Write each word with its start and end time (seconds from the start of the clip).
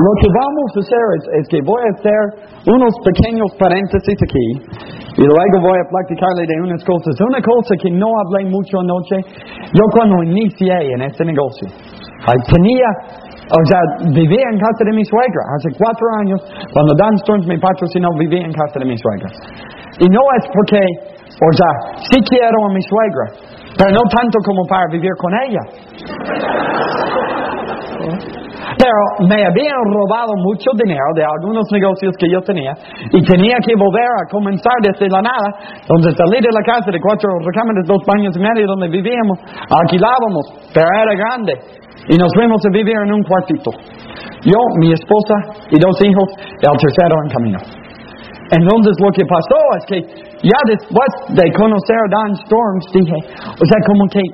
Lo 0.00 0.12
que 0.16 0.28
vamos 0.32 0.68
a 0.72 0.80
hacer 0.80 1.04
es, 1.20 1.24
es 1.40 1.44
que 1.52 1.60
voy 1.60 1.82
a 1.84 1.92
hacer 1.92 2.22
unos 2.72 2.92
pequeños 3.04 3.52
paréntesis 3.60 4.16
aquí 4.16 4.48
y 5.20 5.24
luego 5.28 5.60
voy 5.60 5.76
a 5.76 5.86
platicarle 5.92 6.48
de 6.48 6.56
unas 6.64 6.80
cosas. 6.88 7.12
Una 7.20 7.36
cosa 7.44 7.76
que 7.76 7.90
no 7.92 8.08
hablé 8.08 8.48
mucho 8.48 8.80
anoche, 8.80 9.20
yo 9.20 9.84
cuando 9.92 10.24
inicié 10.24 10.96
en 10.96 11.04
este 11.04 11.24
negocio, 11.28 11.68
tenía, 12.48 12.88
o 13.52 13.62
sea, 13.68 13.80
vivía 14.16 14.46
en 14.48 14.56
casa 14.56 14.88
de 14.88 14.96
mi 14.96 15.04
suegra 15.04 15.42
hace 15.60 15.68
cuatro 15.76 16.06
años, 16.24 16.40
cuando 16.72 16.96
Dan 16.96 17.14
Storms 17.20 17.46
me 17.46 17.58
patrocinó, 17.60 18.08
vivía 18.16 18.40
en 18.40 18.52
casa 18.56 18.80
de 18.80 18.86
mi 18.88 18.96
suegra. 18.96 19.28
Y 20.00 20.08
no 20.08 20.24
es 20.40 20.48
porque, 20.48 20.80
o 20.80 21.52
sea, 21.60 21.72
sí 22.08 22.16
quiero 22.24 22.56
a 22.64 22.72
mi 22.72 22.80
suegra, 22.80 23.36
pero 23.76 23.92
no 23.92 24.04
tanto 24.08 24.38
como 24.48 24.64
para 24.64 24.88
vivir 24.88 25.12
con 25.20 25.32
ella. 25.44 25.60
Pero 28.80 29.28
me 29.28 29.44
habían 29.44 29.84
robado 29.92 30.32
mucho 30.40 30.72
dinero 30.72 31.04
de 31.12 31.20
algunos 31.20 31.68
negocios 31.68 32.16
que 32.16 32.32
yo 32.32 32.40
tenía 32.40 32.72
y 33.12 33.20
tenía 33.20 33.60
que 33.60 33.76
volver 33.76 34.08
a 34.08 34.24
comenzar 34.32 34.72
desde 34.80 35.04
la 35.12 35.20
nada, 35.20 35.48
donde 35.84 36.08
salí 36.16 36.40
de 36.40 36.48
la 36.48 36.64
casa 36.64 36.88
de 36.88 36.96
cuatro 36.96 37.28
recámaras, 37.44 37.84
dos 37.84 38.00
baños 38.08 38.32
y 38.32 38.40
medio 38.40 38.64
donde 38.66 38.88
vivíamos, 38.88 39.36
alquilábamos, 39.68 40.72
pero 40.72 40.88
era 40.88 41.12
grande 41.12 41.52
y 42.08 42.16
nos 42.16 42.32
fuimos 42.32 42.56
a 42.64 42.70
vivir 42.72 42.96
en 42.96 43.12
un 43.12 43.22
cuartito. 43.22 43.70
Yo, 44.48 44.56
mi 44.80 44.92
esposa 44.92 45.36
y 45.68 45.76
dos 45.76 46.00
hijos, 46.00 46.28
y 46.40 46.64
el 46.64 46.76
tercero 46.80 47.14
en 47.20 47.28
camino. 47.28 47.58
Entonces 48.50 48.96
lo 48.98 49.12
que 49.12 49.24
pasó 49.28 49.60
es 49.76 49.84
que 49.86 49.98
ya 50.40 50.60
después 50.66 51.10
de 51.36 51.44
conocer 51.52 51.96
a 52.00 52.08
Dan 52.08 52.32
Storms 52.32 52.86
dije, 52.96 53.18
o 53.44 53.64
sea, 53.68 53.78
como 53.86 54.08
que 54.08 54.24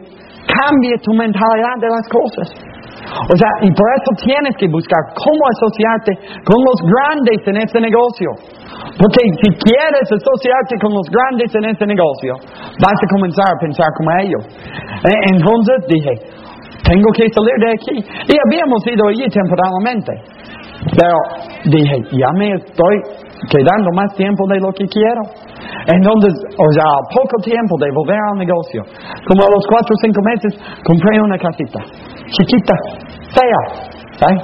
cambie 0.47 0.95
tu 1.03 1.13
mentalidad 1.13 1.77
de 1.83 1.89
las 1.91 2.07
cosas. 2.09 2.76
O 3.17 3.35
sea, 3.37 3.51
y 3.63 3.71
por 3.73 3.89
eso 3.97 4.11
tienes 4.25 4.55
que 4.57 4.69
buscar 4.69 5.01
cómo 5.17 5.43
asociarte 5.57 6.13
con 6.45 6.59
los 6.61 6.79
grandes 6.85 7.41
en 7.47 7.57
este 7.57 7.81
negocio. 7.81 8.29
Porque 9.01 9.21
si 9.41 9.49
quieres 9.57 10.07
asociarte 10.09 10.77
con 10.81 10.93
los 10.93 11.09
grandes 11.09 11.49
en 11.55 11.65
este 11.65 11.87
negocio, 11.87 12.37
vas 12.81 12.99
a 13.01 13.07
comenzar 13.09 13.49
a 13.49 13.59
pensar 13.61 13.89
como 13.97 14.11
ellos. 14.21 14.43
Eh, 15.05 15.21
entonces 15.33 15.77
dije, 15.89 16.13
tengo 16.85 17.09
que 17.17 17.27
salir 17.33 17.57
de 17.61 17.71
aquí. 17.73 17.97
Y 17.99 18.35
habíamos 18.37 18.81
ido 18.87 19.09
allí 19.09 19.27
temporalmente. 19.29 20.13
Pero 20.93 21.17
dije, 21.65 21.97
ya 22.13 22.31
me 22.37 22.55
estoy 22.55 22.97
quedando 23.49 23.91
más 23.95 24.15
tiempo 24.15 24.47
de 24.49 24.59
lo 24.61 24.73
que 24.73 24.87
quiero. 24.87 25.23
Entonces, 25.87 26.33
o 26.57 26.69
sea, 26.73 26.89
poco 27.13 27.37
tiempo 27.43 27.77
de 27.79 27.91
volver 27.93 28.19
al 28.33 28.39
negocio. 28.39 28.83
Como 29.29 29.45
a 29.45 29.51
los 29.51 29.65
cuatro 29.69 29.93
o 29.95 30.01
cinco 30.03 30.21
meses, 30.25 30.53
compré 30.85 31.21
una 31.21 31.39
casita. 31.39 31.81
Chiquita, 32.33 32.75
fea. 33.31 33.63
¿eh? 34.31 34.37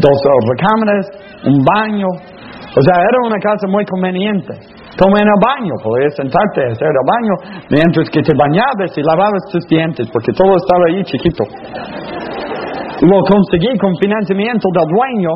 Dos 0.00 0.18
recámaras, 0.48 1.06
un 1.44 1.58
baño. 1.64 2.08
O 2.08 2.80
sea, 2.80 2.96
era 3.02 3.18
una 3.26 3.38
casa 3.38 3.66
muy 3.68 3.84
conveniente. 3.84 4.54
Como 4.96 5.16
en 5.16 5.26
el 5.26 5.40
baño, 5.40 5.74
podías 5.82 6.14
sentarte 6.16 6.60
a 6.60 6.72
hacer 6.72 6.88
el 6.88 7.06
baño 7.06 7.34
mientras 7.70 8.08
que 8.10 8.22
te 8.22 8.32
bañabas 8.36 8.96
y 8.96 9.02
lavabas 9.02 9.42
tus 9.50 9.64
dientes, 9.66 10.08
porque 10.12 10.32
todo 10.32 10.56
estaba 10.56 10.84
ahí 10.88 11.02
chiquito. 11.04 11.44
Lo 13.00 13.22
conseguí 13.24 13.78
con 13.78 13.96
financiamiento 13.96 14.68
del 14.74 14.88
dueño 14.92 15.32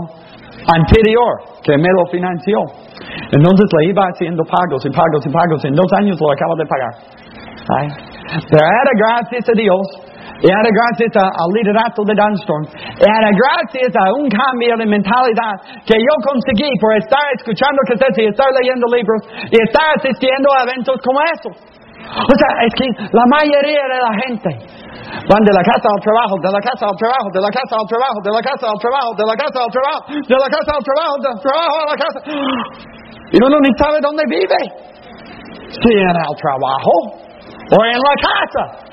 anterior 0.69 1.33
que 1.63 1.77
me 1.79 1.89
lo 1.97 2.07
financió. 2.11 2.61
Entonces 3.35 3.67
le 3.79 3.91
iba 3.91 4.03
haciendo 4.07 4.43
pagos 4.47 4.87
y 4.87 4.91
pagos 4.95 5.27
y 5.27 5.31
pagos. 5.31 5.65
En 5.65 5.75
dos 5.75 5.91
años 5.99 6.15
lo 6.21 6.31
acabo 6.31 6.55
de 6.55 6.67
pagar. 6.67 6.95
¿Ay? 7.67 7.89
Pero 8.51 8.63
era 8.63 8.93
gracias 8.95 9.45
a 9.49 9.55
Dios, 9.57 9.83
era 10.43 10.69
gracias 10.69 11.13
al 11.17 11.51
liderato 11.57 12.05
de 12.05 12.15
Dunstorm, 12.15 12.65
era 13.01 13.31
gracias 13.33 13.91
a 13.97 14.13
un 14.13 14.29
cambio 14.29 14.77
de 14.77 14.87
mentalidad 14.87 15.57
que 15.87 15.97
yo 15.97 16.15
conseguí 16.21 16.69
por 16.81 16.93
estar 16.97 17.25
escuchando 17.41 17.81
cassettes 17.89 18.21
y 18.21 18.29
estar 18.29 18.49
leyendo 18.61 18.85
libros 18.93 19.23
y 19.49 19.57
estar 19.57 19.97
asistiendo 19.97 20.53
a 20.53 20.69
eventos 20.69 20.97
como 21.01 21.19
esos. 21.25 21.57
O 22.05 22.35
sea, 22.37 22.51
es 22.69 22.73
que 22.77 22.87
la 23.17 23.27
mayoría 23.33 23.85
de 23.89 23.99
la 23.99 24.13
gente 24.29 24.51
van 25.25 25.41
de 25.41 25.53
la 25.57 25.65
casa 25.65 25.89
al 25.89 26.03
trabajo, 26.05 26.37
de 26.37 26.53
la 26.53 26.61
casa 26.61 26.85
al 26.85 26.97
trabajo, 27.01 27.29
de 27.33 27.41
la 27.41 27.49
casa 27.49 27.75
al 27.81 27.89
trabajo, 27.89 28.19
de 28.21 28.33
la 28.33 28.43
casa 28.45 28.65
al 28.69 28.79
trabajo, 28.79 29.11
de 29.17 29.25
la 29.25 29.37
casa 29.41 29.59
al 29.65 29.73
trabajo, 29.73 30.03
de 30.05 30.37
la 30.37 30.49
casa 30.53 30.71
al 30.77 30.85
trabajo, 30.85 31.15
del 31.25 31.39
trabajo 31.41 31.75
a 31.81 31.87
la 31.89 31.97
casa. 31.97 32.19
Y 33.33 33.37
uno 33.43 33.59
ni 33.61 33.71
sabe 33.79 33.99
dónde 34.01 34.23
vive. 34.29 34.61
Si 35.71 35.93
en 35.93 36.09
el 36.09 36.37
trabajo 36.37 36.95
o 37.73 37.85
en 37.85 37.99
la 37.99 38.15
casa. 38.21 38.85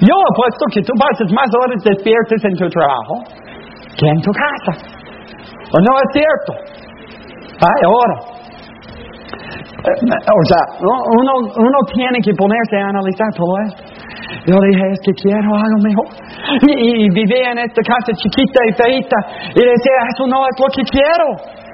Yo 0.00 0.12
apuesto 0.12 0.64
que 0.72 0.82
tú 0.82 0.92
pasas 0.98 1.32
más 1.32 1.48
horas 1.56 1.82
despiertas 1.82 2.44
en 2.44 2.54
tu 2.56 2.68
trabajo 2.68 3.24
que 3.96 4.06
en 4.06 4.20
tu 4.20 4.30
casa. 4.30 4.72
¿O 5.72 5.80
no 5.80 5.92
es 5.96 6.08
cierto? 6.12 6.52
Ay, 7.60 7.80
ahora. 7.84 8.36
O 9.86 10.44
sea, 10.44 10.62
uno, 10.80 11.32
uno 11.56 11.78
tiene 11.94 12.18
que 12.20 12.32
ponerse 12.34 12.76
a 12.76 12.88
analizar 12.88 13.28
todo 13.34 13.54
esto. 13.66 13.82
Yo 14.46 14.56
dije, 14.60 14.82
es 14.92 15.00
que 15.04 15.12
quiero 15.14 15.54
algo 15.54 15.78
mejor. 15.82 16.06
Y, 16.68 17.06
y, 17.06 17.10
vivía 17.10 17.52
en 17.52 17.58
esta 17.58 17.82
casa 17.82 18.12
chiquita 18.12 18.60
y 18.68 18.72
feita. 18.74 19.16
Y 19.50 19.60
decía, 19.60 19.96
eso 20.14 20.26
no 20.26 20.44
es 20.46 20.54
lo 20.60 20.68
que 20.74 20.82
quiero. 20.84 21.65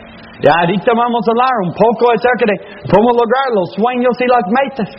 Y 0.42 0.46
ahorita 0.50 0.90
vamos 0.90 1.22
a 1.22 1.30
hablar 1.30 1.54
un 1.62 1.70
poco 1.70 2.10
acerca 2.10 2.50
de 2.50 2.56
cómo 2.90 3.14
lograr 3.14 3.46
los 3.54 3.70
sueños 3.78 4.10
y 4.18 4.26
las 4.26 4.42
metas. 4.50 4.90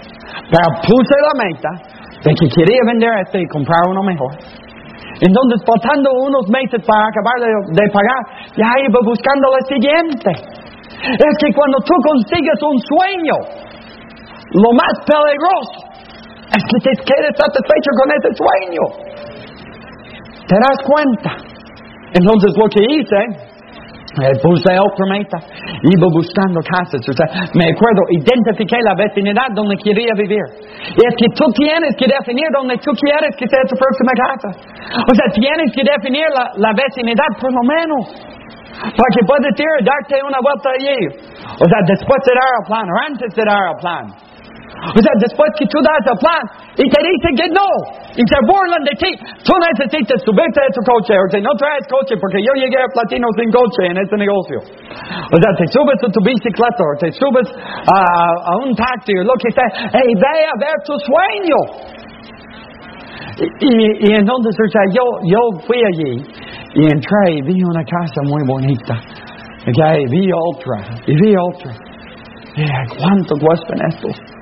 Pero 0.47 0.67
puse 0.87 1.15
la 1.19 1.35
meta 1.35 1.71
de 2.23 2.31
que 2.31 2.47
quería 2.47 2.79
vender 2.87 3.11
este 3.27 3.43
y 3.43 3.47
comprar 3.51 3.83
uno 3.91 4.07
mejor. 4.07 4.31
Entonces, 5.19 5.59
faltando 5.67 6.15
unos 6.15 6.47
meses 6.47 6.79
para 6.87 7.11
acabar 7.11 7.37
de, 7.43 7.51
de 7.75 7.85
pagar, 7.91 8.21
ya 8.55 8.71
iba 8.87 8.99
buscando 9.03 9.51
la 9.51 9.61
siguiente. 9.67 10.31
Es 11.11 11.33
que 11.43 11.51
cuando 11.51 11.77
tú 11.83 11.91
consigues 12.07 12.59
un 12.63 12.79
sueño, 12.79 13.35
lo 14.55 14.71
más 14.79 14.95
peligroso 15.03 15.91
es 16.55 16.63
que 16.71 16.77
te 16.87 16.93
quedes 17.03 17.35
satisfecho 17.35 17.91
con 17.99 18.07
ese 18.15 18.29
sueño. 18.39 18.83
¿Te 20.47 20.55
das 20.55 20.79
cuenta? 20.87 21.31
Entonces, 22.15 22.55
lo 22.55 22.67
que 22.71 22.79
hice, 22.79 23.52
puse 24.41 24.69
otra 24.77 25.05
meta, 25.09 25.37
iba 25.81 26.07
buscando 26.13 26.61
casas, 26.61 27.01
o 27.01 27.13
sea, 27.13 27.27
me 27.57 27.65
acuerdo, 27.73 28.01
identifiqué 28.13 28.77
la 28.85 28.93
vecindad 28.93 29.49
donde 29.53 29.75
quería 29.77 30.13
vivir. 30.15 30.45
Y 30.93 31.01
es 31.01 31.13
que 31.17 31.27
tú 31.33 31.45
tienes 31.57 31.95
que 31.97 32.05
definir 32.05 32.45
donde 32.53 32.77
tú 32.77 32.91
quieres 32.93 33.33
que 33.37 33.47
sea 33.47 33.63
tu 33.65 33.75
próxima 33.75 34.13
casa. 34.13 34.49
O 35.01 35.13
sea, 35.15 35.27
tienes 35.33 35.73
que 35.73 35.81
definir 35.81 36.25
la, 36.29 36.51
la 36.57 36.71
vecindad 36.77 37.31
por 37.41 37.51
lo 37.53 37.63
menos. 37.65 38.33
Para 38.73 39.09
que 39.13 39.21
puedas 39.25 39.53
ir 39.57 39.85
darte 39.85 40.21
una 40.21 40.37
vuelta 40.41 40.69
allí. 40.77 40.99
O 41.61 41.65
sea, 41.65 41.79
después 41.87 42.19
de 42.25 42.33
dar 42.33 42.51
el 42.59 42.65
plan, 42.67 42.85
o 42.89 42.95
antes 43.05 43.29
de 43.33 43.43
dar 43.45 43.61
el 43.69 43.77
plan. 43.81 44.32
O 44.83 44.99
sea, 44.99 45.13
después 45.15 45.47
que 45.55 45.65
tú 45.71 45.79
das 45.79 46.03
el 46.11 46.17
plan 46.19 46.43
y 46.75 46.85
te 46.91 46.99
dicen 46.99 47.33
que 47.39 47.47
no, 47.55 47.67
y 48.19 48.23
se 48.27 48.39
burlan 48.43 48.83
de 48.83 48.93
ti, 48.99 49.11
tú 49.47 49.55
necesitas 49.55 50.19
subirte 50.27 50.59
a 50.59 50.69
tu 50.75 50.83
coche, 50.83 51.15
o 51.15 51.27
sea, 51.31 51.39
no 51.39 51.55
traes 51.55 51.87
coche 51.87 52.19
porque 52.19 52.43
yo 52.43 52.51
llegué 52.59 52.75
a 52.83 52.89
Platino 52.91 53.31
sin 53.39 53.47
coche 53.47 53.87
en 53.87 53.95
este 53.95 54.19
negocio. 54.19 54.59
O 54.59 55.37
sea, 55.39 55.51
te 55.55 55.65
subes 55.71 55.99
a 56.03 56.09
tu 56.11 56.19
bicicleta, 56.19 56.83
o 56.83 56.93
te 56.99 57.09
subes 57.15 57.47
a, 57.55 57.99
a 58.43 58.53
un 58.59 58.75
taxi, 58.75 59.15
o 59.15 59.23
lo 59.23 59.39
que 59.39 59.55
sea, 59.55 59.71
hey, 59.71 60.11
ve 60.19 60.35
a 60.51 60.55
ver 60.59 60.77
tu 60.83 60.95
sueño. 60.99 61.59
Y, 63.39 63.47
y, 63.47 63.73
y, 64.03 64.15
entonces, 64.19 64.51
o 64.51 64.69
sea, 64.69 64.83
yo, 64.91 65.03
yo 65.25 65.39
fui 65.65 65.79
allí 65.79 66.21
y 66.75 66.83
entré 66.91 67.39
y 67.39 67.41
vi 67.41 67.63
una 67.63 67.83
casa 67.83 68.19
muy 68.27 68.43
bonita. 68.45 68.99
Okay, 69.63 70.05
vi 70.11 70.27
otra, 70.27 70.91
y 71.07 71.15
vi 71.15 71.33
otra. 71.39 71.71
Y 72.55 72.65
¿cuánto 72.99 73.33
cuestan 73.39 73.79
estos? 73.89 74.32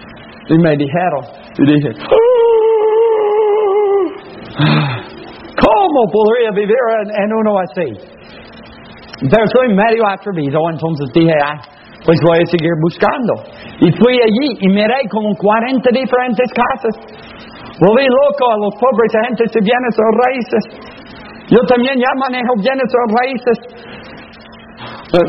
Y 0.50 0.58
me 0.58 0.76
dijeron, 0.76 1.24
y 1.58 1.66
dije, 1.66 1.90
¿cómo 5.56 6.12
podría 6.12 6.52
vivir 6.52 6.76
en, 7.02 7.24
en, 7.24 7.34
uno 7.34 7.60
así? 7.60 7.94
Pero 9.22 9.46
soy 9.56 9.74
medio 9.74 10.08
atrevido, 10.08 10.60
entonces 10.70 11.14
dije, 11.14 11.34
ah, 11.46 11.62
pues 12.06 12.18
voy 12.26 12.40
a 12.42 12.46
seguir 12.46 12.74
buscando. 12.82 13.34
Y 13.80 13.92
fui 13.94 14.18
allí 14.18 14.58
y 14.62 14.68
miré 14.70 15.06
como 15.10 15.36
40 15.36 15.90
diferentes 15.94 16.50
casas. 16.54 16.96
Volví 17.80 18.06
loco 18.06 18.52
a 18.52 18.58
los 18.58 18.74
pobres 18.78 19.14
agentes 19.22 19.52
de 19.54 19.62
bienes 19.62 19.96
o 19.98 20.06
raíces. 20.26 20.64
Yo 21.50 21.60
también 21.68 21.98
ya 21.98 22.14
manejo 22.18 22.54
bienes 22.58 22.90
o 22.90 23.02
raíces. 23.14 23.58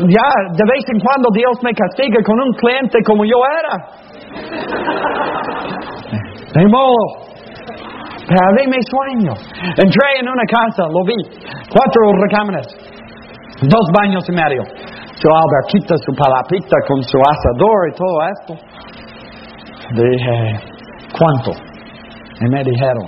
Ya 0.09 0.27
de 0.53 0.65
vez 0.65 0.83
en 0.87 0.99
cuando 0.99 1.29
Dios 1.33 1.57
me 1.61 1.73
castiga 1.73 2.23
con 2.23 2.39
un 2.39 2.53
cliente 2.53 2.97
como 3.05 3.25
yo 3.25 3.37
era. 3.45 4.02
Ni 6.55 6.65
modo. 6.65 7.23
Perdí 8.27 8.67
mi 8.67 8.81
sueño. 8.89 9.33
Entré 9.77 10.07
en 10.19 10.29
una 10.29 10.45
casa, 10.45 10.83
lo 10.89 11.03
vi. 11.03 11.17
Cuatro 11.69 12.01
recámaras. 12.21 12.67
Dos 13.61 13.85
baños 13.99 14.23
y 14.29 14.31
medio. 14.31 14.63
Su 15.15 15.29
alberquita, 15.29 15.95
su 15.97 16.13
palapita 16.13 16.77
con 16.87 17.01
su 17.03 17.17
asador 17.17 17.89
y 17.89 17.93
todo 17.95 18.15
esto. 18.33 18.53
Dije, 19.91 20.59
¿cuánto? 21.17 21.51
Y 22.39 22.49
me 22.49 22.63
dijeron. 22.63 23.05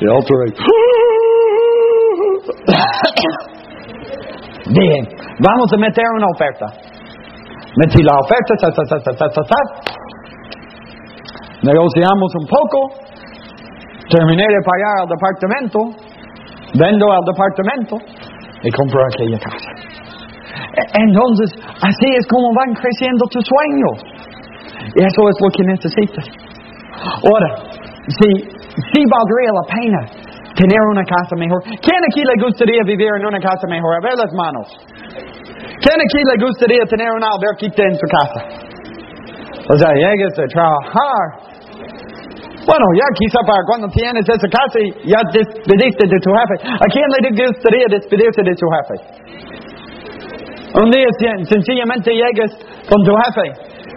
Y 0.00 0.06
otro 0.08 0.36
Bien, 4.68 5.08
vamos 5.40 5.72
a 5.72 5.76
meter 5.78 6.04
una 6.16 6.26
oferta. 6.34 6.66
Metí 7.76 8.02
la 8.02 8.18
oferta, 8.18 8.54
ta, 8.60 8.70
ta, 8.72 8.82
ta, 8.88 8.98
ta, 9.00 9.12
ta, 9.12 9.28
ta, 9.28 9.42
ta. 9.42 9.96
Negociamos 11.66 12.30
un 12.40 12.46
poco, 12.46 12.78
terminé 14.10 14.42
de 14.46 14.60
pagar 14.62 14.94
al 15.02 15.08
departamento, 15.10 15.78
vendo 16.74 17.12
al 17.12 17.24
departamento 17.26 17.96
y 18.62 18.70
compro 18.70 19.00
aquella 19.12 19.38
casa. 19.38 19.70
E- 20.78 20.90
Entonces, 21.02 21.50
así 21.82 22.08
es 22.16 22.26
como 22.28 22.54
van 22.54 22.74
creciendo 22.74 23.24
tus 23.30 23.44
sueños. 23.44 23.96
Y 24.94 25.00
eso 25.02 25.20
es 25.28 25.36
lo 25.42 25.48
que 25.50 25.62
necesitas. 25.66 26.24
Ahora, 27.26 27.50
si, 28.06 28.28
si 28.94 29.00
valdría 29.10 29.50
la 29.52 29.64
pena 29.74 30.00
tener 30.54 30.80
una 30.92 31.02
casa 31.04 31.34
mejor, 31.36 31.62
¿quién 31.64 32.00
aquí 32.08 32.22
le 32.24 32.42
gustaría 32.42 32.82
vivir 32.84 33.08
en 33.18 33.26
una 33.26 33.38
casa 33.40 33.66
mejor? 33.68 33.94
A 33.96 34.00
ver 34.00 34.14
las 34.16 34.32
manos. 34.32 34.66
¿Quién 35.82 35.98
aquí 36.00 36.20
le 36.24 36.46
gustaría 36.46 36.84
tener 36.86 37.10
una 37.12 37.28
alberquita 37.34 37.82
en 37.82 37.94
su 37.94 38.06
casa? 38.08 38.65
O 39.68 39.76
sea, 39.76 39.90
llegas 39.94 40.38
a 40.38 40.46
trabajar. 40.46 41.26
Bueno, 42.66 42.86
ya 42.98 43.06
quizá 43.14 43.38
para 43.46 43.62
cuando 43.66 43.88
tienes 43.88 44.22
esa 44.28 44.48
casa 44.48 44.78
ya 45.04 45.18
despediste 45.32 46.06
de 46.06 46.18
tu 46.18 46.30
jefe. 46.34 46.54
¿A 46.74 46.86
quién 46.90 47.06
le 47.22 47.30
gustaría 47.46 47.86
despedirse 47.90 48.42
de 48.42 48.54
su 48.54 48.66
jefe? 48.74 48.94
Un 50.82 50.90
día 50.90 51.06
sen- 51.18 51.44
sencillamente 51.44 52.10
llegas 52.12 52.50
con 52.90 53.02
tu 53.04 53.12
jefe 53.14 53.46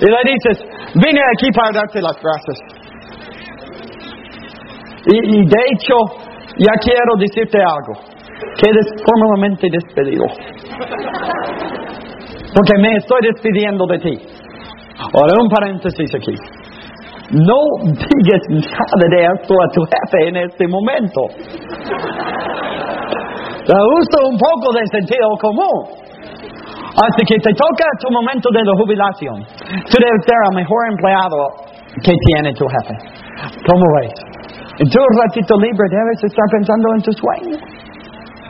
y 0.01 0.06
le 0.06 0.21
dices, 0.31 0.66
vine 0.95 1.19
aquí 1.33 1.50
para 1.51 1.71
darte 1.81 2.01
las 2.01 2.16
gracias. 2.21 2.57
Y, 5.07 5.18
y 5.18 5.45
de 5.45 5.62
hecho, 5.74 5.95
ya 6.57 6.74
quiero 6.81 7.13
decirte 7.18 7.57
algo. 7.57 7.94
Quedes 8.62 8.88
formalmente 9.06 9.68
despedido. 9.71 10.25
Porque 12.56 12.74
me 12.81 12.95
estoy 12.98 13.19
despidiendo 13.33 13.86
de 13.88 14.00
ti. 14.00 14.13
Ahora, 15.00 15.34
un 15.42 15.50
paréntesis 15.50 16.12
aquí. 16.13 16.36
No 17.31 17.56
digas 17.86 18.44
nada 18.50 19.06
de 19.10 19.19
esto 19.24 19.54
a 19.54 19.68
tu 19.72 19.81
jefe 19.86 20.28
en 20.28 20.36
este 20.38 20.68
momento. 20.68 21.22
Usa 23.69 24.19
un 24.28 24.38
poco 24.38 24.74
de 24.74 24.84
sentido 24.92 25.30
común. 25.40 26.00
Hasta 26.90 27.22
que 27.24 27.38
te 27.38 27.54
toca 27.54 27.86
tu 28.01 28.12
momento 28.12 28.50
de 28.51 28.66
la 28.66 28.74
jubilación, 28.75 29.46
tú 29.88 29.96
debes 30.01 30.22
ser 30.25 30.40
el 30.50 30.56
mejor 30.57 30.81
empleado 30.90 31.38
que 32.04 32.12
tiene 32.12 32.52
tu 32.54 32.66
jefe. 32.66 32.98
¿Cómo 33.69 33.86
ves? 34.02 34.12
En 34.80 34.90
tu 34.90 35.00
ratito 35.00 35.56
libre 35.60 35.86
debes 35.88 36.24
estar 36.24 36.45
pensando 36.52 36.88
en 36.95 37.02
tu 37.04 37.12
sueño. 37.13 37.57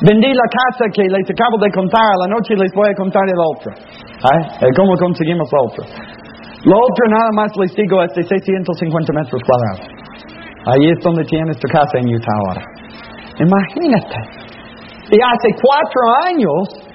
Vendí 0.02 0.34
la 0.34 0.48
casa 0.48 0.86
que 0.94 1.04
les 1.04 1.30
acabo 1.30 1.58
de 1.60 1.70
contar, 1.70 2.02
a 2.02 2.18
la 2.26 2.34
noche 2.34 2.56
les 2.56 2.72
voy 2.74 2.88
a 2.88 2.96
contar 2.96 3.24
el 3.28 3.38
otro. 3.38 3.72
¿Eh? 3.76 4.72
¿Cómo 4.76 4.96
conseguimos 4.96 5.50
lo 5.52 5.68
otro? 5.68 5.84
Lo 6.66 6.76
otro 6.76 7.04
nada 7.08 7.32
más 7.34 7.52
les 7.56 7.74
digo 7.74 8.04
es 8.04 8.14
de 8.16 8.24
650 8.24 9.14
metros 9.14 9.42
cuadrados. 9.48 10.00
Ahí 10.68 10.92
es 10.92 11.00
donde 11.04 11.24
tienes 11.24 11.58
tu 11.58 11.68
casa 11.70 12.00
en 12.00 12.14
Utah 12.14 12.36
ahora. 12.46 12.64
Imagínate. 13.40 14.16
Y 15.12 15.18
hace 15.24 15.50
cuatro 15.56 16.02
años 16.28 16.90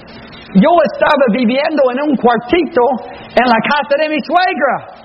yo 0.55 0.70
estaba 0.93 1.25
viviendo 1.32 1.82
en 1.90 2.11
un 2.11 2.16
cuartito 2.16 2.82
en 3.34 3.46
la 3.49 3.61
casa 3.64 3.94
de 3.99 4.08
mi 4.08 4.20
suegra. 4.20 5.05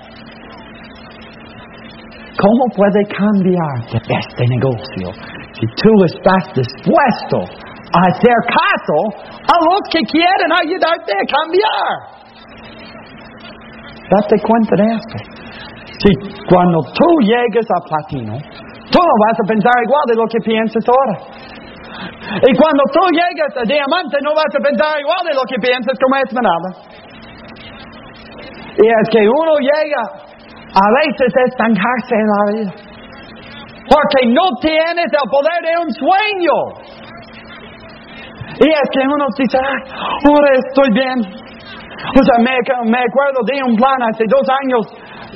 ¿Cómo 2.36 2.64
puede 2.76 3.02
cambiar 3.08 3.76
este 3.90 4.44
negocio 4.46 5.12
si 5.58 5.66
tú 5.82 6.04
estás 6.04 6.54
dispuesto 6.54 7.38
a 7.92 8.00
hacer 8.12 8.36
caso 8.46 9.24
a 9.24 9.56
los 9.64 9.80
que 9.90 10.00
quieren 10.04 10.52
ayudarte 10.52 11.12
a 11.12 11.24
cambiar? 11.26 12.19
Date 14.10 14.36
cuenta 14.42 14.74
de 14.74 14.86
esto. 14.90 15.16
Si 16.02 16.10
cuando 16.50 16.80
tú 16.92 17.06
llegues 17.22 17.66
a 17.70 17.78
platino, 17.86 18.34
tú 18.90 18.98
no 18.98 19.14
vas 19.22 19.38
a 19.38 19.46
pensar 19.46 19.72
igual 19.86 20.04
de 20.06 20.16
lo 20.16 20.26
que 20.26 20.40
piensas 20.42 20.82
ahora. 20.88 21.16
Y 22.42 22.50
cuando 22.56 22.82
tú 22.90 23.02
llegas 23.12 23.54
a 23.56 23.62
diamante 23.62 24.18
no 24.22 24.34
vas 24.34 24.50
a 24.50 24.58
pensar 24.58 24.98
igual 24.98 25.22
de 25.26 25.34
lo 25.34 25.42
que 25.46 25.56
piensas 25.62 25.94
como 26.02 26.16
esmeralda. 26.16 26.70
Y 28.82 28.86
es 28.86 29.06
que 29.10 29.22
uno 29.28 29.52
llega 29.60 30.02
a 30.02 30.86
veces 31.04 31.30
a 31.36 31.42
estancarse 31.46 32.14
en 32.14 32.26
la 32.26 32.42
vida. 32.50 32.72
Porque 33.90 34.26
no 34.26 34.46
tienes 34.60 35.06
el 35.06 35.26
poder 35.30 35.60
de 35.66 35.74
un 35.82 35.90
sueño. 35.92 36.56
Y 38.58 38.68
es 38.68 38.88
que 38.92 39.00
uno 39.06 39.26
dice, 39.36 39.58
"Ay, 39.58 39.82
ahora 40.26 40.50
estoy 40.66 40.90
bien. 40.92 41.39
O 42.00 42.22
sea, 42.24 42.36
me, 42.40 42.54
me 42.90 42.98
acuerdo 42.98 43.40
de 43.44 43.62
un 43.62 43.76
plan 43.76 44.00
hace 44.08 44.24
dos 44.26 44.46
años 44.48 44.82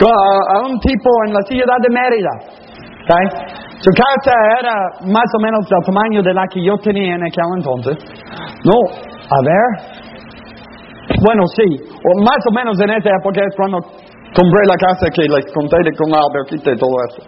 a, 0.00 0.58
un 0.66 0.78
tipo 0.80 1.10
en 1.26 1.34
la 1.34 1.42
ciudad 1.46 1.78
de 1.80 1.90
Mérida. 1.90 2.34
¿ok? 3.04 3.12
Su 3.84 3.90
casa 3.92 4.34
era 4.60 4.74
más 5.12 5.28
o 5.36 5.40
menos 5.42 5.68
del 5.68 5.84
tamaño 5.84 6.22
de 6.22 6.32
la 6.32 6.46
que 6.48 6.64
yo 6.64 6.76
tenía 6.78 7.14
en 7.16 7.22
aquel 7.22 7.44
entonces. 7.56 7.98
No, 8.64 8.78
a 9.28 9.38
ver. 9.44 9.68
Bueno, 11.20 11.44
sí, 11.52 11.68
o 11.84 12.24
más 12.24 12.40
o 12.48 12.52
menos 12.52 12.80
en 12.80 12.90
esa 12.90 13.10
época 13.20 13.40
es 13.44 13.54
cuando 13.56 13.78
compré 14.34 14.64
la 14.66 14.76
casa 14.76 15.06
que 15.12 15.28
les 15.28 15.52
conté 15.52 15.76
de 15.84 15.92
con 15.92 16.10
la 16.10 16.18
alberquita 16.18 16.72
y 16.72 16.78
todo 16.78 16.96
eso. 17.08 17.22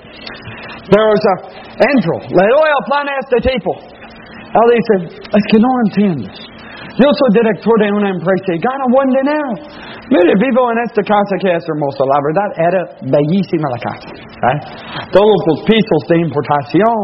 Pero, 0.89 1.05
o 1.13 1.21
sea, 1.21 1.35
entro, 1.77 2.15
le 2.31 2.45
doy 2.49 2.69
el 2.73 2.85
plan 2.89 3.07
a 3.09 3.19
este 3.21 3.53
tipo. 3.53 3.71
Él 4.57 4.81
dice, 4.81 5.21
es 5.21 5.45
que 5.51 5.59
no 5.61 5.69
entiendes. 5.85 6.56
Yo 6.97 7.05
soy 7.13 7.31
director 7.37 7.77
de 7.77 7.93
una 7.93 8.09
empresa 8.09 8.49
y 8.49 8.59
gano 8.59 8.85
buen 8.89 9.09
dinero. 9.13 9.49
Mire, 10.09 10.33
vivo 10.41 10.73
en 10.73 10.79
esta 10.81 11.03
casa 11.05 11.37
que 11.37 11.53
es 11.53 11.65
hermosa. 11.69 12.09
La 12.09 12.21
verdad, 12.25 12.49
era 12.57 12.81
bellísima 13.05 13.69
la 13.69 13.81
casa. 13.85 14.09
¿eh? 14.17 14.59
Todos 15.13 15.39
los 15.45 15.61
pisos 15.69 16.01
de 16.09 16.25
importación, 16.25 16.97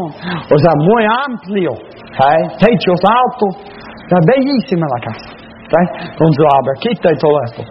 o 0.49 0.57
sea, 0.57 0.73
muy 0.81 1.03
amplio. 1.29 1.77
¿eh? 1.77 2.41
Techos 2.57 3.01
altos. 3.05 3.69
Está 3.69 4.17
bellísima 4.33 4.87
la 4.89 4.99
casa. 5.05 5.29
¿eh? 5.29 5.87
Con 6.17 6.33
su 6.33 6.41
alberquita 6.41 7.13
y 7.13 7.17
todo 7.21 7.37
esto. 7.45 7.61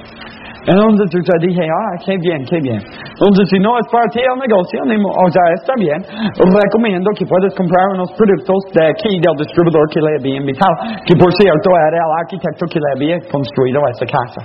Entonces 0.62 1.10
yo 1.10 1.34
dije, 1.42 1.66
ah, 1.66 1.92
qué 2.06 2.14
bien, 2.22 2.44
qué 2.46 2.58
bien. 2.62 2.78
Entonces, 2.78 3.50
si 3.50 3.58
no 3.58 3.74
es 3.78 3.86
para 3.90 4.06
ti 4.14 4.22
el 4.22 4.38
negocio, 4.38 4.78
o 4.78 5.28
sea, 5.30 5.46
está 5.58 5.74
bien, 5.74 5.98
recomiendo 6.38 7.10
que 7.18 7.26
puedes 7.26 7.50
comprar 7.54 7.98
unos 7.98 8.12
productos 8.14 8.70
de 8.70 8.86
aquí, 8.86 9.10
del 9.18 9.34
distribuidor 9.42 9.90
que 9.90 9.98
le 9.98 10.10
había 10.22 10.38
invitado, 10.38 11.02
que 11.02 11.18
por 11.18 11.34
cierto 11.34 11.66
era 11.90 11.98
el 11.98 12.14
arquitecto 12.22 12.66
que 12.70 12.78
le 12.78 12.88
había 12.94 13.18
construido 13.26 13.82
esta 13.90 14.06
casa. 14.06 14.40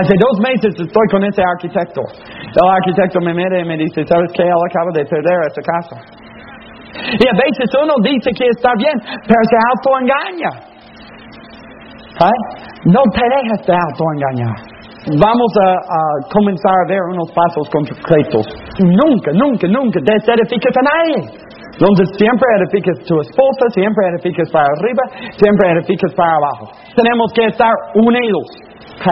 Hace 0.00 0.14
dos 0.16 0.40
meses 0.40 0.72
estoy 0.80 1.06
con 1.12 1.24
ese 1.24 1.42
arquitecto. 1.44 2.00
El 2.08 2.68
arquitecto 2.68 3.20
me 3.20 3.32
mira 3.32 3.60
y 3.60 3.64
me 3.64 3.76
dice, 3.76 4.04
¿sabes 4.08 4.32
qué? 4.32 4.44
Él 4.44 4.62
acaba 4.68 4.90
de 4.92 5.04
perder 5.04 5.36
esta 5.48 5.62
casa. 5.64 5.96
Y 7.20 7.24
a 7.28 7.36
veces 7.36 7.68
uno 7.76 7.94
dice 8.02 8.30
que 8.32 8.48
está 8.48 8.72
bien, 8.76 8.96
pero 9.28 9.40
se 9.44 9.56
autoengaña. 9.76 10.52
¿Eh? 12.20 12.38
No 12.84 13.02
te 13.12 13.22
dejes 13.28 13.66
de 13.66 13.74
autoengañar. 13.76 14.77
Vamos 15.16 15.52
a, 15.56 15.68
a 15.72 16.00
comenzar 16.28 16.74
a 16.84 16.88
ver 16.88 17.00
unos 17.08 17.32
pasos 17.32 17.64
concretos. 17.70 18.44
Nunca, 18.78 19.32
nunca, 19.32 19.66
nunca 19.68 20.00
desedifiques 20.04 20.74
a 20.76 20.82
nadie. 20.84 21.48
Donde 21.78 22.04
siempre 22.18 22.44
edificas 22.58 22.98
tu 23.06 23.20
esposa, 23.20 23.64
siempre 23.72 24.08
edificas 24.08 24.50
para 24.50 24.66
arriba, 24.66 25.02
siempre 25.38 25.70
edificas 25.78 26.12
para 26.14 26.36
abajo. 26.36 26.68
Tenemos 26.94 27.32
que 27.32 27.46
estar 27.46 27.72
unidos. 27.94 28.44
¿ok? 28.98 29.06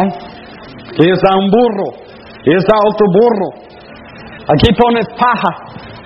Aquí 0.93 1.11
está 1.11 1.31
un 1.39 1.49
burro, 1.49 1.89
aquí 2.41 2.53
está 2.53 2.75
otro 2.77 3.07
burro. 3.13 3.67
Aquí 4.49 4.69
pones 4.79 5.07
paja, 5.19 5.53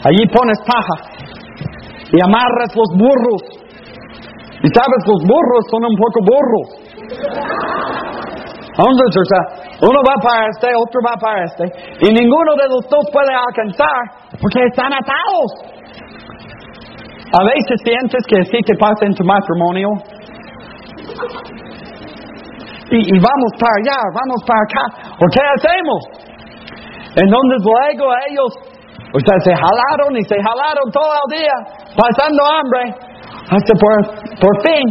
allí 0.04 0.25
pones 0.32 0.59
paja. 0.61 0.97
Y 2.12 2.20
amarras 2.23 2.75
los 2.75 2.88
burros. 2.97 3.42
Y 4.62 4.68
sabes, 4.68 5.00
los 5.06 5.23
burros 5.25 5.64
son 5.70 5.85
un 5.85 5.97
poco 5.97 6.20
burros. 6.25 6.90
Entonces, 8.70 9.16
o 9.16 9.25
sea, 9.25 9.42
uno 9.80 9.99
va 10.04 10.14
para 10.20 10.44
este, 10.52 10.68
otro 10.76 11.00
va 11.00 11.16
para 11.16 11.44
este, 11.44 11.64
y 12.04 12.12
ninguno 12.12 12.52
de 12.52 12.68
los 12.68 12.84
dos 12.84 13.00
puede 13.12 13.32
alcanzar 13.32 14.28
porque 14.37 14.60
están 14.68 14.92
atados. 14.92 15.80
A 17.32 17.40
veces 17.44 17.80
sientes 17.80 18.20
que 18.28 18.40
así 18.44 18.58
te 18.66 18.76
pasa 18.76 19.06
en 19.06 19.14
tu 19.14 19.25
matrimonio. 19.25 19.88
Y, 22.90 23.16
vamos 23.22 23.50
para 23.56 23.72
allá, 23.80 23.99
vamos 24.12 24.40
para 24.44 24.60
acá. 24.66 24.84
¿O 25.16 25.25
qué 25.32 25.40
hacemos? 25.56 26.00
Entonces 27.16 27.58
luego 27.64 28.12
ellos, 28.28 28.50
o 29.14 29.20
sea, 29.20 29.38
se 29.40 29.54
jalaron 29.54 30.12
y 30.12 30.22
se 30.25 30.37
jalaron 30.42 30.90
todo 30.92 31.14
el 31.25 31.40
día, 31.40 31.56
pasando 31.96 32.40
hambre, 32.52 32.84
hasta 33.49 33.72
por, 33.80 33.94
por 34.42 34.54
fin 34.60 34.84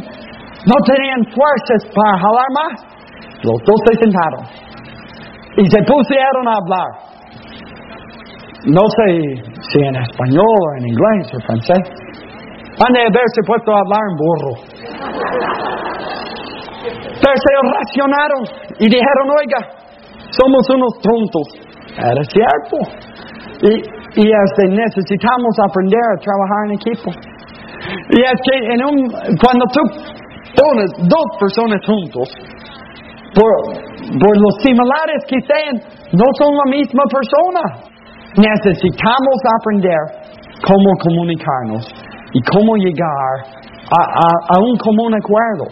no 0.65 0.75
tenían 0.87 1.21
fuerzas 1.29 1.93
para 1.93 2.17
jalar 2.17 2.49
más. 2.57 2.99
Los 3.43 3.55
dos 3.65 3.77
se 3.85 3.99
sentaron 3.99 4.68
y 5.57 5.65
se 5.65 5.79
pusieron 5.83 6.47
a 6.47 6.55
hablar. 6.57 6.89
No 8.65 8.81
sé 8.97 9.07
si 9.71 9.79
en 9.79 9.95
español 9.95 10.61
en 10.77 10.87
inglés 10.87 11.31
o 11.33 11.39
francés. 11.45 11.83
Han 12.79 12.93
de 12.93 13.01
haberse 13.01 13.41
puesto 13.45 13.71
a 13.71 13.79
hablar 13.79 14.01
en 14.09 14.15
burro. 14.15 14.53
Pero 17.19 17.35
se 17.35 17.51
racionaron 17.75 18.43
y 18.79 18.85
dijeron, 18.85 19.25
oiga, 19.35 19.61
somos 20.31 20.63
unos 20.69 20.93
tontos. 21.01 21.47
Era 21.97 22.23
cierto. 22.23 22.77
Y, 23.61 23.99
y 24.21 24.31
este, 24.31 24.67
necesitamos 24.69 25.53
aprender 25.67 25.99
a 25.99 26.19
trabajar 26.19 26.65
en 26.65 26.71
equipo. 26.73 27.11
Y 28.11 28.21
es 28.21 28.39
que 28.43 28.55
en 28.73 28.83
un, 28.85 28.97
cuando 29.39 29.65
tú 29.73 29.81
pones 30.55 30.91
dos 31.07 31.27
personas 31.39 31.81
juntos, 31.85 32.29
por, 33.35 33.88
por 34.17 34.33
los 34.37 34.55
similares 34.63 35.21
que 35.27 35.37
sean, 35.45 35.75
no 36.13 36.25
son 36.37 36.55
la 36.55 36.65
misma 36.71 37.03
persona. 37.05 37.61
Necesitamos 38.37 39.37
aprender 39.59 40.01
cómo 40.65 40.89
comunicarnos 41.03 41.85
y 42.33 42.41
cómo 42.51 42.75
llegar 42.77 43.33
a, 43.91 44.55
a 44.55 44.59
un 44.59 44.77
común 44.77 45.13
acuerdo 45.13 45.65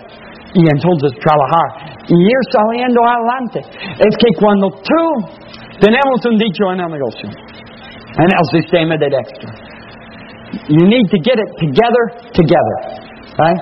y 0.53 0.62
entonces 0.62 1.12
trabajar 1.20 1.98
y 2.08 2.15
ir 2.15 2.41
saliendo 2.51 3.01
adelante. 3.03 3.60
Es 4.00 4.15
que 4.17 4.29
cuando 4.39 4.70
tú, 4.70 5.03
tenemos 5.79 6.25
un 6.25 6.38
dicho 6.38 6.72
en 6.74 6.79
el 6.79 6.91
negocio, 6.91 7.29
en 7.29 8.25
el 8.25 8.46
sistema 8.51 8.96
de 8.98 9.10
Dexter, 9.10 9.50
you 10.70 10.86
need 10.88 11.06
to 11.10 11.17
get 11.24 11.38
it 11.38 11.51
together, 11.60 12.06
together. 12.34 12.77
Right? 13.38 13.60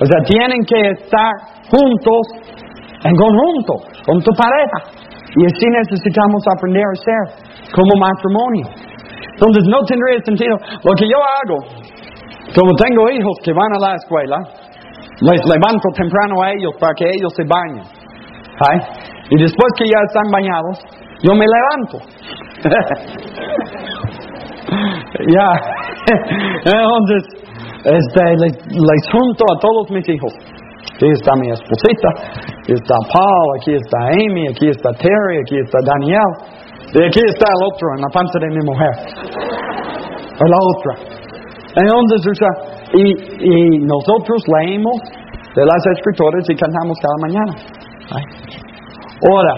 O 0.00 0.06
sea, 0.06 0.20
tienen 0.24 0.64
que 0.64 0.90
estar 0.90 1.32
juntos, 1.70 2.22
en 3.04 3.14
conjunto, 3.14 3.74
con 4.08 4.16
tu 4.24 4.32
pareja. 4.32 5.04
Y 5.36 5.44
así 5.44 5.66
necesitamos 5.68 6.40
aprender 6.56 6.80
a 6.80 6.96
ser 6.96 7.24
como 7.76 7.92
matrimonio. 8.00 8.66
Entonces 9.36 9.62
no 9.68 9.84
tendría 9.84 10.18
sentido. 10.24 10.56
Lo 10.82 10.92
que 10.96 11.04
yo 11.04 11.20
hago, 11.20 11.58
como 12.56 12.72
tengo 12.80 13.10
hijos 13.12 13.36
que 13.44 13.52
van 13.52 13.70
a 13.76 13.78
la 13.78 13.94
escuela, 13.94 14.38
les 15.20 15.44
levanto 15.44 15.88
temprano 15.92 16.42
a 16.42 16.52
ellos 16.52 16.72
para 16.80 16.94
que 16.94 17.04
ellos 17.04 17.32
se 17.36 17.44
bañen. 17.44 17.84
Y 19.30 19.36
después 19.36 19.68
que 19.76 19.84
ya 19.84 20.00
están 20.08 20.30
bañados, 20.32 20.78
yo 21.22 21.34
me 21.34 21.44
levanto. 21.44 21.98
ya. 25.28 25.48
Entonces, 26.64 27.22
este, 27.84 28.22
les, 28.40 29.02
junto 29.12 29.44
a 29.44 29.58
todos 29.60 29.90
mis 29.90 30.08
hijos. 30.08 30.32
Aquí 30.98 31.06
está 31.14 31.30
mi 31.38 31.46
esposita, 31.46 32.10
aquí 32.58 32.74
está 32.74 32.96
Paul, 33.06 33.46
aquí 33.62 33.70
está 33.70 33.98
Amy, 34.18 34.50
aquí 34.50 34.66
está 34.66 34.90
Terry, 34.98 35.38
aquí 35.46 35.54
está 35.62 35.78
Daniel. 35.86 36.30
Y 36.90 36.98
aquí 37.06 37.22
está 37.22 37.46
el 37.46 37.62
otro 37.70 37.86
en 37.94 38.00
la 38.02 38.10
panza 38.10 38.34
de 38.42 38.48
mi 38.50 38.62
mujer. 38.66 38.94
O 40.34 40.44
la 40.50 40.58
otra. 40.58 40.92
Entonces, 41.78 42.18
o 42.26 42.34
sea, 42.34 42.52
y, 42.98 43.14
y 43.14 43.78
nosotros 43.86 44.42
leemos 44.58 44.98
de 45.54 45.62
las 45.62 45.86
escrituras 45.86 46.42
y 46.50 46.56
cantamos 46.56 46.98
cada 46.98 47.16
mañana. 47.22 47.52
Ahora, 49.22 49.54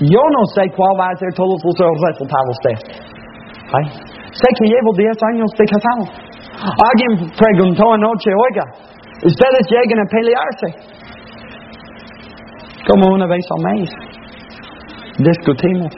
yo 0.00 0.18
no 0.18 0.42
sé 0.50 0.66
cuál 0.74 0.98
va 0.98 1.14
a 1.14 1.16
ser 1.16 1.32
todos 1.34 1.62
los 1.62 2.00
resultados 2.10 2.56
de 2.64 2.72
esto. 2.72 2.92
Sé 4.34 4.48
que 4.58 4.66
llevo 4.66 4.90
10 4.98 5.14
años 5.30 5.50
de 5.56 5.64
casado. 5.64 6.10
Alguien 6.74 7.30
preguntó 7.38 7.92
anoche, 7.94 8.30
oiga, 8.34 8.89
ustedes 9.24 9.66
llegan 9.68 10.00
a 10.00 10.08
pelearse 10.10 11.00
como 12.88 13.14
una 13.14 13.26
vez 13.26 13.44
al 13.56 13.76
mes. 13.76 13.90
Discutimos. 15.18 15.92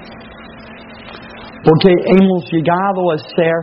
Porque 1.64 1.90
hemos 2.06 2.44
llegado 2.50 3.12
a 3.12 3.18
ser 3.18 3.54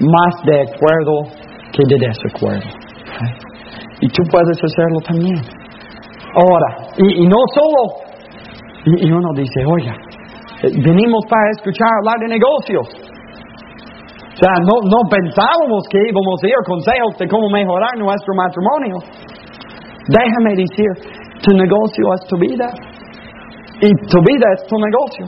más 0.00 0.42
de 0.44 0.62
acuerdo 0.62 1.24
que 1.72 1.82
de 1.88 2.06
desacuerdo. 2.06 2.70
Y 4.00 4.08
tú 4.08 4.22
puedes 4.30 4.58
hacerlo 4.62 5.00
también. 5.00 5.40
Ahora, 6.34 6.92
y, 6.98 7.26
no 7.26 7.36
solo, 7.52 7.98
y, 8.84 9.10
uno 9.10 9.32
dice, 9.34 9.64
oiga, 9.66 9.92
eh, 10.62 10.70
venimos 10.84 11.24
para 11.28 11.50
escuchar 11.50 11.88
hablar 11.98 12.20
de 12.20 12.28
negocios. 12.28 13.07
O 14.38 14.40
sea, 14.40 14.54
no, 14.62 15.00
pensábamos 15.10 15.82
que 15.90 15.98
íbamos 15.98 16.38
a 16.44 16.46
ir 16.46 16.54
consejos 16.62 17.18
de 17.18 17.26
cómo 17.26 17.50
mejorar 17.50 17.90
nuestro 17.98 18.32
matrimonio. 18.38 19.02
Déjame 20.06 20.54
decir, 20.54 20.86
tu 21.42 21.56
negocio 21.58 22.04
es 22.14 22.22
tu 22.30 22.38
vida. 22.38 22.70
Y 23.82 23.90
tu 24.06 24.18
vida 24.22 24.46
es 24.54 24.62
tu 24.70 24.78
negocio. 24.78 25.26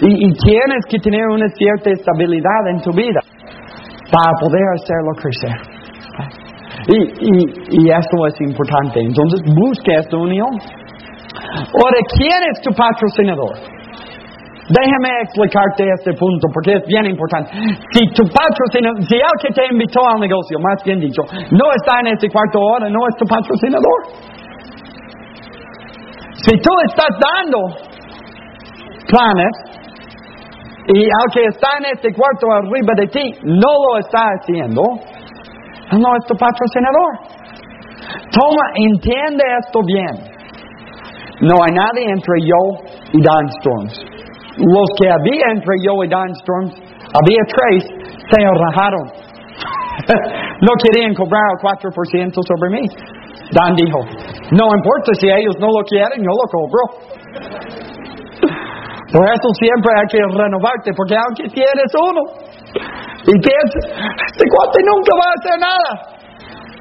Y, 0.00 0.32
tienes 0.42 0.82
que 0.90 0.98
tener 0.98 1.24
una 1.28 1.46
cierta 1.54 1.90
estabilidad 1.90 2.66
en 2.74 2.80
tu 2.80 2.90
vida 2.90 3.20
para 4.10 4.32
poder 4.42 4.66
hacerlo 4.74 5.12
crecer. 5.22 5.54
Y, 6.88 6.98
y, 6.98 7.86
y 7.86 7.90
esto 7.90 8.26
es 8.26 8.40
importante. 8.40 8.98
Entonces, 8.98 9.40
busque 9.54 9.94
esta 9.94 10.16
unión. 10.16 10.50
Ahora, 11.46 11.98
¿quién 12.18 12.40
es 12.50 12.60
tu 12.60 12.74
patrocinador? 12.74 13.81
Déjame 14.72 15.10
explicarte 15.20 15.84
este 15.84 16.14
punto 16.14 16.48
porque 16.52 16.72
es 16.72 16.86
bien 16.86 17.04
importante. 17.04 17.50
Si 17.92 18.06
tu 18.16 18.24
patrocinador, 18.24 19.02
si 19.04 19.16
el 19.16 19.36
que 19.42 19.52
te 19.52 19.66
invitó 19.70 20.00
al 20.08 20.20
negocio, 20.20 20.58
más 20.60 20.82
bien 20.84 20.98
dicho, 20.98 21.22
no 21.50 21.66
está 21.76 22.00
en 22.00 22.06
este 22.14 22.30
cuarto 22.30 22.58
hora, 22.58 22.88
no 22.88 23.00
es 23.08 23.16
tu 23.16 23.26
patrocinador. 23.26 24.00
Si 26.36 26.56
tú 26.56 26.72
estás 26.88 27.12
dando 27.20 27.58
planes 29.08 29.52
y 30.88 31.04
aunque 31.20 31.44
está 31.48 31.68
en 31.78 31.92
este 31.92 32.14
cuarto 32.14 32.46
arriba 32.50 32.94
de 32.96 33.06
ti, 33.08 33.34
no 33.44 33.68
lo 33.88 33.98
está 33.98 34.24
haciendo, 34.40 34.82
no 35.92 36.16
es 36.16 36.24
tu 36.26 36.34
patrocinador. 36.34 37.42
Toma, 38.32 38.64
entiende 38.74 39.44
esto 39.60 39.80
bien. 39.84 40.32
No 41.42 41.56
hay 41.62 41.72
nadie 41.72 42.08
entre 42.08 42.40
yo 42.40 42.56
y 43.12 43.20
Dan 43.20 43.46
Storms. 43.60 44.11
Los 44.58 44.88
que 45.00 45.08
había 45.08 45.46
entre 45.52 45.74
yo 45.84 46.04
y 46.04 46.08
Dan 46.08 46.30
Storms, 46.42 46.74
había 47.12 47.42
tres, 47.48 47.84
se 47.84 48.38
rajaron. 48.42 49.06
no 50.60 50.72
querían 50.82 51.14
cobrar 51.14 51.42
el 51.56 51.64
4% 51.64 52.32
sobre 52.46 52.70
mí. 52.70 52.82
Dan 53.52 53.74
dijo, 53.76 54.00
no 54.52 54.66
importa 54.76 55.12
si 55.20 55.28
ellos 55.28 55.56
no 55.58 55.68
lo 55.68 55.84
quieren, 55.84 56.20
yo 56.20 56.32
lo 56.32 56.46
cobro. 56.48 57.12
Por 59.12 59.24
eso 59.28 59.48
siempre 59.60 59.92
hay 59.92 60.06
que 60.08 60.20
renovarte, 60.24 60.92
porque 60.96 61.14
aunque 61.16 61.44
tienes 61.52 61.92
uno 62.00 62.22
y 63.28 63.32
piensas, 63.40 63.84
este 63.84 64.44
cuate 64.48 64.80
nunca 64.88 65.12
va 65.20 65.26
a 65.28 65.34
hacer 65.36 65.58
nada, 65.60 65.90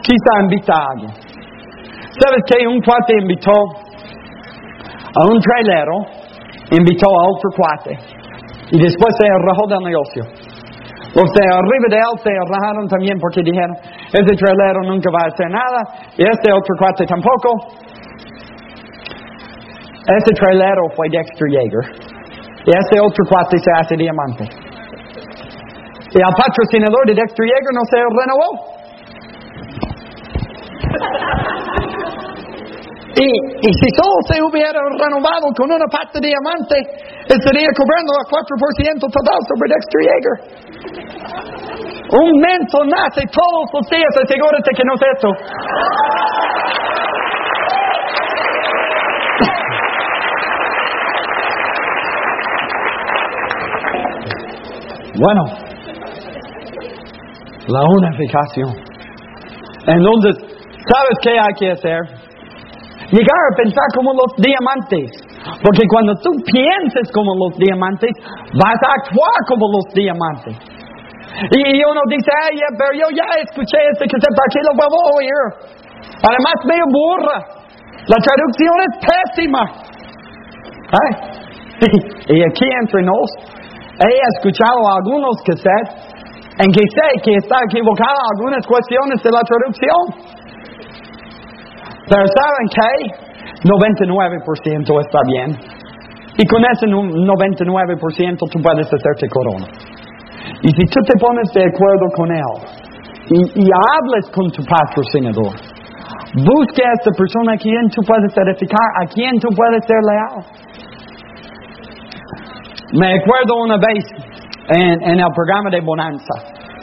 quizá 0.02 0.42
invita 0.44 0.74
a 0.74 0.86
alguien. 0.92 1.12
¿Sabes 2.20 2.44
que 2.48 2.68
un 2.68 2.82
cuate 2.82 3.20
invitó 3.20 3.52
a 3.52 5.22
un 5.28 5.40
trailero, 5.40 6.21
invitó 6.72 7.08
a 7.08 7.24
otro 7.30 7.50
cuate 7.56 7.94
y 8.72 8.82
después 8.82 9.12
se 9.20 9.28
arrojó 9.28 9.68
del 9.68 9.84
negocio? 9.84 10.24
Los 11.14 11.28
de 11.28 11.44
arriba 11.44 11.88
de 11.92 12.00
él 12.00 12.16
se 12.24 12.32
arrojaron 12.32 12.88
también 12.88 13.20
porque 13.20 13.44
dijeron, 13.44 13.76
ese 14.16 14.34
trailero 14.40 14.80
nunca 14.88 15.12
va 15.12 15.28
a 15.28 15.28
hacer 15.28 15.50
nada 15.52 15.82
y 16.16 16.24
este 16.24 16.52
otro 16.52 16.74
cuate 16.80 17.06
tampoco. 17.06 17.50
Ese 20.08 20.32
trailero 20.40 20.88
fue 20.96 21.08
Dexter 21.12 21.48
Yeager. 21.52 21.86
Y 22.66 22.70
ese 22.72 23.00
otro 23.02 23.26
cuate 23.28 23.58
se 23.58 23.72
hace 23.76 23.96
diamante. 23.98 24.46
Y 26.14 26.18
el 26.18 26.34
patrocinador 26.36 27.06
de 27.08 27.16
Dexter 27.16 27.46
Yeager 27.46 27.74
no 27.76 27.84
se 27.92 27.98
renovó. 28.00 28.72
Y, 33.12 33.28
si 33.60 33.88
solo 34.00 34.16
se 34.24 34.42
hubiera 34.42 34.80
renovado 34.98 35.52
con 35.58 35.70
una 35.70 35.86
pata 35.92 36.20
de 36.20 36.32
diamante, 36.32 36.76
estaría 37.28 37.68
cobrando 37.76 38.14
el 38.16 38.26
4% 38.32 39.04
total 39.12 39.40
sobre 39.52 39.68
Dexter 39.68 40.02
Yeager. 40.08 40.38
Un 42.12 42.40
menso 42.40 42.84
nace 42.86 43.24
todos 43.32 43.68
los 43.74 43.90
días, 43.90 44.12
asegúrate 44.24 44.72
que 44.76 44.84
no 44.86 44.94
es 44.96 45.02
esto. 45.16 45.30
Bueno, 55.20 55.44
la 57.68 57.84
unificación. 57.84 58.70
Entonces, 59.86 60.38
¿sabes 60.88 61.18
qué 61.22 61.32
hay 61.32 61.54
que 61.60 61.72
hacer? 61.72 62.21
Llegar 63.12 63.42
a 63.52 63.56
pensar 63.60 63.88
como 63.96 64.14
los 64.14 64.32
diamantes. 64.40 65.12
Porque 65.62 65.84
cuando 65.92 66.16
tú 66.16 66.32
pienses 66.48 67.12
como 67.12 67.36
los 67.36 67.58
diamantes, 67.58 68.12
vas 68.56 68.80
a 68.88 68.90
actuar 69.04 69.40
como 69.48 69.68
los 69.68 69.86
diamantes. 69.94 70.56
Y 71.52 71.84
uno 71.84 72.02
dice, 72.08 72.32
ay, 72.44 72.60
pero 72.78 72.92
yo 72.96 73.08
ya 73.16 73.28
escuché 73.40 73.78
este 73.92 74.06
se 74.08 74.30
¿para 74.36 74.50
qué 74.52 74.60
lo 74.64 74.74
vuelvo 74.76 74.96
a 74.96 75.12
oír? 75.16 75.44
Además, 76.24 76.56
medio 76.68 76.88
burra. 76.88 77.38
La 78.08 78.18
traducción 78.20 78.76
es 78.88 78.94
pésima. 79.04 79.64
Y 82.28 82.44
aquí 82.44 82.70
entre 82.80 83.02
nos, 83.02 83.32
he 83.98 84.14
escuchado 84.38 84.78
algunos 84.96 85.42
cassettes 85.42 86.12
en 86.60 86.72
que 86.72 86.82
sé 86.94 87.08
que 87.24 87.34
está 87.36 87.58
equivocada 87.66 88.22
algunas 88.38 88.66
cuestiones 88.68 89.18
de 89.24 89.32
la 89.32 89.42
traducción. 89.42 90.32
Pero 92.08 92.24
¿saben 92.28 92.68
qué? 92.70 93.32
99% 93.64 95.02
está 95.02 95.20
bien. 95.26 95.50
Y 96.38 96.46
con 96.48 96.64
ese 96.66 96.88
99% 96.88 98.38
tú 98.50 98.62
puedes 98.62 98.88
hacerte 98.88 99.28
corona. 99.30 99.68
Y 100.64 100.70
si 100.70 100.86
tú 100.86 101.00
te 101.06 101.18
pones 101.20 101.52
de 101.54 101.64
acuerdo 101.66 102.06
con 102.16 102.32
él 102.32 102.42
y, 103.30 103.64
y 103.64 103.70
hables 103.70 104.30
con 104.32 104.50
tu 104.52 104.64
patrocinador, 104.64 105.54
busque 106.40 106.82
a 106.84 106.94
esta 106.94 107.12
persona 107.12 107.54
a 107.54 107.58
quien 107.58 107.90
tú 107.90 108.02
puedes 108.06 108.32
edificar, 108.36 108.88
a 109.02 109.06
quien 109.06 109.40
tú 109.40 109.50
puedes 109.56 109.84
ser 109.86 110.02
leal. 110.08 110.72
Me 112.94 113.20
acuerdo 113.20 113.56
una 113.64 113.78
vez 113.78 114.04
en, 114.70 115.20
el 115.20 115.32
programa 115.34 115.70
de 115.70 115.82
Bonanza. 115.82 116.34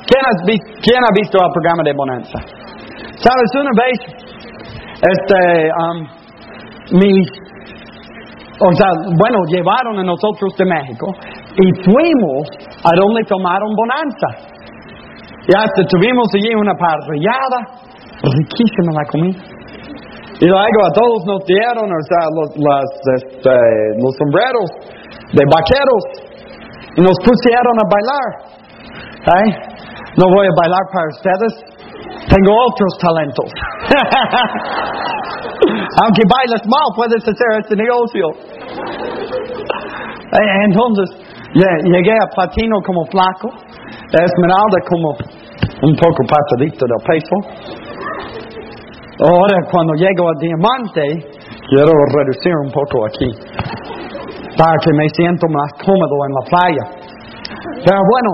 ¿Quién, 0.08 0.58
¿Quién, 0.80 1.00
ha 1.04 1.12
visto 1.14 1.38
el 1.38 1.52
programa 1.52 1.82
de 1.84 1.92
Bonanza? 1.92 2.38
¿Sabes? 3.20 3.50
Una 3.54 3.70
vez, 3.76 3.98
este, 4.98 5.70
um, 5.70 5.98
mis, 6.98 7.28
o 8.60 8.72
sea, 8.74 8.90
bueno, 9.16 9.38
llevaron 9.46 9.98
a 9.98 10.02
nosotros 10.02 10.54
de 10.58 10.64
México 10.64 11.06
y 11.56 11.66
fuimos 11.84 12.48
a 12.82 12.90
donde 12.96 13.22
tomaron 13.24 13.74
Bonanza. 13.74 14.58
Y 15.46 15.56
hasta 15.56 15.82
tuvimos 15.88 16.28
allí 16.34 16.54
una 16.54 16.74
parrillada, 16.74 17.58
riquísima 18.22 18.92
la 18.92 19.04
comida. 19.10 19.58
Y 20.40 20.46
luego 20.46 20.78
a 20.86 20.92
todos 20.92 21.24
nos 21.26 21.44
dieron, 21.46 21.90
o 21.90 22.02
sea, 22.06 22.24
los, 22.30 22.50
este, 23.16 23.50
los 23.98 24.14
sombreros 24.18 24.70
de 25.32 25.42
vaqueros 25.50 26.28
y 26.96 27.00
nos 27.00 27.16
pusieron 27.22 27.74
a 27.78 27.86
bailar. 27.90 28.30
¿Eh? 29.18 29.50
No 30.16 30.26
voy 30.34 30.46
a 30.46 30.54
bailar 30.54 30.84
para 30.92 31.06
ustedes, 31.10 31.52
tengo 32.28 32.52
otros 32.52 32.92
talentos. 33.00 33.48
Aunque 36.02 36.22
bailes 36.28 36.62
mal, 36.68 36.88
puedes 36.94 37.22
hacer 37.22 37.60
este 37.60 37.76
negocio. 37.76 38.30
Eh, 40.28 40.64
entonces, 40.64 41.16
llegué 41.54 42.12
a 42.12 42.26
Platino 42.34 42.80
como 42.84 43.04
flaco, 43.06 43.48
Esmeralda 44.12 44.80
como 44.88 45.16
un 45.82 45.96
poco 45.96 46.22
pasadito 46.28 46.86
del 46.86 47.02
peso. 47.06 47.36
Ahora, 49.24 49.58
cuando 49.70 49.94
llego 49.94 50.28
a 50.28 50.32
Diamante, 50.38 51.02
quiero 51.68 51.92
reducir 52.14 52.52
un 52.64 52.70
poco 52.70 53.06
aquí 53.06 53.30
para 54.56 54.76
que 54.84 54.92
me 54.92 55.08
siento 55.14 55.46
más 55.48 55.72
cómodo 55.84 56.14
en 56.26 56.32
la 56.34 56.42
playa. 56.50 56.84
Pero 57.84 58.00
bueno, 58.10 58.30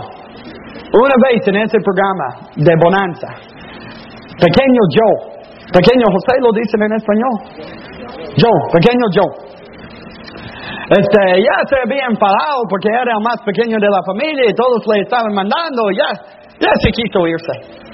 una 0.92 1.14
vez 1.28 1.46
en 1.48 1.56
ese 1.56 1.78
programa 1.80 2.48
de 2.56 2.74
Bonanza, 2.82 3.53
pequeño 4.38 4.82
Joe, 4.90 5.18
pequeño 5.72 6.06
José 6.10 6.34
lo 6.40 6.50
dicen 6.52 6.80
en 6.82 6.92
español, 6.92 7.34
Joe, 8.38 8.60
pequeño 8.72 9.06
Joe, 9.14 9.44
este, 10.90 11.20
ya 11.40 11.56
se 11.64 11.76
había 11.80 12.06
enfadado 12.12 12.68
porque 12.68 12.88
era 12.88 13.16
el 13.16 13.22
más 13.24 13.40
pequeño 13.40 13.78
de 13.80 13.88
la 13.88 14.02
familia 14.04 14.44
y 14.50 14.54
todos 14.54 14.84
le 14.92 15.00
estaban 15.00 15.32
mandando, 15.32 15.88
ya, 15.96 16.12
ya 16.60 16.72
se 16.76 16.90
quiso 16.92 17.26
irse. 17.26 17.84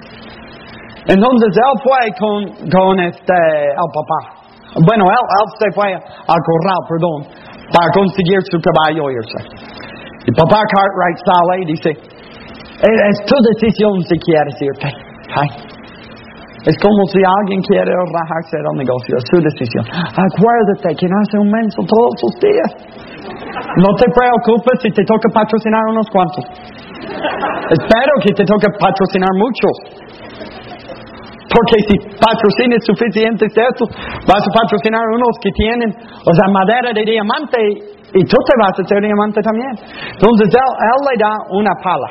Entonces 1.06 1.50
él 1.54 1.74
fue 1.82 2.00
con, 2.18 2.36
con 2.68 2.98
este, 3.00 3.38
el 3.70 3.88
papá. 3.94 4.42
Bueno, 4.86 5.04
él, 5.06 5.22
él 5.22 5.46
se 5.58 5.68
fue 5.74 5.94
al 5.94 6.40
corral, 6.42 6.80
perdón, 6.90 7.18
para 7.70 7.90
conseguir 7.94 8.38
su 8.50 8.58
caballo 8.58 9.10
irse. 9.10 9.38
Y 10.26 10.32
papá 10.32 10.60
Cartwright 10.66 11.18
sale 11.24 11.62
y 11.62 11.66
dice, 11.66 11.90
es 11.90 13.24
tu 13.24 13.36
decisión 13.54 14.02
si 14.02 14.18
quieres 14.18 14.54
irte. 14.60 14.88
Es 16.66 16.76
como 16.76 17.00
si 17.08 17.20
alguien 17.24 17.60
quiere 17.64 17.88
rajarse 17.88 18.56
del 18.60 18.76
negocio, 18.76 19.16
es 19.16 19.24
su 19.32 19.40
decisión. 19.40 19.84
Acuérdate 20.12 20.92
que 20.92 21.06
nace 21.08 21.36
un 21.40 21.48
menso 21.48 21.80
todos 21.88 22.12
los 22.20 22.34
días. 22.36 22.70
No 23.80 23.90
te 23.96 24.04
preocupes 24.12 24.76
si 24.82 24.90
te 24.92 25.04
toca 25.04 25.28
patrocinar 25.32 25.80
unos 25.88 26.06
cuantos. 26.12 26.44
Espero 27.70 28.12
que 28.20 28.34
te 28.34 28.44
toque 28.44 28.68
patrocinar 28.78 29.32
muchos. 29.40 29.74
Porque 31.50 31.76
si 31.88 31.94
patrocines 32.14 32.78
suficientes 32.86 33.52
de 33.54 33.62
estos, 33.62 33.88
vas 34.28 34.44
a 34.44 34.50
patrocinar 34.54 35.02
unos 35.16 35.34
que 35.42 35.50
tienen, 35.50 35.90
o 35.90 36.32
sea, 36.34 36.46
madera 36.46 36.92
de 36.94 37.02
diamante 37.02 37.58
y 38.14 38.22
tú 38.22 38.36
te 38.46 38.54
vas 38.60 38.78
a 38.78 38.82
hacer 38.82 39.00
diamante 39.02 39.40
también. 39.40 39.74
Entonces 40.14 40.46
él, 40.52 41.00
le 41.08 41.14
da 41.18 41.32
una 41.50 41.72
pala. 41.82 42.08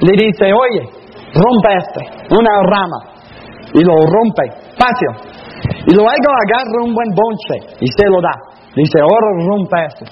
Le 0.00 0.12
dice, 0.12 0.52
oye, 0.52 0.86
rompe 1.34 1.70
este, 1.80 2.02
una 2.30 2.62
rama. 2.62 3.19
Y 3.74 3.80
lo 3.84 3.94
rompe, 3.94 4.44
fácil. 4.76 5.12
Y 5.86 5.94
luego 5.94 6.08
agarra 6.08 6.78
un 6.82 6.94
buen 6.94 7.10
bonche 7.14 7.76
y 7.80 7.86
se 7.86 8.06
lo 8.08 8.20
da. 8.20 8.34
Dice, 8.74 9.00
ahora 9.00 9.26
rompe 9.46 9.76
esto. 9.86 10.04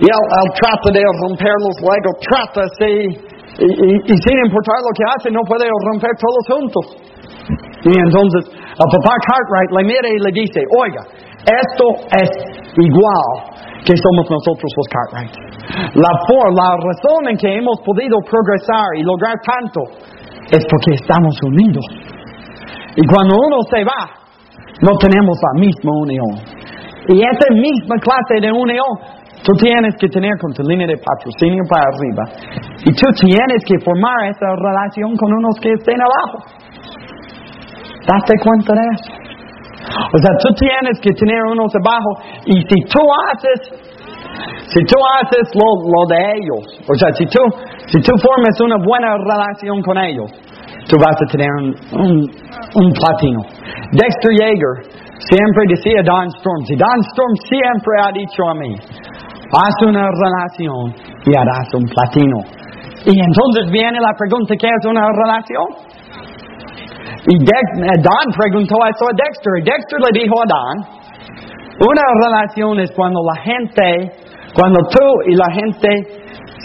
Y 0.00 0.06
él, 0.06 0.22
él 0.22 0.50
trata 0.54 0.88
de 0.92 1.02
romperlos, 1.22 1.74
luego 1.82 2.10
trata 2.22 2.62
así 2.66 3.28
y, 3.58 4.14
sin 4.14 4.36
importar 4.46 4.78
lo 4.86 4.92
que 4.94 5.04
hace, 5.10 5.30
no 5.34 5.42
puede 5.42 5.66
romper 5.90 6.10
todos 6.22 6.42
juntos. 6.46 6.84
Y 7.82 7.90
entonces, 7.90 8.54
el 8.54 8.88
papá 8.94 9.14
Cartwright 9.26 9.70
le 9.74 9.82
mira 9.82 10.08
y 10.14 10.18
le 10.22 10.30
dice, 10.30 10.62
oiga, 10.78 11.02
esto 11.42 11.84
es 12.22 12.30
igual 12.78 13.58
que 13.82 13.94
somos 13.98 14.30
nosotros 14.30 14.70
los 14.78 14.88
Cartwright. 14.94 15.34
La, 15.94 16.12
la 16.54 16.70
razón 16.78 17.28
en 17.30 17.36
que 17.36 17.50
hemos 17.58 17.80
podido 17.82 18.18
progresar 18.22 18.94
y 18.94 19.02
lograr 19.02 19.34
tanto 19.42 19.80
es 20.50 20.64
porque 20.70 20.94
estamos 20.94 21.36
unidos. 21.42 21.84
Y 22.96 23.06
cuando 23.06 23.34
uno 23.36 23.58
se 23.70 23.84
va, 23.84 24.10
no 24.80 24.96
tenemos 24.98 25.36
la 25.42 25.60
misma 25.60 25.92
unión. 25.92 26.30
Y 27.08 27.20
esa 27.20 27.54
misma 27.54 27.96
clase 28.00 28.40
de 28.40 28.52
unión 28.52 29.18
Tú 29.44 29.52
tienes 29.54 29.94
que 29.98 30.08
tener 30.08 30.32
con 30.40 30.52
tu 30.52 30.62
línea 30.62 30.86
de 30.86 30.98
patrocinio 30.98 31.62
para 31.70 31.86
arriba. 31.94 32.24
Y 32.84 32.90
tú 32.92 33.06
tienes 33.14 33.62
que 33.64 33.78
formar 33.84 34.28
esa 34.28 34.46
relación 34.56 35.16
con 35.16 35.32
unos 35.32 35.56
que 35.60 35.72
estén 35.72 36.00
abajo. 36.00 36.44
Date 38.06 38.34
cuenta 38.42 38.72
de 38.74 38.84
eso. 38.92 39.12
O 39.88 40.18
sea, 40.18 40.32
tú 40.42 40.48
tienes 40.58 40.98
que 41.00 41.14
tener 41.14 41.40
unos 41.44 41.72
abajo. 41.76 42.20
Y 42.46 42.60
si 42.60 42.76
tú 42.90 43.00
haces, 43.30 43.97
si 44.68 44.80
tú 44.84 44.96
haces 45.18 45.48
lo, 45.54 46.02
de 46.08 46.20
ellos, 46.36 46.62
o 46.88 46.94
sea, 46.94 47.10
si 47.12 47.24
tú, 47.26 47.40
si 47.86 48.00
tú 48.00 48.12
formas 48.18 48.60
una 48.60 48.76
buena 48.84 49.16
relación 49.16 49.82
con 49.82 49.98
ellos, 49.98 50.30
tú 50.88 50.96
vas 50.98 51.16
a 51.16 51.26
tener 51.30 51.48
un, 51.50 52.92
platino. 52.92 53.40
Dexter 53.92 54.32
Yeager 54.38 54.74
siempre 55.18 55.64
decía 55.68 56.02
Don 56.04 56.28
Storm, 56.28 56.64
si 56.66 56.76
Don 56.76 56.98
Storm 57.12 57.34
siempre 57.48 57.92
ha 58.04 58.12
dicho 58.12 58.42
a 58.48 58.54
mí, 58.54 58.74
Haz 59.50 59.72
una 59.80 60.04
relación 60.04 60.92
y 61.24 61.34
harás 61.34 61.72
un 61.72 61.84
platino. 61.88 62.36
Y 63.06 63.16
entonces 63.18 63.72
viene 63.72 63.98
la 63.98 64.12
pregunta, 64.12 64.54
¿qué 64.60 64.68
es 64.68 64.84
una 64.84 65.08
relación? 65.08 65.88
Y 67.26 67.34
eh, 67.34 67.96
Don 67.96 68.26
preguntó 68.36 68.76
eso 68.84 69.04
a 69.08 69.14
Dexter. 69.16 69.52
Y 69.56 69.62
Dexter 69.64 69.98
le 70.04 70.20
dijo 70.20 70.34
a 70.36 70.44
Don, 70.44 70.98
una 71.80 72.02
relación 72.26 72.78
es 72.80 72.92
cuando 72.92 73.20
la 73.24 73.40
gente, 73.40 74.12
cuando 74.54 74.78
tú 74.90 75.04
y 75.26 75.34
la 75.34 75.50
gente 75.52 75.88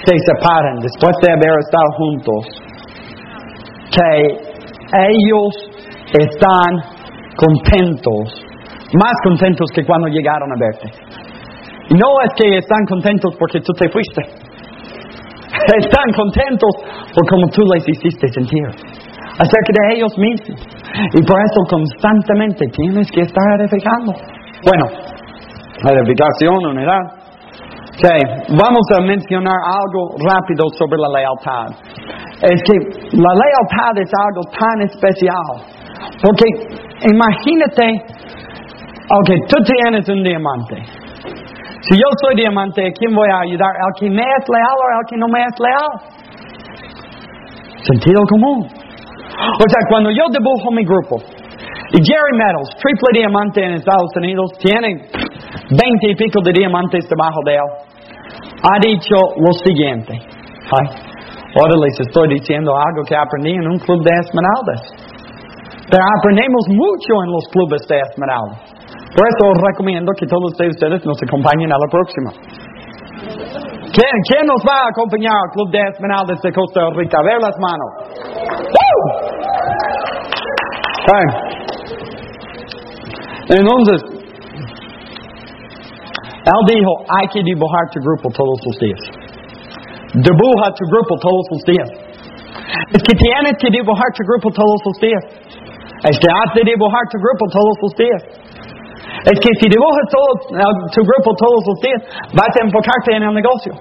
se 0.05 0.15
separan 0.19 0.79
después 0.79 1.13
de 1.21 1.31
haber 1.31 1.59
estado 1.59 1.89
juntos, 1.97 2.63
que 3.91 4.53
ellos 5.09 5.73
están 6.13 6.81
contentos, 7.35 8.43
más 8.93 9.13
contentos 9.23 9.69
que 9.73 9.85
cuando 9.85 10.07
llegaron 10.07 10.51
a 10.51 10.55
verte. 10.59 10.89
No 11.89 12.07
es 12.23 12.33
que 12.35 12.57
están 12.57 12.85
contentos 12.87 13.35
porque 13.37 13.59
tú 13.59 13.73
te 13.73 13.89
fuiste. 13.89 14.21
Están 15.77 16.11
contentos 16.15 16.69
por 17.13 17.29
como 17.29 17.47
tú 17.49 17.61
les 17.73 17.87
hiciste 17.87 18.27
sentir. 18.29 18.65
Acerca 18.65 19.71
de 19.87 19.95
ellos 19.95 20.17
mismos. 20.17 20.59
Y 21.13 21.21
por 21.23 21.39
eso 21.39 21.61
constantemente 21.69 22.65
tienes 22.75 23.07
que 23.11 23.21
estar 23.21 23.61
edificando. 23.61 24.13
Bueno, 24.65 24.85
edificación, 25.91 26.65
unidad. 26.65 27.22
Okay, 27.93 28.21
vamos 28.49 28.85
a 28.97 29.01
mencionar 29.01 29.53
algo 29.53 30.17
rápido 30.17 30.65
sobre 30.73 30.97
la 30.97 31.09
lealtad. 31.09 31.77
Es 32.41 32.59
que 32.65 32.73
la 33.13 33.33
lealtad 33.37 33.93
es 34.01 34.09
algo 34.17 34.41
tan 34.49 34.81
especial. 34.81 35.61
Porque 36.19 36.45
imagínate, 37.05 38.01
ok, 39.13 39.29
tú 39.47 39.57
tienes 39.63 40.09
un 40.09 40.23
diamante. 40.23 40.81
Si 41.81 41.95
yo 41.95 42.07
soy 42.25 42.35
diamante, 42.35 42.87
¿a 42.87 42.91
quién 42.91 43.13
voy 43.13 43.29
a 43.29 43.41
ayudar? 43.41 43.69
¿Al 43.69 43.93
que 43.99 44.09
me 44.09 44.23
es 44.23 44.49
leal 44.49 44.75
o 44.75 44.97
al 44.97 45.05
que 45.07 45.17
no 45.17 45.27
me 45.27 45.43
es 45.43 45.59
leal? 45.59 45.93
Sentido 47.83 48.21
común. 48.27 48.65
O 48.65 49.69
sea, 49.69 49.81
cuando 49.89 50.09
yo 50.09 50.23
dibujo 50.31 50.71
mi 50.71 50.83
grupo, 50.83 51.17
y 51.93 52.01
Jerry 52.01 52.37
Meadows, 52.37 52.69
triple 52.81 53.19
diamante 53.19 53.63
en 53.63 53.73
Estados 53.73 54.09
Unidos, 54.15 54.49
tiene 54.57 55.05
veinte 55.69 56.11
y 56.11 56.15
pico 56.15 56.41
de 56.43 56.51
diamantes 56.51 57.07
debajo 57.09 57.39
de 57.45 57.53
él, 57.55 57.69
ha 58.63 58.79
dicho 58.79 59.15
lo 59.37 59.51
siguiente. 59.63 60.13
Ay, 60.13 60.87
ahora 61.59 61.73
les 61.83 61.99
estoy 61.99 62.29
diciendo 62.29 62.71
algo 62.75 63.03
que 63.07 63.15
aprendí 63.15 63.51
en 63.51 63.67
un 63.67 63.79
club 63.79 64.03
de 64.03 64.11
esmeraldas. 64.19 65.13
Pero 65.89 66.03
aprendemos 66.17 66.65
mucho 66.69 67.23
en 67.23 67.31
los 67.31 67.45
clubes 67.51 67.81
de 67.87 67.99
Esmeralda. 67.99 68.57
Por 69.13 69.27
eso 69.29 69.51
os 69.51 69.59
recomiendo 69.61 70.11
que 70.17 70.25
todos 70.25 70.53
ustedes 70.57 71.05
nos 71.05 71.21
acompañen 71.21 71.71
a 71.71 71.77
la 71.77 71.87
próxima. 71.91 72.31
¿Quién, 73.93 74.15
quién 74.25 74.47
nos 74.47 74.63
va 74.65 74.85
a 74.85 74.89
acompañar 74.89 75.33
al 75.33 75.51
Club 75.53 75.69
de 75.69 75.81
Esmeraldas 75.93 76.41
de 76.41 76.51
Costa 76.51 76.89
Rica? 76.95 77.19
A 77.19 77.23
ver 77.23 77.37
las 77.39 77.55
manos. 77.59 77.89
Entonces, 83.49 84.12
él 86.43 86.75
dijo, 86.75 86.91
hay 87.07 87.27
que 87.31 87.41
dibujar 87.43 87.83
tu 87.91 87.99
grupo 88.03 88.27
todos 88.35 88.59
los 88.67 88.75
días. 88.79 89.01
Dibuja 90.13 90.65
tu 90.75 90.83
grupo 90.91 91.15
todos 91.17 91.45
los 91.51 91.61
días. 91.63 91.89
Es 92.91 93.01
que 93.01 93.15
tienes 93.15 93.55
que 93.57 93.69
dibujar 93.71 94.09
tu 94.13 94.23
grupo 94.27 94.51
todos 94.51 94.79
los 94.85 94.97
días. 94.99 95.23
Es 96.03 96.19
que 96.19 96.27
has 96.27 96.49
de 96.53 96.61
dibujar 96.67 97.03
tu 97.09 97.17
grupo 97.17 97.43
todos 97.47 97.75
los 97.81 97.93
días. 97.95 98.21
Es 99.23 99.39
que 99.39 99.49
si 99.55 99.65
dibujas 99.71 100.05
todo, 100.11 100.31
tu 100.91 101.01
grupo 101.01 101.31
todos 101.39 101.61
los 101.63 101.79
días, 101.79 102.01
vas 102.35 102.51
a 102.59 102.65
enfocarte 102.65 103.15
en 103.15 103.23
el 103.23 103.33
negocio. 103.33 103.73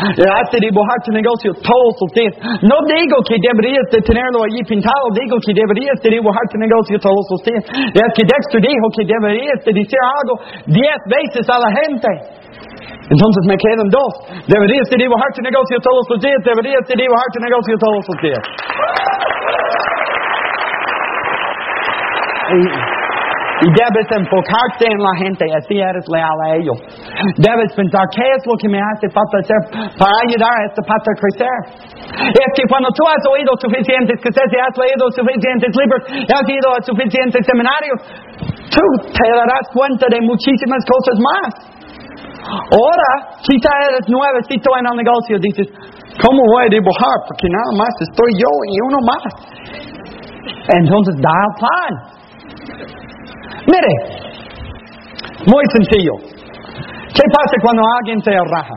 Has 0.00 0.48
de 0.50 0.58
dibujar 0.64 0.96
tu 1.04 1.12
negocio 1.12 1.52
todos 1.60 1.92
los 2.00 2.10
días. 2.16 2.34
No 2.64 2.76
digo 2.88 3.20
que 3.28 3.36
deberías 3.36 3.84
de 3.92 4.00
tenerlo 4.00 4.40
allí 4.44 4.64
pintado, 4.64 5.12
digo 5.12 5.36
que 5.44 5.52
deberías 5.52 6.00
de 6.00 6.08
dibujar 6.08 6.40
tu 6.48 6.56
negocio 6.56 6.96
todos 6.98 7.24
los 7.30 7.40
días. 7.44 7.64
Es 7.92 8.10
que 8.16 8.24
Dexter 8.24 8.60
dijo 8.64 8.86
que 8.96 9.04
deberías 9.04 9.60
de 9.64 9.72
decir 9.76 10.00
algo 10.00 10.40
diez 10.66 11.00
veces 11.04 11.44
a 11.48 11.60
la 11.60 11.68
gente. 11.68 12.08
Entonces 13.10 13.42
me 13.44 13.56
quedan 13.56 13.88
dos. 13.90 14.12
Deberías 14.46 14.88
de 14.88 14.96
dibujar 14.96 15.28
tu 15.34 15.42
negocio 15.42 15.76
todos 15.82 16.04
los 16.08 16.20
días, 16.20 16.38
deberías 16.44 16.84
de 16.88 16.94
dibujar 16.96 17.28
tu 17.34 17.40
negocio 17.40 17.74
todos 17.76 18.02
los 18.08 18.16
días. 18.22 18.44
Y, 23.60 23.66
debes 23.76 24.08
enfocarte 24.08 24.88
en 24.88 24.98
la 24.98 25.14
gente, 25.20 25.44
así 25.52 25.76
eres 25.76 26.04
leal 26.08 26.38
a 26.44 26.56
ellos. 26.56 26.76
Debes 27.36 27.72
pensar, 27.76 28.08
¿qué 28.16 28.24
es 28.24 28.42
lo 28.48 28.56
que 28.56 28.68
me 28.68 28.80
hace 28.80 29.08
falta 29.12 29.38
hacer 29.40 29.60
para 30.00 30.14
ayudar 30.24 30.48
a 30.48 30.62
esta 30.64 30.82
pata 30.82 31.08
a 31.12 31.16
crecer? 31.20 31.56
Es 32.32 32.50
que 32.56 32.64
cuando 32.68 32.88
tú 32.96 33.04
has 33.04 33.20
oído 33.28 33.52
suficientes 33.60 34.16
cosas 34.24 34.48
y 34.48 34.56
has 34.56 34.74
leído 34.80 35.04
suficientes 35.12 35.70
libros 35.76 36.00
y 36.08 36.30
has 36.32 36.46
ido 36.48 36.68
a 36.72 36.78
suficientes 36.80 37.42
seminarios, 37.44 37.98
tú 38.72 38.84
te 39.12 39.26
darás 39.28 39.64
cuenta 39.76 40.08
de 40.08 40.20
muchísimas 40.24 40.80
cosas 40.88 41.16
más. 41.20 41.80
Ahora, 42.48 43.08
quizá 43.44 43.70
eres 43.92 44.08
nuevecito 44.08 44.72
en 44.80 44.88
el 44.88 44.96
negocio, 44.96 45.36
dices, 45.36 45.68
¿cómo 46.16 46.40
voy 46.48 46.64
a 46.64 46.70
dibujar? 46.72 47.16
Porque 47.28 47.46
nada 47.52 47.72
más 47.76 47.92
estoy 48.08 48.32
yo 48.40 48.52
y 48.68 48.74
uno 48.88 48.98
más. 49.04 49.32
Entonces, 50.80 51.14
da 51.20 51.30
el 51.30 51.54
plan. 51.60 52.19
Mire, 53.66 53.92
muy 55.46 55.64
sencillo. 55.72 56.14
¿Qué 57.14 57.22
pasa 57.34 57.54
cuando 57.62 57.82
alguien 57.98 58.20
se 58.22 58.30
raja? 58.30 58.74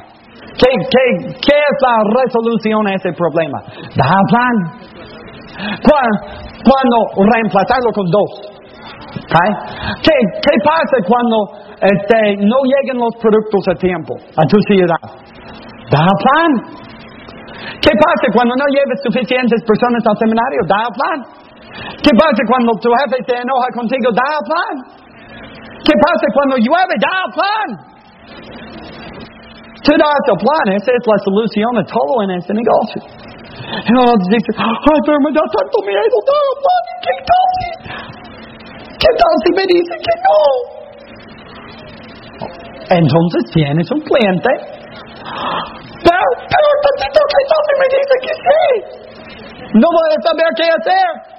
¿Qué, 0.58 0.69
qué, 0.69 1.06
qué 1.41 1.56
es 1.56 1.76
la 1.82 1.98
resolución 2.22 2.88
a 2.88 2.93
ese 2.96 3.12
problema? 3.13 3.60
Da 3.96 4.15
plan. 4.30 4.56
Cuando, 5.84 6.98
reemplazarlo 7.32 7.91
con 7.93 8.06
dos. 8.10 8.54
¿Qué, 10.02 10.15
¿Qué 10.41 10.56
pasa 10.63 10.98
cuando 11.08 11.38
este, 11.82 12.38
no 12.38 12.58
lleguen 12.65 12.98
los 12.98 13.13
productos 13.22 13.63
a 13.69 13.76
tiempo 13.76 14.15
a 14.38 14.43
tu 14.46 14.58
ciudad? 14.67 15.02
Da 15.91 16.06
plan. 16.06 16.52
¿Qué 17.82 17.91
pasa 18.00 18.26
cuando 18.34 18.56
no 18.56 18.65
lleves 18.72 19.00
suficientes 19.04 19.62
personas 19.63 20.02
al 20.08 20.17
seminario? 20.17 20.60
Da 20.67 20.84
plan. 20.96 21.43
¿Qué 21.74 22.12
pasa 22.14 22.42
cuando 22.48 22.72
tu 22.78 22.90
jefe 22.94 23.18
se 23.26 23.36
enoja 23.42 23.68
contigo? 23.74 24.12
Da 24.14 24.30
plan. 24.46 24.76
¿Qué 25.82 25.96
pasa 25.98 26.26
cuando 26.34 26.56
llueve? 26.58 26.94
Da 27.02 27.18
plan. 27.34 27.70
Tú 29.84 29.92
das 30.00 30.24
el 30.32 30.38
plan, 30.40 30.66
eh? 30.72 30.78
esa 30.80 30.92
es 30.96 31.04
la 31.04 31.18
solución 31.28 31.76
a 31.76 31.84
todo 31.84 32.24
en 32.24 32.32
este 32.40 32.54
negocio. 32.54 33.04
Y 33.04 33.92
luego 33.92 34.16
dices, 34.32 34.56
ay, 34.56 35.00
pero 35.06 35.20
me 35.20 35.32
da 35.36 35.44
tanto 35.44 35.78
miedo, 35.84 36.16
da 36.24 36.40
el 36.40 36.58
plan. 36.64 36.84
¿Qué 37.04 37.16
tal 37.28 37.46
si? 37.58 37.68
¿Qué 38.96 39.12
tal 39.20 39.34
si 39.44 39.50
me 39.60 39.66
dicen 39.68 40.00
que 40.00 40.16
no? 40.24 40.40
Entonces 42.96 43.42
tienes 43.52 43.92
un 43.92 44.00
cliente. 44.08 44.52
Pero, 46.00 46.26
pero, 46.48 46.68
tantito, 46.84 47.20
¿qué 47.28 47.42
tal 47.50 47.62
si 47.68 47.74
me 47.82 47.88
dice 47.92 48.16
que 48.24 48.34
sí? 48.40 48.64
No 49.74 49.88
voy 49.92 50.10
a 50.16 50.20
saber 50.22 50.48
qué 50.56 50.64
hacer. 50.64 51.33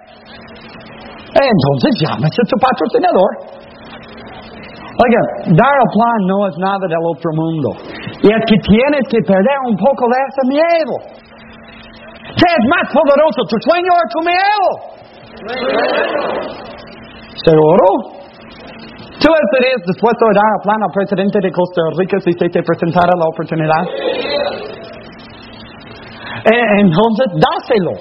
Entonces 1.35 1.91
llámese 1.99 2.43
tu 2.47 2.57
patrocinador. 2.63 3.31
Oiga, 4.95 5.23
dar 5.59 5.75
el 5.75 5.91
plan 5.91 6.19
no 6.31 6.47
es 6.47 6.55
nada 6.59 6.87
del 6.87 7.03
otro 7.03 7.31
mundo. 7.35 7.75
Y 8.23 8.31
es 8.31 8.43
que 8.47 8.57
tienes 8.63 9.03
que 9.11 9.19
perder 9.27 9.59
un 9.67 9.77
poco 9.77 10.07
de 10.07 10.19
ese 10.31 10.43
miedo. 10.47 10.95
¿Qué 12.39 12.47
es 12.47 12.65
más 12.71 12.87
poderoso, 12.95 13.43
tu 13.51 13.57
sueño 13.67 13.91
o 13.91 14.07
tu 14.15 14.21
miedo? 14.23 14.67
¿Seguro? 17.45 18.15
¿Tú 19.19 19.29
estarías 19.33 19.83
dispuesto 19.87 20.25
a 20.27 20.33
dar 20.35 20.51
el 20.55 20.63
plan 20.63 20.83
al 20.83 20.93
presidente 20.93 21.39
de 21.43 21.51
Costa 21.51 21.83
Rica 21.99 22.19
si 22.21 22.33
se 22.33 22.49
te 22.49 22.63
presentara 22.63 23.13
la 23.17 23.27
oportunidad? 23.27 23.83
Eh, 26.45 26.67
entonces, 26.81 27.27
dáselo. 27.35 27.93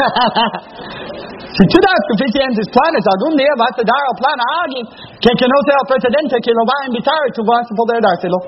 si 1.56 1.62
tú 1.68 1.76
das 1.84 2.00
suficientes 2.16 2.64
planes, 2.72 3.04
algún 3.04 3.36
día 3.36 3.52
vas 3.58 3.76
a 3.76 3.84
dar 3.84 4.02
el 4.10 4.16
plan 4.16 4.38
a 4.40 4.48
alguien 4.64 4.84
que, 5.20 5.30
que 5.36 5.46
no 5.46 5.58
sea 5.68 5.78
el 5.80 5.88
presidente 5.88 6.40
que 6.40 6.52
lo 6.56 6.64
va 6.64 6.76
a 6.80 6.86
invitar 6.88 7.20
y 7.28 7.32
tú 7.36 7.42
vas 7.44 7.66
a 7.68 7.74
poder 7.76 8.00
dárselo. 8.00 8.38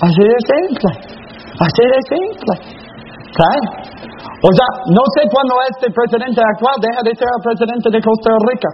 Así 0.00 0.22
de 0.22 0.38
simple. 0.46 0.90
Así 1.58 1.82
de 1.82 2.00
simple. 2.06 2.54
¿Okay? 3.28 3.60
O 4.40 4.50
sea, 4.54 4.68
no 4.94 5.02
sé 5.18 5.26
cuándo 5.28 5.54
este 5.68 5.90
presidente 5.90 6.40
actual 6.40 6.76
deja 6.80 7.02
de 7.02 7.12
ser 7.14 7.28
el 7.28 7.42
presidente 7.42 7.90
de 7.90 8.00
Costa 8.00 8.30
Rica. 8.46 8.70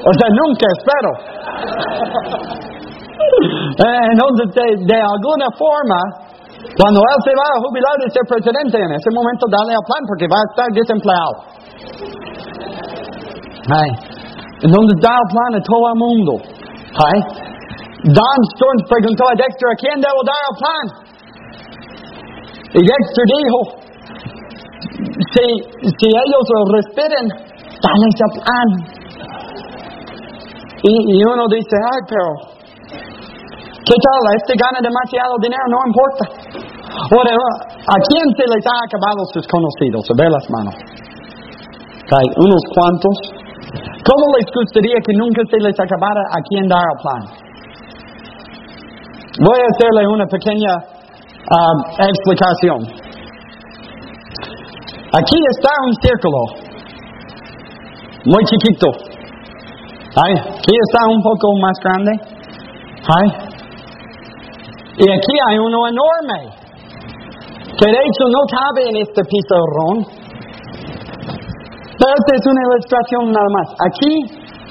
O 0.00 0.12
sea, 0.14 0.28
nunca 0.32 0.66
espero. 0.78 1.10
eh, 3.84 4.06
entonces, 4.12 4.46
de, 4.54 4.64
de 4.86 4.98
alguna 5.02 5.50
forma, 5.58 6.29
cuando 6.76 7.00
él 7.00 7.18
se 7.24 7.32
va 7.36 7.46
a 7.46 7.58
jubilar 7.60 7.94
de 8.00 8.08
ser 8.10 8.24
presidente, 8.28 8.76
en 8.78 8.92
ese 8.92 9.10
momento 9.12 9.44
dale 9.48 9.72
al 9.76 9.84
plan 9.84 10.02
porque 10.06 10.26
va 10.28 10.38
a 10.38 10.46
estar 10.48 10.68
desempleado. 10.72 11.34
Ay. 13.68 13.90
Entonces 14.64 14.96
da 15.00 15.14
el 15.16 15.28
plan 15.32 15.50
a 15.56 15.60
todo 15.64 15.84
el 15.88 15.98
mundo. 15.98 16.32
Ay. 16.96 17.18
Don 18.00 18.38
Stearns 18.56 18.84
preguntó 18.88 19.24
a 19.28 19.34
Dexter, 19.36 19.68
¿a 19.68 19.76
quién 19.76 19.96
debo 20.00 20.20
dar 20.24 20.40
el 20.48 20.56
plan? 20.56 20.84
Y 22.72 22.80
Dexter 22.80 23.26
dijo, 23.28 23.58
si, 25.36 25.46
si 25.84 26.08
ellos 26.08 26.44
lo 26.48 26.60
respeten, 26.76 27.24
dale 27.28 28.06
ese 28.08 28.26
plan. 28.40 28.68
Y, 30.82 30.92
y 31.12 31.24
uno 31.24 31.44
dice, 31.48 31.76
ay, 31.92 32.00
pero, 32.08 32.59
¿qué 33.90 33.98
tal? 33.98 34.22
Este 34.38 34.54
gana 34.54 34.78
demasiado 34.78 35.34
dinero, 35.42 35.66
no 35.66 35.78
importa. 35.90 36.24
Ahora, 37.10 37.34
¿a 37.34 37.96
quién 38.06 38.26
se 38.38 38.46
les 38.46 38.62
ha 38.62 38.78
acabado 38.86 39.26
sus 39.34 39.46
conocidos? 39.50 40.06
A 40.06 40.14
ver 40.14 40.30
las 40.30 40.46
manos. 40.50 40.74
Hay 42.14 42.26
unos 42.38 42.62
cuantos. 42.70 43.16
¿Cómo 44.06 44.24
les 44.38 44.46
gustaría 44.54 44.98
que 45.02 45.12
nunca 45.18 45.42
se 45.50 45.58
les 45.58 45.74
acabara 45.78 46.22
a 46.30 46.38
quien 46.46 46.66
dar 46.66 46.82
el 46.82 46.98
plan? 47.02 47.22
Voy 49.42 49.58
a 49.58 49.66
hacerle 49.74 50.06
una 50.06 50.26
pequeña 50.26 50.72
um, 50.74 51.78
explicación. 51.98 52.78
Aquí 55.10 55.38
está 55.50 55.70
un 55.86 55.94
círculo, 56.02 56.38
muy 58.26 58.44
chiquito. 58.44 58.86
Ay, 60.22 60.34
aquí 60.34 60.74
está 60.86 61.06
un 61.08 61.22
poco 61.22 61.56
más 61.58 61.76
grande. 61.82 62.12
Ay. 63.18 63.49
Y 65.00 65.08
aquí 65.08 65.34
hay 65.48 65.56
uno 65.56 65.88
enorme, 65.88 66.52
que 67.72 67.86
de 67.88 68.00
hecho 68.04 68.24
no 68.28 68.44
cabe 68.52 68.84
en 68.84 68.96
este 69.00 69.22
pizarrón. 69.24 70.04
Pero 71.96 72.12
esta 72.20 72.32
es 72.36 72.44
una 72.44 72.60
ilustración 72.68 73.32
nada 73.32 73.48
más. 73.48 73.68
Aquí 73.80 74.12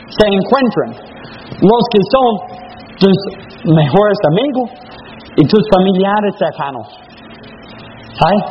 se 0.06 0.26
encuentran 0.30 0.90
los 1.66 1.84
que 1.90 2.02
son 2.14 2.32
tus 3.02 3.18
mejores 3.74 4.20
amigos 4.30 4.70
y 5.36 5.48
tus 5.48 5.66
familiares 5.74 6.36
cercanos. 6.38 6.86
¿Sabes? 8.14 8.44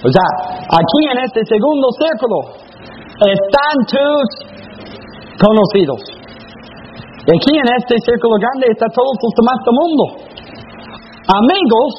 O 0.00 0.08
sea, 0.08 0.28
aquí 0.64 1.00
en 1.12 1.18
este 1.24 1.44
segundo 1.44 1.88
círculo 1.92 2.56
están 3.20 3.76
tus 3.84 4.26
conocidos. 5.44 6.00
Y 7.26 7.36
aquí 7.36 7.52
en 7.52 7.68
este 7.80 7.96
círculo 8.00 8.36
grande 8.40 8.68
están 8.70 8.88
todos 8.92 9.12
los 9.12 9.32
demás 9.36 9.58
del 9.60 9.74
mundo. 9.76 10.25
Amigos 11.26 11.90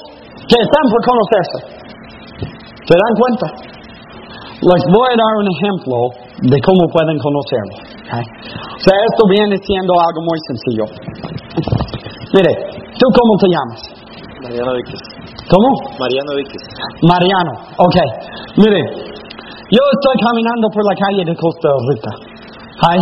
que 0.47 0.55
están 0.55 0.85
por 0.87 1.01
conocerse. 1.03 1.59
¿Se 2.87 2.95
dan 2.95 3.13
cuenta? 3.19 3.47
Les 4.63 4.83
voy 4.87 5.07
a 5.11 5.17
dar 5.19 5.33
un 5.43 5.47
ejemplo 5.51 5.97
de 6.47 6.57
cómo 6.63 6.83
pueden 6.87 7.19
conocerlo. 7.19 7.75
¿ok? 8.07 8.23
O 8.23 8.79
sea, 8.79 8.95
esto 8.95 9.23
viene 9.27 9.57
siendo 9.59 9.93
algo 9.99 10.21
muy 10.23 10.39
sencillo. 10.47 10.85
Mire, 12.31 12.51
¿tú 12.95 13.05
cómo 13.11 13.31
te 13.43 13.47
llamas? 13.51 13.81
Mariano 14.47 14.71
Víquez. 14.79 15.01
¿Cómo? 15.51 15.67
Mariano 15.99 16.31
Víquez. 16.39 16.63
Mariano. 17.03 17.51
Ok. 17.83 17.97
Mire, 18.63 18.79
yo 19.75 19.81
estoy 19.91 20.15
caminando 20.23 20.71
por 20.71 20.85
la 20.87 20.95
calle 20.95 21.23
de 21.27 21.35
Costa 21.35 21.69
Rica. 21.91 22.11
¿ay? 22.87 22.99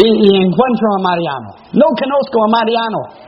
Y, 0.00 0.08
y 0.08 0.28
encuentro 0.40 0.86
a 0.96 1.02
Mariano. 1.04 1.48
No 1.76 1.86
conozco 1.92 2.36
a 2.44 2.48
Mariano. 2.48 3.19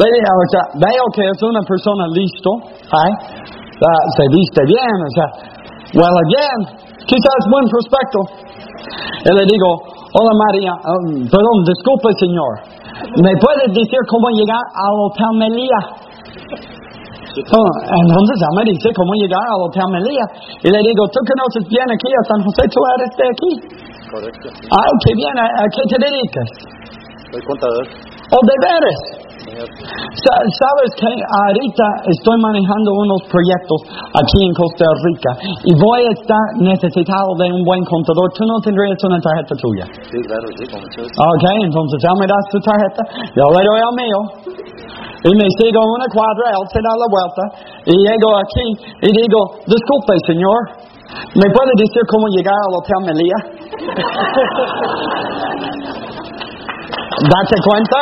Digo, 0.00 0.32
o 0.32 0.48
sea, 0.48 0.64
veo 0.80 1.04
que 1.12 1.22
es 1.28 1.38
una 1.44 1.60
persona 1.60 2.08
listo. 2.16 2.50
¿ay? 2.88 3.12
Ah, 3.84 4.02
se 4.16 4.24
viste 4.32 4.62
bien. 4.64 4.96
O 5.04 5.12
sea, 5.12 5.28
well, 5.92 6.16
again, 6.24 6.60
quizás 7.04 7.40
buen 7.52 7.66
prospecto. 7.68 8.18
Y 9.24 9.30
le 9.36 9.44
digo, 9.44 9.68
hola 10.16 10.32
María, 10.48 10.72
um, 10.72 11.28
perdón, 11.28 11.56
disculpe 11.68 12.08
señor. 12.16 12.52
¿Me 13.20 13.32
puedes 13.36 13.68
decir 13.76 14.00
cómo 14.08 14.28
llegar 14.32 14.60
al 14.72 14.94
Hotel 15.04 15.32
Melilla? 15.36 15.82
Oh, 17.30 17.70
entonces 17.84 18.36
ya 18.40 18.50
me 18.56 18.64
dice 18.64 18.88
cómo 18.96 19.12
llegar 19.20 19.44
al 19.44 19.60
Hotel 19.68 19.88
Melilla. 19.92 20.26
Y 20.64 20.68
le 20.72 20.80
digo, 20.80 21.04
¿tú 21.12 21.20
conoces 21.28 21.68
bien 21.68 21.88
aquí 21.92 22.08
a 22.08 22.22
San 22.24 22.40
José? 22.40 22.62
¿Tú 22.72 22.80
eres 22.96 23.12
de 23.20 23.26
aquí? 23.28 23.52
Correcto. 24.08 24.48
Ay, 24.48 24.92
qué 25.04 25.12
bien. 25.14 25.34
¿A, 25.36 25.44
a 25.44 25.64
qué 25.68 25.82
te 25.92 25.96
dedicas? 26.00 26.48
Soy 27.30 27.42
contador. 27.44 27.84
Oh, 28.32 28.42
de 28.48 28.56
veras. 28.64 29.19
Sabes 29.50 30.94
que 30.94 31.10
ahorita 31.10 32.06
estoy 32.06 32.38
manejando 32.38 32.94
unos 32.94 33.18
proyectos 33.26 33.82
aquí 34.14 34.46
en 34.46 34.54
Costa 34.54 34.86
Rica 35.02 35.34
y 35.64 35.74
voy 35.74 36.06
a 36.06 36.12
estar 36.14 36.38
necesitado 36.62 37.34
de 37.38 37.50
un 37.50 37.64
buen 37.64 37.84
contador. 37.84 38.30
Tú 38.38 38.46
no 38.46 38.60
tendrías 38.62 39.02
una 39.02 39.18
tarjeta 39.18 39.56
tuya. 39.58 39.90
Sí, 40.06 40.22
claro, 40.22 40.46
sí, 40.54 40.62
gusto. 40.70 41.02
Ok, 41.02 41.44
entonces 41.66 41.98
él 41.98 42.14
me 42.20 42.28
das 42.30 42.46
tu 42.50 42.60
tarjeta, 42.62 43.02
yo 43.34 43.42
le 43.50 43.66
doy 43.66 43.82
el 43.82 43.94
mío. 43.98 44.22
Y 45.20 45.36
me 45.36 45.44
sigo 45.58 45.84
una 45.84 46.08
cuadra, 46.08 46.56
él 46.56 46.64
se 46.72 46.80
da 46.80 46.96
la 46.96 47.04
vuelta 47.10 47.42
y 47.84 47.92
llego 47.92 48.40
aquí 48.40 48.72
y 49.02 49.12
digo, 49.12 49.52
disculpe 49.66 50.16
señor, 50.24 50.56
¿me 51.36 51.44
puede 51.52 51.76
decir 51.76 52.00
cómo 52.08 52.24
llegar 52.32 52.54
al 52.54 52.72
Hotel 52.78 53.04
Melilla? 53.04 53.36
¿Date 57.20 57.52
cuenta? 57.68 58.00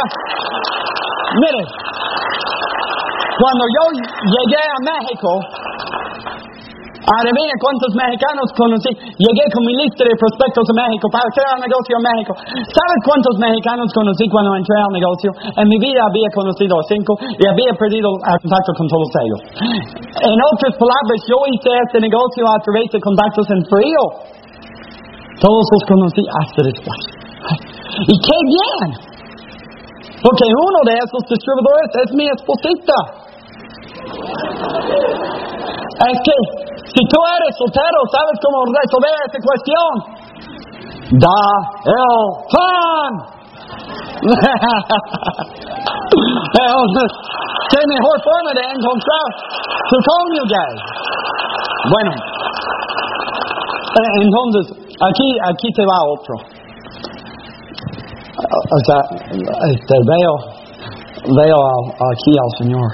Mire, 1.37 1.63
cuando 3.37 3.65
yo 3.69 3.85
llegué 4.33 4.63
a 4.65 4.79
México, 4.89 5.31
adivina 7.05 7.55
cuántos 7.61 7.93
mexicanos 7.97 8.49
conocí. 8.57 8.91
Llegué 8.97 9.45
con 9.53 9.63
mi 9.69 9.75
lista 9.77 10.09
de 10.09 10.17
prospectos 10.17 10.65
a 10.65 10.75
México 10.89 11.05
para 11.13 11.29
hacer 11.29 11.45
el 11.53 11.61
negocio 11.69 11.93
en 12.01 12.05
México. 12.05 12.33
¿Sabes 12.65 12.99
cuántos 13.05 13.35
mexicanos 13.41 13.93
conocí 13.93 14.25
cuando 14.29 14.57
entré 14.57 14.77
al 14.81 14.93
negocio? 14.93 15.29
En 15.57 15.67
mi 15.69 15.79
vida 15.79 16.01
había 16.01 16.29
conocido 16.33 16.81
a 16.81 16.83
cinco 16.89 17.13
y 17.21 17.43
había 17.45 17.73
perdido 17.77 18.09
contacto 18.19 18.73
con 18.77 18.87
todos 18.89 19.11
ellos. 19.21 19.41
En 20.25 20.39
otras 20.57 20.73
palabras, 20.81 21.19
yo 21.29 21.37
hice 21.53 21.71
este 21.77 21.99
negocio 22.01 22.43
a 22.49 22.59
través 22.65 22.89
de 22.93 22.99
contactos 23.01 23.47
en 23.53 23.61
frío. 23.69 24.03
Todos 25.45 25.65
los 25.77 25.83
conocí 25.87 26.25
hasta 26.25 26.61
después. 26.65 27.01
Y 28.09 28.15
qué 28.17 28.39
bien. 28.49 29.18
Porque 30.23 30.45
uno 30.51 30.79
de 30.85 30.95
esos 30.99 31.23
distribuidores 31.29 31.91
es 32.05 32.13
mi 32.15 32.27
esposita. 32.27 32.99
Es 35.99 36.19
que 36.25 36.35
si 36.91 37.03
tú 37.07 37.19
eres 37.39 37.55
soltero, 37.59 37.99
¿sabes 38.11 38.37
cómo 38.43 38.65
resolver 38.67 39.15
esta 39.27 39.39
cuestión? 39.45 39.91
Da 41.19 41.43
el 41.85 42.19
pan. 42.51 43.13
¿qué 47.71 47.81
mejor 47.87 48.17
forma 48.23 48.51
de 48.55 48.65
encontrar 48.75 49.27
tu 49.89 49.97
cónyuge? 50.09 50.67
Bueno, 51.91 52.13
eh, 53.95 54.13
entonces, 54.23 54.65
aquí, 55.01 55.29
aquí 55.45 55.69
te 55.75 55.85
va 55.85 55.99
otro. 56.13 56.58
O 58.39 58.79
sea, 58.87 59.01
este, 59.35 59.95
veo, 60.07 60.35
veo 61.27 61.59
aquí 61.91 62.33
al 62.39 62.53
Señor 62.59 62.91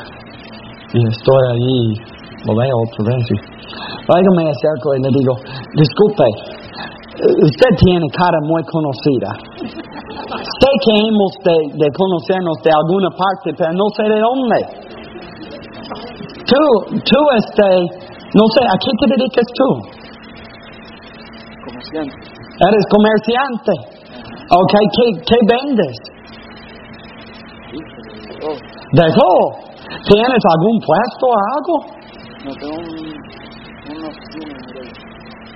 y 0.95 1.07
estoy 1.07 1.43
allí, 1.53 2.01
lo 2.47 2.57
veo 2.57 2.77
otra 2.89 3.05
vez 3.13 3.25
y 3.29 3.37
luego 4.09 4.31
me 4.37 4.49
acerco 4.49 4.95
y 4.97 5.03
le 5.03 5.11
digo, 5.13 5.35
disculpe, 5.77 6.25
usted 7.45 7.71
tiene 7.85 8.07
cara 8.17 8.39
muy 8.43 8.63
conocida. 8.65 9.37
Sé 10.25 10.71
que 10.85 10.93
hemos 11.09 11.33
de, 11.45 11.57
de 11.77 11.93
conocernos 11.93 12.57
de 12.65 12.71
alguna 12.73 13.11
parte, 13.11 13.53
pero 13.57 13.73
no 13.73 13.85
sé 13.97 14.05
de 14.05 14.21
dónde. 14.21 14.59
Tú, 16.49 16.61
tú, 17.05 17.19
este, 17.37 17.69
no 18.33 18.45
sé, 18.49 18.65
¿a 18.65 18.77
qué 18.81 18.91
te 18.99 19.07
dedicas 19.13 19.47
tú? 19.53 19.69
Comerciante. 21.67 22.17
Eres 22.61 22.85
comerciante. 22.89 23.94
Ok, 24.51 24.73
¿qué, 24.97 25.07
qué 25.25 25.39
vendes? 25.49 25.97
De 28.93 29.07
todo. 29.17 29.65
¿Tienes 30.05 30.43
algún 30.53 30.81
puesto 30.85 31.27
o 31.27 31.35
algo? 31.57 32.05
no 32.45 32.53
tengo 32.61 32.77
un, 32.77 33.97
una 33.97 34.09
oficina 34.09 34.53
en 34.53 34.61
Heredia. 34.69 34.93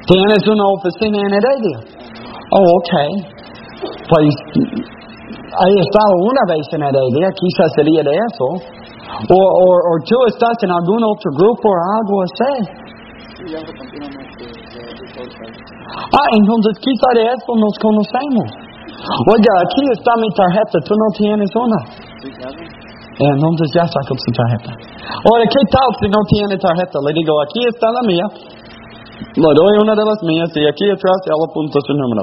¿Tienes 0.08 0.42
una 0.48 0.64
oficina 0.72 1.18
en 1.20 1.32
Heredia? 1.34 1.78
Oh, 2.50 2.64
ok. 2.64 2.92
Pues 4.08 4.24
he 4.56 5.80
estado 5.80 6.12
una 6.24 6.42
vez 6.48 6.66
en 6.72 6.82
Heredia, 6.82 7.28
quizás 7.36 7.70
sería 7.76 8.02
de 8.02 8.16
eso. 8.16 8.46
O, 9.28 9.36
o, 9.36 9.66
o 9.68 9.92
tú 10.04 10.16
estás 10.28 10.56
en 10.62 10.70
algún 10.70 11.04
otro 11.04 11.30
grupo 11.36 11.68
o 11.68 11.76
algo 12.00 12.22
así. 12.24 12.54
Sí, 13.36 13.44
viajo 13.44 13.72
continuamente 13.76 14.44
de. 14.44 14.68
Ah, 16.12 16.28
entonces 16.32 16.78
quizá 16.80 17.08
de 17.14 17.24
eso 17.26 17.52
nos 17.56 17.74
conocemos. 17.80 18.67
Oiga, 18.98 19.52
aquí 19.62 19.82
está 19.94 20.10
mi 20.18 20.28
tarjeta, 20.34 20.76
tú 20.82 20.94
no 20.94 21.08
tienes 21.14 21.50
una. 21.54 21.78
Claro. 22.38 22.78
Entonces 23.18 23.66
ya 23.74 23.82
sacó 23.86 24.14
su 24.14 24.30
tarjeta. 24.30 24.70
Ahora, 25.26 25.42
¿qué 25.50 25.62
tal 25.70 25.90
si 25.98 26.06
no 26.06 26.18
tiene 26.30 26.54
tarjeta? 26.58 26.98
Le 27.02 27.12
digo, 27.14 27.34
aquí 27.42 27.62
está 27.66 27.90
la 27.90 28.02
mía. 28.06 28.26
Le 29.34 29.50
doy 29.50 29.74
una 29.82 29.98
de 29.98 30.04
las 30.06 30.22
mías 30.22 30.50
y 30.54 30.62
aquí 30.62 30.86
atrás 30.86 31.18
él 31.26 31.38
apunta 31.42 31.82
su 31.82 31.94
número. 31.94 32.22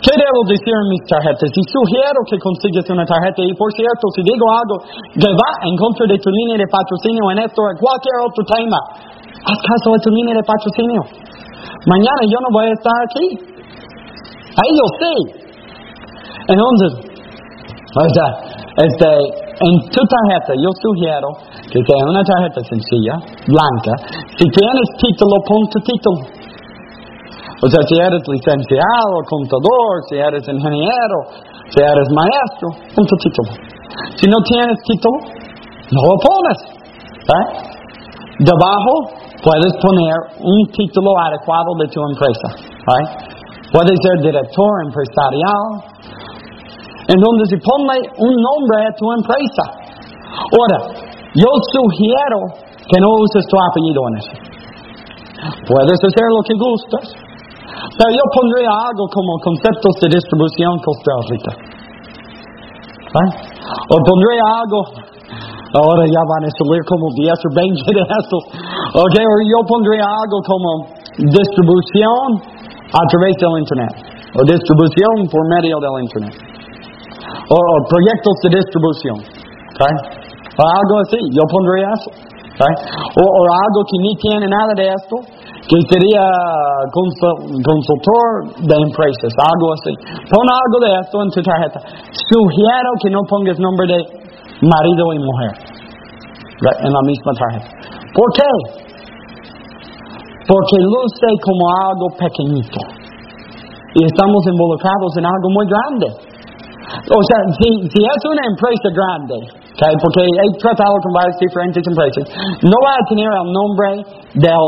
¿Qué 0.00 0.12
debo 0.16 0.40
decir 0.48 0.72
en 0.72 0.88
mis 0.88 1.04
tarjetas? 1.08 1.48
Y 1.52 1.62
sugiero 1.68 2.20
que 2.28 2.36
consigues 2.40 2.88
una 2.88 3.04
tarjeta. 3.04 3.44
Y 3.44 3.52
por 3.52 3.68
cierto, 3.76 4.04
si 4.16 4.24
digo 4.24 4.48
algo 4.48 4.76
que 5.12 5.28
va 5.28 5.50
en 5.68 5.76
contra 5.76 6.04
de 6.08 6.16
tu 6.16 6.28
línea 6.32 6.56
de 6.56 6.68
patrocinio 6.68 7.24
en 7.32 7.44
esto 7.44 7.60
o 7.60 7.68
en 7.68 7.76
cualquier 7.76 8.16
otro 8.24 8.42
tema, 8.48 8.80
haz 9.44 9.60
caso 9.60 9.88
de 9.92 10.00
tu 10.00 10.10
línea 10.12 10.36
de 10.36 10.44
patrocinio. 10.44 11.00
Mañana 11.84 12.20
yo 12.28 12.40
no 12.40 12.48
voy 12.52 12.68
a 12.68 12.72
estar 12.72 12.96
aquí. 13.04 13.26
Ahí 14.56 14.70
yo 14.72 14.86
sí. 15.00 15.43
Sea, 17.94 18.30
este, 18.84 19.06
en 19.06 19.74
tu 19.88 20.02
tarjeta 20.02 20.52
yo 20.58 20.68
sugiero 20.82 21.28
que 21.70 21.78
sea 21.78 22.04
una 22.04 22.22
tarjeta 22.22 22.60
sencilla, 22.68 23.14
blanca. 23.46 23.94
Si 24.36 24.44
tienes 24.50 24.88
título, 24.98 25.38
pon 25.46 25.62
tu 25.70 25.78
título. 25.80 26.20
O 27.62 27.66
sea, 27.70 27.80
si 27.86 27.94
eres 27.96 28.20
licenciado, 28.28 29.14
contador, 29.30 30.04
si 30.10 30.16
eres 30.16 30.42
ingeniero, 30.48 31.18
si 31.70 31.80
eres 31.80 32.08
maestro, 32.12 32.68
pon 32.94 33.06
tu 33.06 33.16
título. 33.16 33.50
Si 34.20 34.26
no 34.28 34.36
tienes 34.42 34.76
título, 34.84 35.16
no 35.94 36.00
lo 36.02 36.16
pones. 36.18 36.58
¿eh? 37.30 37.46
Debajo 38.42 38.92
puedes 39.40 39.72
poner 39.80 40.18
un 40.42 40.66
título 40.76 41.14
adecuado 41.24 41.72
de 41.78 41.88
tu 41.88 42.02
empresa. 42.02 42.48
¿eh? 42.58 43.06
Puede 43.70 43.94
ser 44.02 44.18
director 44.20 44.70
empresarial, 44.84 45.93
entonces, 47.04 47.60
ponle 47.60 48.00
un 48.16 48.32
nombre 48.32 48.76
a 48.88 48.92
tu 48.96 49.04
empresa. 49.12 49.64
Ahora, 50.56 50.78
yo 51.36 51.50
sugiero 51.68 52.38
que 52.88 52.96
no 53.00 53.08
uses 53.20 53.44
tu 53.44 53.56
apellido 53.60 54.00
en 54.08 54.14
eso. 54.24 54.34
Puedes 55.68 56.00
hacer 56.00 56.26
lo 56.32 56.40
que 56.48 56.54
gustas, 56.56 57.04
pero 57.12 58.08
yo 58.08 58.24
pondría 58.32 58.72
algo 58.72 59.04
como 59.12 59.36
conceptos 59.44 59.92
de 60.00 60.16
distribución 60.16 60.80
Costa 60.80 61.12
Rica. 61.28 61.52
¿Eh? 63.14 63.30
O 63.92 63.96
pondría 64.00 64.44
algo, 64.64 64.80
ahora 65.76 66.04
ya 66.08 66.22
van 66.24 66.48
a 66.48 66.50
salir 66.56 66.82
como 66.88 67.12
10 67.20 67.30
o 67.36 67.50
20 67.52 67.84
de 67.84 68.04
estos. 68.08 68.42
Ok, 68.96 69.16
o 69.20 69.36
yo 69.44 69.60
pondría 69.68 70.08
algo 70.08 70.40
como 70.40 70.88
distribución 71.20 72.40
a 72.88 73.02
través 73.12 73.36
del 73.36 73.60
Internet, 73.60 73.92
o 74.32 74.40
distribución 74.48 75.28
por 75.28 75.44
medio 75.52 75.76
del 75.84 76.08
Internet 76.08 76.53
o, 77.48 77.58
proyectos 77.88 78.34
de 78.44 78.48
distribución. 78.56 79.16
¿okay? 79.20 79.94
O 80.56 80.62
algo 80.62 80.94
así, 81.04 81.18
yo 81.32 81.42
pondría 81.50 81.88
eso. 81.92 82.10
¿okay? 82.10 82.74
O, 83.18 83.24
o 83.24 83.42
algo 83.44 83.80
que 83.84 83.96
ni 84.00 84.12
tiene 84.16 84.46
nada 84.48 84.72
de 84.76 84.88
esto 84.88 85.16
que 85.64 85.80
sería 85.88 86.28
consultor 86.92 88.52
de 88.68 88.76
empresas, 88.84 89.32
algo 89.32 89.72
así. 89.72 89.92
Pon 90.28 90.44
algo 90.44 90.76
de 90.84 90.90
esto 91.00 91.16
en 91.22 91.30
tu 91.32 91.40
tarjeta. 91.40 91.80
Sugiero 92.12 92.90
que 93.00 93.08
no 93.08 93.20
pongas 93.24 93.58
nombre 93.58 93.86
de 93.88 93.98
marido 94.60 95.12
y 95.14 95.18
mujer 95.18 95.52
en 96.84 96.92
la 96.92 97.02
misma 97.08 97.32
tarjeta. 97.32 97.70
¿Por 98.12 98.28
qué? 98.36 98.50
Porque 100.46 100.76
luce 100.84 101.28
como 101.40 101.64
algo 101.88 102.06
pequeñito 102.20 102.80
y 103.94 104.04
estamos 104.04 104.44
involucrados 104.46 105.16
en 105.16 105.24
algo 105.24 105.48
muy 105.48 105.66
grande. 105.66 106.33
O 106.84 107.20
sea, 107.24 107.40
si, 107.56 107.68
si 107.88 108.00
es 108.04 108.20
una 108.28 108.44
empresa 108.44 108.88
grande, 108.92 109.36
porque 110.00 110.20
he 110.22 110.48
tratado 110.60 110.94
con 111.02 111.12
varias 111.12 111.38
diferentes 111.40 111.82
empresas, 111.86 112.24
no 112.62 112.76
va 112.84 112.92
a 112.92 113.04
tener 113.08 113.28
el 113.28 113.48
nombre 113.52 113.88
del 114.36 114.66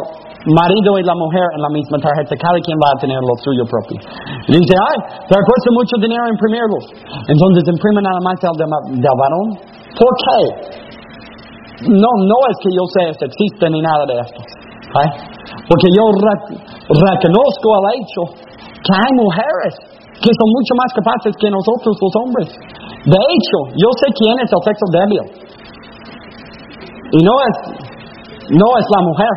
marido 0.55 0.99
y 0.99 1.03
la 1.03 1.15
mujer 1.15 1.45
en 1.55 1.61
la 1.63 1.71
misma 1.71 1.99
tarjeta, 1.99 2.37
cada 2.39 2.59
quien 2.63 2.79
va 2.79 2.91
a 2.95 2.99
tener 3.01 3.19
lo 3.19 3.35
suyo 3.43 3.65
propio. 3.67 3.99
Dice, 4.49 4.75
ay, 4.79 4.99
pero 5.29 5.41
cuesta 5.43 5.69
mucho 5.75 5.95
dinero 6.01 6.23
imprimirlos. 6.31 6.85
Entonces 7.27 7.63
imprime 7.67 8.01
nada 8.03 8.21
más 8.23 8.39
el 8.43 8.55
del 8.57 9.17
varón. 9.19 9.47
¿Por 9.97 10.13
qué? 10.23 10.41
No, 11.93 12.11
no 12.25 12.39
es 12.49 12.57
que 12.63 12.71
yo 12.73 12.83
sea 12.97 13.13
sexista 13.13 13.69
ni 13.69 13.81
nada 13.81 14.07
de 14.07 14.21
esto. 14.21 14.41
Porque 15.69 15.89
yo 15.93 16.05
reconozco 16.89 17.67
el 17.77 17.87
hecho 18.01 18.23
que 18.81 18.93
hay 18.95 19.13
mujeres 19.13 19.96
que 20.21 20.31
son 20.33 20.49
mucho 20.49 20.73
más 20.77 20.91
capaces 20.97 21.33
que 21.39 21.51
nosotros 21.51 21.97
los 22.01 22.15
hombres. 22.23 22.49
De 23.05 23.21
hecho, 23.21 23.59
yo 23.77 23.89
sé 24.01 24.07
quién 24.19 24.37
es 24.41 24.51
el 24.51 24.63
sexo 24.65 24.87
débil. 24.91 25.23
Y 27.13 27.19
no 27.23 27.35
es, 27.47 27.57
no 28.51 28.69
es 28.79 28.87
la 28.91 29.01
mujer. 29.07 29.35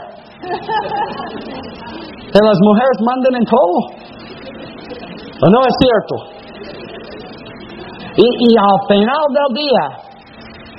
Que 2.32 2.40
las 2.42 2.60
mujeres 2.62 2.98
mandan 3.06 3.36
en 3.36 3.46
todo. 3.46 3.78
¿O 5.42 5.50
no 5.50 5.60
es 5.68 5.76
cierto? 5.80 6.16
Y, 8.18 8.26
y 8.26 8.58
al 8.58 8.80
final 8.88 9.24
del 9.32 9.50
día, 9.56 9.84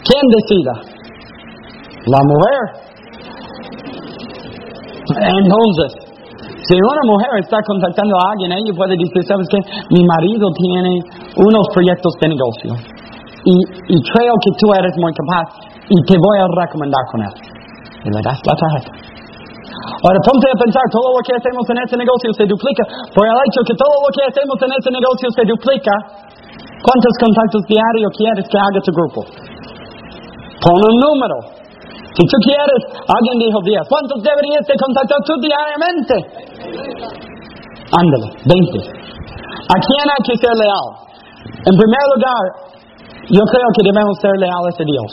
¿quién 0.05 0.25
decida? 0.29 0.75
La 2.07 2.21
mujer. 2.25 2.91
Entonces, 5.17 6.10
si 6.71 6.79
una 6.79 7.03
mujer 7.03 7.27
está 7.43 7.59
contactando 7.67 8.15
a 8.15 8.31
alguien, 8.31 8.55
ella 8.55 8.71
puede 8.79 8.95
decir, 8.95 9.27
¿sabes 9.27 9.51
qué? 9.51 9.59
Mi 9.91 10.07
marido 10.07 10.47
tiene 10.55 11.03
unos 11.35 11.67
proyectos 11.75 12.15
de 12.23 12.31
negocio 12.31 12.71
y, 13.43 13.55
y 13.91 13.97
creo 14.15 14.35
que 14.39 14.51
tú 14.55 14.71
eres 14.79 14.95
muy 14.95 15.11
capaz 15.11 15.51
y 15.91 15.99
te 16.07 16.15
voy 16.15 16.39
a 16.39 16.47
recomendar 16.47 17.03
con 17.11 17.27
él. 17.27 17.35
Y 18.07 18.09
le 18.15 18.23
das 18.23 18.39
la 18.47 18.55
tarjeta. 18.55 18.93
Ahora 20.07 20.19
ponte 20.23 20.47
a 20.47 20.57
pensar, 20.63 20.87
todo 20.95 21.11
lo 21.11 21.21
que 21.27 21.35
hacemos 21.35 21.67
en 21.75 21.79
ese 21.83 21.97
negocio 21.99 22.31
se 22.39 22.47
duplica. 22.47 22.87
Por 23.19 23.27
el 23.27 23.35
hecho 23.51 23.67
que 23.67 23.75
todo 23.75 23.95
lo 24.07 24.11
que 24.15 24.23
hacemos 24.31 24.57
en 24.63 24.71
ese 24.71 24.91
negocio 24.95 25.27
se 25.35 25.43
duplica, 25.43 25.95
¿cuántos 26.87 27.15
contactos 27.19 27.67
diarios 27.67 28.15
quieres 28.15 28.47
que 28.47 28.59
haga 28.63 28.79
tu 28.79 28.95
grupo? 28.95 29.27
Pon 30.63 30.79
un 30.79 30.97
número. 31.03 31.37
Si 32.15 32.23
tú 32.27 32.37
quieres, 32.47 32.81
alguien 32.95 33.37
dijo 33.43 33.59
10. 33.59 33.91
¿Cuántos 33.91 34.23
deberías 34.23 34.65
de 34.67 34.75
contactar 34.79 35.19
tú 35.27 35.35
diariamente? 35.43 36.15
Ándale, 37.91 38.27
20. 38.47 38.79
¿A 39.71 39.77
quién 39.83 40.05
hay 40.07 40.23
que 40.27 40.35
ser 40.39 40.55
leal? 40.55 40.89
En 41.67 41.75
primer 41.75 42.05
lugar, 42.15 42.45
yo 43.31 43.43
creo 43.47 43.69
que 43.75 43.83
debemos 43.87 44.15
ser 44.19 44.35
leales 44.39 44.75
a 44.79 44.85
Dios. 44.87 45.11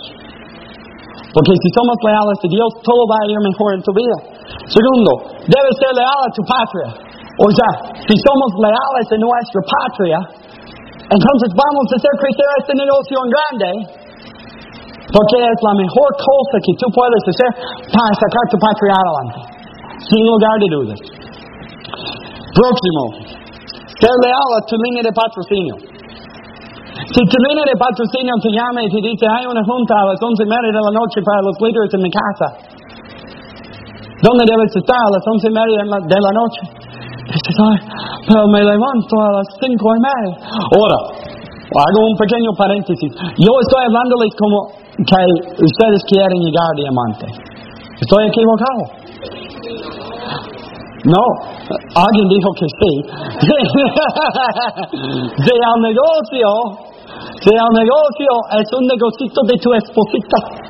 Porque 1.33 1.53
si 1.53 1.69
somos 1.73 1.97
leales 2.01 2.39
a 2.41 2.49
Dios, 2.49 2.69
todo 2.81 3.01
va 3.09 3.17
a 3.21 3.27
ir 3.29 3.37
mejor 3.41 3.77
en 3.77 3.81
tu 3.81 3.91
vida. 3.93 4.17
Segundo, 4.69 5.11
debes 5.45 5.73
ser 5.77 5.93
leal 5.93 6.21
a 6.25 6.31
tu 6.33 6.41
patria. 6.45 6.89
O 7.37 7.49
sea, 7.53 7.71
si 8.01 8.15
somos 8.17 8.49
leales 8.57 9.05
a 9.13 9.17
nuestra 9.21 9.61
patria, 9.61 10.19
entonces 11.13 11.49
vamos 11.53 11.85
a 11.89 11.95
hacer 11.97 12.13
crecer 12.17 12.49
este 12.57 12.73
negocio 12.73 13.15
en 13.21 13.29
grande 13.29 13.69
porque 15.07 15.39
es 15.39 15.59
la 15.63 15.73
mejor 15.79 16.09
cosa 16.19 16.55
que 16.59 16.73
tú 16.75 16.85
puedes 16.91 17.23
hacer 17.31 17.49
para 17.95 18.11
sacar 18.11 18.43
tu 18.51 18.57
patria 18.59 18.91
adelante. 18.91 19.39
Sin 20.03 20.23
lugar 20.27 20.55
de 20.59 20.67
dudas. 20.67 20.99
Próximo. 22.57 23.01
Ser 24.01 24.15
leal 24.25 24.49
a 24.57 24.61
tu 24.65 24.75
línea 24.81 25.03
de 25.05 25.13
patrocinio. 25.13 25.75
Si 27.05 27.21
tu 27.21 27.37
línea 27.45 27.65
de 27.69 27.77
patrocinio 27.77 28.33
te 28.41 28.49
llama 28.49 28.81
y 28.81 28.89
te 28.89 28.97
dice, 28.97 29.29
hay 29.29 29.45
una 29.45 29.61
junta 29.61 29.93
a 29.93 30.05
las 30.09 30.17
once 30.17 30.41
y 30.41 30.49
media 30.49 30.73
de 30.73 30.81
la 30.81 30.93
noche 30.97 31.21
para 31.21 31.45
los 31.45 31.53
líderes 31.61 31.93
en 31.93 32.01
mi 32.01 32.09
casa. 32.09 32.47
¿Dónde 34.25 34.43
debes 34.49 34.73
estar 34.73 34.97
a 34.97 35.09
las 35.13 35.23
once 35.29 35.45
y 35.45 35.53
media 35.53 35.85
de 35.85 36.19
la 36.19 36.33
noche? 36.33 36.61
Dices, 37.29 37.57
ay, 37.61 37.79
pero 38.25 38.49
me 38.49 38.65
levanto 38.65 39.13
a 39.21 39.29
las 39.37 39.47
cinco 39.61 39.85
y 39.93 39.99
media. 40.01 40.33
Ahora, 40.73 40.97
hago 41.13 41.99
un 42.09 42.17
pequeño 42.17 42.49
paréntesis. 42.57 43.13
Yo 43.37 43.51
estoy 43.61 43.85
hablándoles 43.85 44.33
como 44.33 44.57
que 44.97 45.21
ustedes 45.61 46.01
quieren 46.09 46.41
llegar 46.41 46.69
diamante. 46.73 47.25
¿Estoy 48.01 48.25
equivocado? 48.33 49.06
No, 51.07 51.23
alguien 51.95 52.27
dijo 52.27 52.51
que 52.59 52.67
sí. 52.67 52.91
si 55.39 55.55
el 55.55 55.75
negocio, 55.79 56.51
si 57.39 57.47
el 57.47 57.71
negocio 57.79 58.31
es 58.59 58.67
un 58.75 58.83
negocito 58.91 59.39
de 59.47 59.55
tu 59.63 59.71
esposita, 59.71 60.67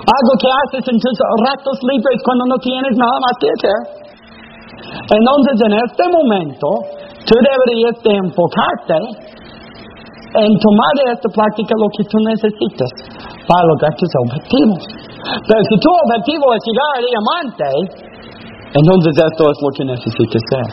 algo 0.00 0.32
que 0.40 0.48
haces 0.48 0.80
en 0.88 0.96
tus 0.96 1.12
ratos 1.44 1.76
libres 1.82 2.22
cuando 2.24 2.46
no 2.46 2.56
tienes 2.56 2.96
nada 2.96 3.20
más 3.20 3.36
que 3.36 3.52
hacer. 3.52 4.00
Entonces, 5.12 5.60
en 5.66 5.74
este 5.76 6.08
momento, 6.08 6.66
tú 7.26 7.34
deberías 7.36 8.00
de 8.00 8.16
enfocarte 8.16 8.96
en 10.40 10.56
tomar 10.56 10.92
de 11.04 11.12
esta 11.12 11.28
práctica 11.28 11.74
lo 11.76 11.88
que 11.96 12.04
tú 12.08 12.16
necesitas 12.24 12.88
para 13.44 13.60
lograr 13.66 13.92
tus 13.96 14.08
objetivos. 14.24 14.88
Pero 15.48 15.60
si 15.68 15.76
tu 15.80 15.90
objetivo 15.90 16.54
es 16.54 16.62
llegar 16.64 16.96
a 16.96 17.00
diamante, 17.04 17.66
entonces 18.76 19.12
esto 19.16 19.42
es 19.48 19.58
lo 19.64 19.70
que 19.72 19.84
necesitas 19.88 20.42
ser. 20.52 20.66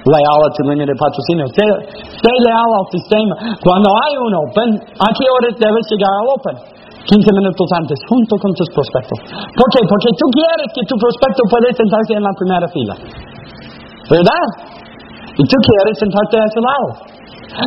Leal 0.00 0.40
a 0.40 0.50
tu 0.56 0.64
línea 0.64 0.88
de 0.88 0.96
patrocinio. 0.96 1.44
Sé, 1.52 1.60
leal 1.60 2.70
al 2.72 2.88
sistema. 2.88 3.36
Cuando 3.60 3.88
hay 4.00 4.12
un 4.16 4.32
Open, 4.32 4.70
¿a 4.96 5.08
qué 5.12 5.24
horas 5.28 5.52
debes 5.60 5.84
llegar 5.92 6.08
al 6.08 6.28
Open? 6.40 6.56
15 7.04 7.20
minutos 7.36 7.68
antes, 7.76 7.98
junto 8.08 8.36
con 8.40 8.52
tus 8.56 8.68
prospectos. 8.72 9.18
¿Por 9.28 9.68
qué? 9.72 9.80
Porque 9.84 10.10
tú 10.16 10.26
quieres 10.32 10.68
que 10.72 10.84
tu 10.88 10.96
prospecto 10.96 11.40
pueda 11.52 11.68
sentarse 11.72 12.12
en 12.16 12.24
la 12.24 12.32
primera 12.32 12.66
fila. 12.68 12.94
¿Verdad? 14.08 14.44
Y 15.36 15.42
tú 15.44 15.56
quieres 15.60 15.94
sentarte 16.00 16.40
a 16.40 16.44
ese 16.48 16.60
lado. 16.64 16.88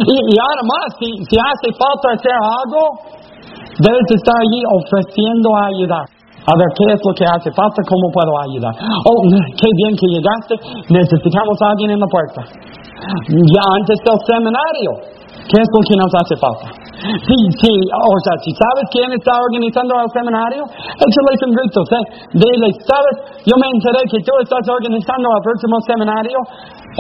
Y, 0.10 0.16
y 0.16 0.36
además, 0.38 0.86
si, 0.98 1.10
si 1.30 1.36
hace 1.38 1.70
falta 1.76 2.18
hacer 2.18 2.34
algo, 2.34 2.82
debes 3.78 4.08
estar 4.10 4.38
allí 4.42 4.62
ofreciendo 4.74 5.50
a 5.54 5.62
ayudar. 5.70 6.06
A 6.44 6.54
ver 6.60 6.70
qué 6.76 6.86
es 6.92 7.00
lo 7.00 7.14
que 7.16 7.26
hace 7.26 7.50
falta, 7.56 7.80
cómo 7.88 8.12
puedo 8.12 8.32
ayudar. 8.44 8.74
Oh, 9.08 9.20
qué 9.32 9.70
bien 9.80 9.94
que 9.96 10.08
llegaste, 10.12 10.54
necesitamos 10.92 11.56
a 11.64 11.66
alguien 11.72 11.92
en 11.96 12.00
la 12.00 12.08
puerta. 12.08 12.42
Ya 13.28 13.64
antes 13.80 13.98
del 14.04 14.20
seminario, 14.28 14.92
¿qué 15.48 15.58
es 15.60 15.70
lo 15.72 15.82
que 15.88 15.96
nos 15.96 16.12
hace 16.20 16.36
falta? 16.40 16.68
Si, 17.04 17.38
si, 17.60 17.72
o 17.72 18.18
sea, 18.24 18.36
si 18.44 18.52
sabes 18.56 18.86
quién 18.92 19.12
está 19.12 19.36
organizando 19.36 19.92
el 20.00 20.10
seminario, 20.12 20.64
échale 20.64 21.36
un 21.48 21.52
grito, 21.52 21.80
¿sí? 21.84 22.00
Dile, 22.40 22.70
¿sabes? 22.88 23.44
Yo 23.44 23.56
me 23.60 23.68
enteré 23.68 24.08
que 24.08 24.24
tú 24.24 24.32
estás 24.40 24.64
organizando 24.68 25.28
el 25.36 25.42
próximo 25.44 25.76
seminario, 25.84 26.38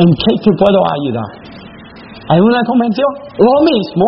¿en 0.04 0.10
qué 0.12 0.32
te 0.44 0.52
puedo 0.60 0.80
ayudar? 0.92 1.54
hay 2.30 2.40
una 2.40 2.64
convención, 2.64 3.08
lo 3.38 3.56
mismo, 3.68 4.06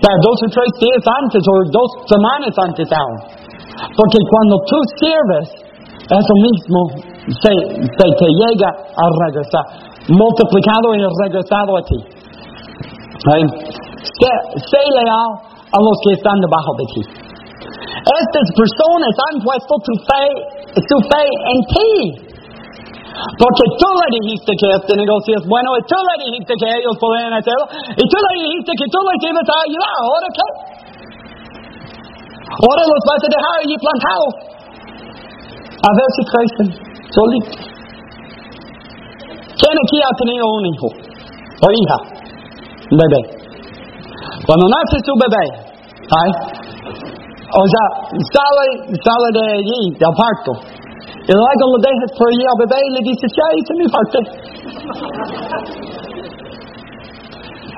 para 0.00 0.16
dos 0.20 0.36
o 0.44 0.48
tres 0.52 0.68
días 0.80 1.04
antes 1.24 1.40
o 1.40 1.54
dos 1.72 1.88
semanas 2.04 2.52
antes 2.60 2.88
aún. 2.92 3.43
Porque 3.96 4.18
cuando 4.30 4.56
tú 4.66 4.78
sirves, 5.00 5.46
eso 6.04 6.34
mismo 6.36 6.78
se, 7.26 7.50
te 7.50 8.28
llega 8.28 8.68
a 8.68 9.04
regresar, 9.24 9.64
multiplicado 10.08 10.94
y 10.94 11.00
regresado 11.24 11.76
a 11.78 11.82
ti. 11.82 11.98
Sé, 13.24 14.82
leal 14.92 15.30
a 15.72 15.78
los 15.80 15.96
que 16.04 16.12
están 16.12 16.38
debajo 16.40 16.72
de 16.76 16.84
ti. 16.92 17.02
Estas 18.04 18.46
personas 18.52 19.12
han 19.32 19.40
puesto 19.40 19.74
tu 19.80 19.92
fe, 20.04 20.24
su 20.76 20.96
fe 21.08 21.24
en 21.24 21.58
ti. 21.72 22.34
Porque 23.14 23.64
tú 23.78 23.88
le 23.94 24.08
dijiste 24.20 24.52
que 24.58 24.68
este 24.74 24.94
negocio 24.98 25.38
es 25.38 25.46
bueno 25.48 25.70
y 25.78 25.82
tú 25.86 25.94
le 25.94 26.24
dijiste 26.26 26.52
que 26.58 26.66
ellos 26.66 26.98
pueden 26.98 27.32
hacerlo 27.32 27.64
y 27.96 28.02
tú 28.10 28.16
le 28.18 28.32
dijiste 28.42 28.72
que 28.76 28.86
tú 28.90 28.98
les 29.06 29.30
ibas 29.30 29.46
a 29.48 29.56
ayudar. 29.64 29.94
¿Ahora 30.02 30.28
qué? 30.34 30.73
Ahora 32.54 32.82
los 32.86 33.02
vas 33.02 33.20
a 33.22 33.28
dejar 33.34 33.54
allí 33.62 33.76
plantados. 33.82 34.32
A 35.74 35.90
ver 35.90 36.08
si 36.14 36.22
crecen 36.30 36.68
solitos. 37.10 37.74
¿Quién 39.58 39.74
aquí 39.74 39.98
ha 40.02 40.12
tenido 40.18 40.44
un 40.46 40.64
hijo 40.66 40.86
o 40.86 41.66
hija? 41.70 41.98
Un 42.90 42.98
bebé. 42.98 43.20
Cuando 44.46 44.66
nace 44.68 44.98
su 45.02 45.14
bebé, 45.18 45.44
¿ay? 46.10 46.30
o 47.54 47.64
sea, 47.70 47.86
sale, 48.34 48.64
sale 48.98 49.28
de 49.30 49.44
allí, 49.62 49.82
del 49.94 50.14
parto 50.18 50.52
Y 51.26 51.32
luego 51.32 51.64
lo 51.70 51.78
dejas 51.78 52.10
por 52.18 52.26
allí 52.28 52.44
al 52.44 52.58
bebé 52.66 52.78
y 52.82 52.90
le 52.94 53.00
dices, 53.08 53.30
ya 53.30 53.46
hice 53.54 53.72
mi 53.78 53.86
parte. 53.88 54.18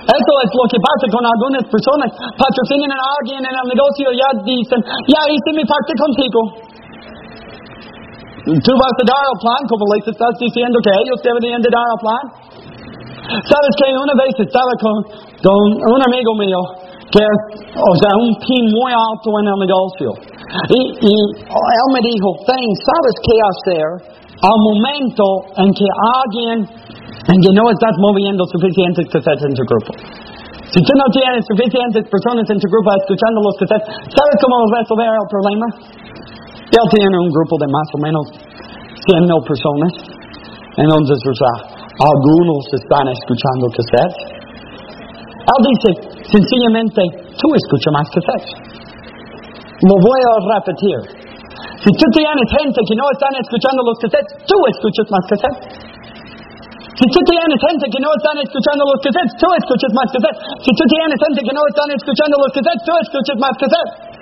Eso 0.07 0.33
es 0.47 0.51
lo 0.55 0.65
que 0.71 0.79
pasa 0.79 1.05
con 1.11 1.23
algunas 1.27 1.65
personas. 1.67 2.09
Patrocinan 2.39 2.95
a 2.95 3.01
alguien 3.19 3.43
en 3.43 3.55
el 3.55 3.67
negocio 3.67 4.07
ya 4.15 4.29
dicen, 4.47 4.79
ya 5.11 5.21
hice 5.27 5.51
mi 5.51 5.67
parte 5.67 5.93
contigo. 5.99 6.41
Tú 8.47 8.73
vas 8.79 8.95
a 8.95 9.05
dar 9.05 9.25
el 9.27 9.39
plan 9.43 9.63
como 9.67 9.83
les 9.91 10.07
estás 10.07 10.31
diciendo 10.39 10.79
que 10.79 10.95
ellos 10.95 11.19
deberían 11.27 11.59
de 11.59 11.71
dar 11.75 11.83
el 11.83 11.99
plan. 11.99 12.25
Sabes 13.43 13.73
que 13.75 13.91
una 13.91 14.15
vez 14.15 14.31
estaba 14.39 14.71
con, 14.79 15.03
con 15.43 15.59
un 15.91 16.01
amigo 16.07 16.31
mío 16.39 16.63
que 17.11 17.23
es, 17.23 17.41
o 17.75 17.95
sea, 17.99 18.13
un 18.15 18.31
pin 18.47 18.65
muy 18.71 18.93
alto 18.95 19.31
en 19.43 19.47
el 19.51 19.59
negocio. 19.59 20.11
Y, 20.71 20.81
y 21.03 21.11
él 21.11 21.89
me 21.91 22.01
dijo, 22.03 22.29
Fen, 22.47 22.71
¿sabes 22.87 23.15
qué 23.23 23.37
hacer 23.43 24.17
al 24.43 24.59
momento 24.61 25.25
en 25.57 25.73
que 25.73 25.87
alguien, 25.87 26.57
en 27.27 27.39
que 27.43 27.51
no 27.55 27.65
estás 27.71 27.95
moviendo 27.99 28.47
suficientes 28.47 29.07
cassettes 29.11 29.45
en 29.47 29.55
tu 29.55 29.65
grupo? 29.67 29.91
Si 30.71 30.79
tú 30.83 30.93
no 30.99 31.07
tienes 31.15 31.43
suficientes 31.47 32.03
personas 32.11 32.47
en 32.51 32.59
tu 32.59 32.67
grupo 32.71 32.91
escuchando 32.99 33.39
los 33.43 33.55
cassettes, 33.59 33.87
¿sabes 34.13 34.37
cómo 34.43 34.55
resolver 34.71 35.11
el 35.11 35.29
problema? 35.31 35.67
Él 36.67 36.87
tiene 36.91 37.17
un 37.17 37.31
grupo 37.31 37.55
de 37.63 37.69
más 37.71 37.89
o 37.95 37.99
menos 38.03 38.25
100 39.07 39.25
mil 39.25 39.41
personas. 39.47 39.93
Entonces, 40.77 41.19
o 41.23 41.35
sea, 41.35 41.55
algunos 42.03 42.63
están 42.75 43.07
escuchando 43.09 43.71
cassettes. 43.73 44.19
Él 45.47 45.61
dice, 45.71 45.89
sencillamente, 46.27 47.01
tú 47.39 47.47
escuchas 47.55 47.93
más 47.95 48.07
cassettes. 48.11 48.51
Lo 49.87 49.95
voy 50.03 50.21
a 50.21 50.35
repetir. 50.59 50.99
Si 51.79 51.91
tú 51.95 52.07
tienes 52.11 52.47
gente 52.51 52.81
que 52.83 52.97
no 52.99 53.07
están 53.15 53.35
escuchando 53.39 53.81
los 53.87 53.97
cassettes, 54.03 54.35
tú 54.45 54.59
escuchas 54.67 55.07
más 55.09 55.25
cassettes. 55.31 55.86
Si 56.97 57.05
tú 57.13 57.21
tienes 57.29 57.61
gente 57.61 57.85
que 57.93 58.01
no 58.01 58.09
están 58.09 58.41
escuchando 58.41 58.89
los 58.89 58.97
cassettes, 59.05 59.37
tú 59.37 59.49
escuchas 59.53 59.93
más 59.93 60.09
cassettes. 60.09 60.41
Que 60.65 61.53
no 61.53 61.63
están 61.69 61.89
escuchando 61.93 62.35
los 62.41 62.51
cassettes, 62.57 62.83
tú 62.89 62.93
escuchas 62.97 63.37
más 63.37 63.55
cassettes. 63.61 64.17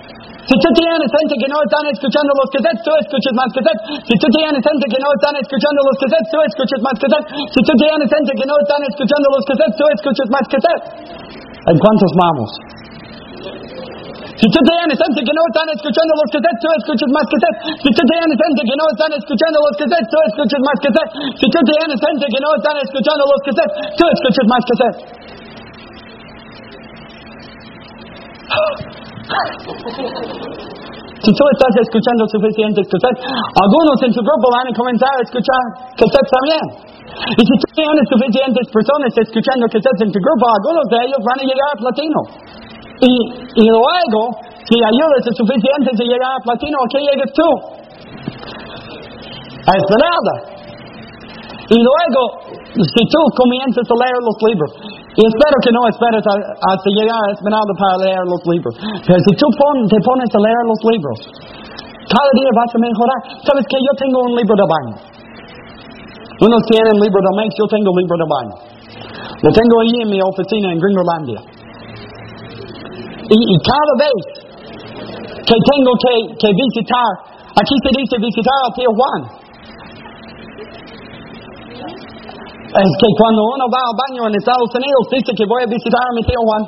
Si 0.45 0.55
tú 0.59 0.69
tienes 0.75 1.07
gente 1.07 1.35
que 1.39 1.49
no 1.49 1.57
están 1.63 1.87
escuchando 1.87 2.31
los 2.35 2.51
cassettes, 2.51 2.83
tú 2.83 2.93
escuchas 2.99 3.33
más 3.39 3.49
cassettes. 3.55 3.83
Si 4.11 4.15
tú 4.19 4.27
tienes 4.35 4.59
gente 4.59 4.85
que 4.91 4.99
no 4.99 5.09
están 5.15 5.35
escuchando 5.39 5.81
los 5.87 5.97
cassettes, 6.03 6.29
tú 6.35 6.39
escuchas 6.43 6.81
más 6.83 6.97
cassettes. 6.99 7.31
Si 7.55 7.61
tú 7.63 7.73
tienes 7.79 8.09
gente 8.11 8.31
que 8.35 8.47
no 8.51 8.55
están 8.59 8.83
escuchando 8.91 9.27
los 9.31 9.43
cassettes, 9.47 9.77
tú 9.79 9.85
escuchas 9.95 10.29
más 10.35 10.45
cassettes. 10.51 10.85
¿En 11.71 11.77
cuántos 11.79 12.11
vamos? 12.19 12.49
Si 14.35 14.47
tú 14.51 14.59
tienes 14.67 14.99
gente 14.99 15.21
que 15.23 15.31
no 15.31 15.43
están 15.47 15.69
escuchando 15.71 16.11
los 16.19 16.29
cassettes, 16.35 16.59
tú 16.59 16.69
escuchas 16.75 17.11
más 17.15 17.27
cassettes. 17.31 17.87
Si 17.87 17.91
tú 17.95 18.03
tienes 18.03 18.35
gente 18.35 18.61
que 18.67 18.75
no 18.75 18.87
están 18.91 19.13
escuchando 19.15 19.57
los 19.63 19.75
cassettes, 19.79 20.11
tú 20.11 20.19
escuchas 20.27 20.61
más 20.67 20.79
cassettes. 20.83 21.13
Si 21.39 21.47
tú 21.55 21.61
tienes 21.63 21.99
gente 22.03 22.25
que 22.27 22.41
no 22.43 22.51
están 22.59 22.77
escuchando 22.83 23.23
los 23.31 23.41
cassettes, 23.47 23.75
tú 23.95 24.05
escuchas 24.11 24.47
más 24.51 24.63
cassettes. 24.67 25.03
Si 31.23 31.31
tú 31.31 31.45
estás 31.55 31.75
escuchando 31.79 32.23
suficientes 32.27 32.85
cassettes, 32.91 33.23
algunos 33.23 33.97
en 34.03 34.13
tu 34.19 34.21
grupo 34.21 34.47
van 34.51 34.67
a 34.67 34.73
comenzar 34.75 35.15
a 35.15 35.23
escuchar 35.23 35.63
cassettes 35.95 36.31
también. 36.35 36.65
Y 37.39 37.43
si 37.47 37.55
tú 37.63 37.67
tienes 37.71 38.03
suficientes 38.11 38.67
personas 38.67 39.15
escuchando 39.15 39.71
cassettes 39.71 40.03
en 40.03 40.11
tu 40.11 40.19
grupo, 40.19 40.51
algunos 40.51 40.85
de 40.91 40.99
ellos 41.07 41.23
van 41.23 41.39
a 41.39 41.45
llegar 41.47 41.69
a 41.71 41.77
platino. 41.79 42.19
Y, 43.05 43.69
luego, 43.69 44.33
si 44.65 44.77
ayudas 44.81 45.23
a 45.29 45.33
suficientes 45.37 45.93
a 45.93 46.05
llegar 46.05 46.31
a 46.33 46.41
platino, 46.41 46.79
¿a 46.81 46.89
qué 46.89 46.99
llegas 47.05 47.31
tú? 47.37 47.49
A 49.69 49.73
Esmeralda. 49.77 50.35
Y 51.69 51.79
luego, 51.81 52.23
si 52.81 53.03
tú 53.13 53.21
comienzas 53.37 53.85
a 53.85 53.95
leer 54.01 54.21
los 54.25 54.37
libros, 54.49 54.71
y 55.15 55.21
espero 55.21 55.57
que 55.63 55.71
no 55.71 55.81
esperes 55.89 56.25
hasta 56.25 56.89
llegar 56.91 57.19
a 57.29 57.33
Esmeralda 57.33 57.73
para 57.77 57.95
leer 58.09 58.25
los 58.25 58.41
libros, 58.49 58.75
pero 59.05 59.19
si 59.21 59.33
tú 59.37 59.47
te 59.53 59.99
pones 60.01 60.31
a 60.33 60.41
leer 60.41 60.65
los 60.65 60.81
libros, 60.89 61.19
cada 62.09 62.31
día 62.37 62.51
vas 62.57 62.73
a 62.73 62.79
mejorar. 62.79 63.21
¿Sabes 63.45 63.65
que 63.69 63.79
Yo 63.81 63.93
tengo 63.97 64.21
un 64.21 64.35
libro 64.37 64.55
de 64.57 64.67
baño. 64.69 64.97
Unos 66.41 66.63
tienen 66.67 66.99
libro 67.01 67.21
de 67.21 67.33
mes, 67.37 67.55
yo 67.57 67.65
tengo 67.69 67.89
libro 67.97 68.17
de 68.19 68.27
baño. 68.29 68.57
Lo 69.41 69.51
tengo 69.53 69.75
ahí 69.81 70.03
en 70.03 70.09
mi 70.11 70.21
oficina 70.21 70.73
en 70.73 70.79
Gringolandia. 70.81 71.41
Cada 73.35 73.93
vez 73.99 74.21
que 75.43 75.57
tengo 75.59 75.93
que, 75.99 76.15
que 76.39 76.51
visitar, 76.55 77.11
aquí 77.59 77.75
se 77.83 77.91
dice 77.99 78.15
visitar 78.23 78.59
al 78.63 78.73
tío 78.75 78.91
Juan. 78.95 79.21
Es 82.75 82.91
que 82.99 83.09
cuando 83.19 83.43
uno 83.55 83.65
va 83.71 83.81
al 83.87 83.95
baño 83.95 84.27
en 84.29 84.35
Estados 84.35 84.71
Unidos 84.75 85.03
dice 85.11 85.33
que 85.35 85.47
voy 85.47 85.63
a 85.63 85.67
visitar 85.67 86.03
a 86.03 86.13
mi 86.15 86.23
tío 86.23 86.41
Juan. 86.47 86.63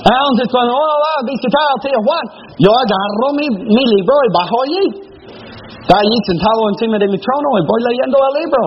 Entonces 0.00 0.46
cuando 0.50 0.72
uno 0.74 0.94
va 0.98 1.12
a 1.14 1.24
visitar 1.26 1.64
al 1.70 1.80
tío 1.82 1.98
Juan, 2.02 2.24
yo 2.58 2.70
agarro 2.74 3.26
mi, 3.34 3.46
mi 3.50 3.84
libro 3.86 4.14
y 4.26 4.30
bajo 4.34 4.56
allí. 4.66 5.09
Está 5.90 6.06
allí 6.06 6.18
sentado 6.22 6.70
encima 6.70 7.02
de 7.02 7.08
mi 7.10 7.18
trono 7.18 7.50
y 7.58 7.66
voy 7.66 7.82
leyendo 7.82 8.14
el 8.14 8.34
libro. 8.46 8.62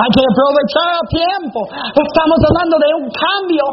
Hay 0.00 0.08
que 0.16 0.24
aprovechar 0.24 0.88
el 0.96 1.06
tiempo. 1.12 1.60
Estamos 1.92 2.40
hablando 2.40 2.80
de 2.80 2.88
un 2.96 3.06
cambio 3.12 3.66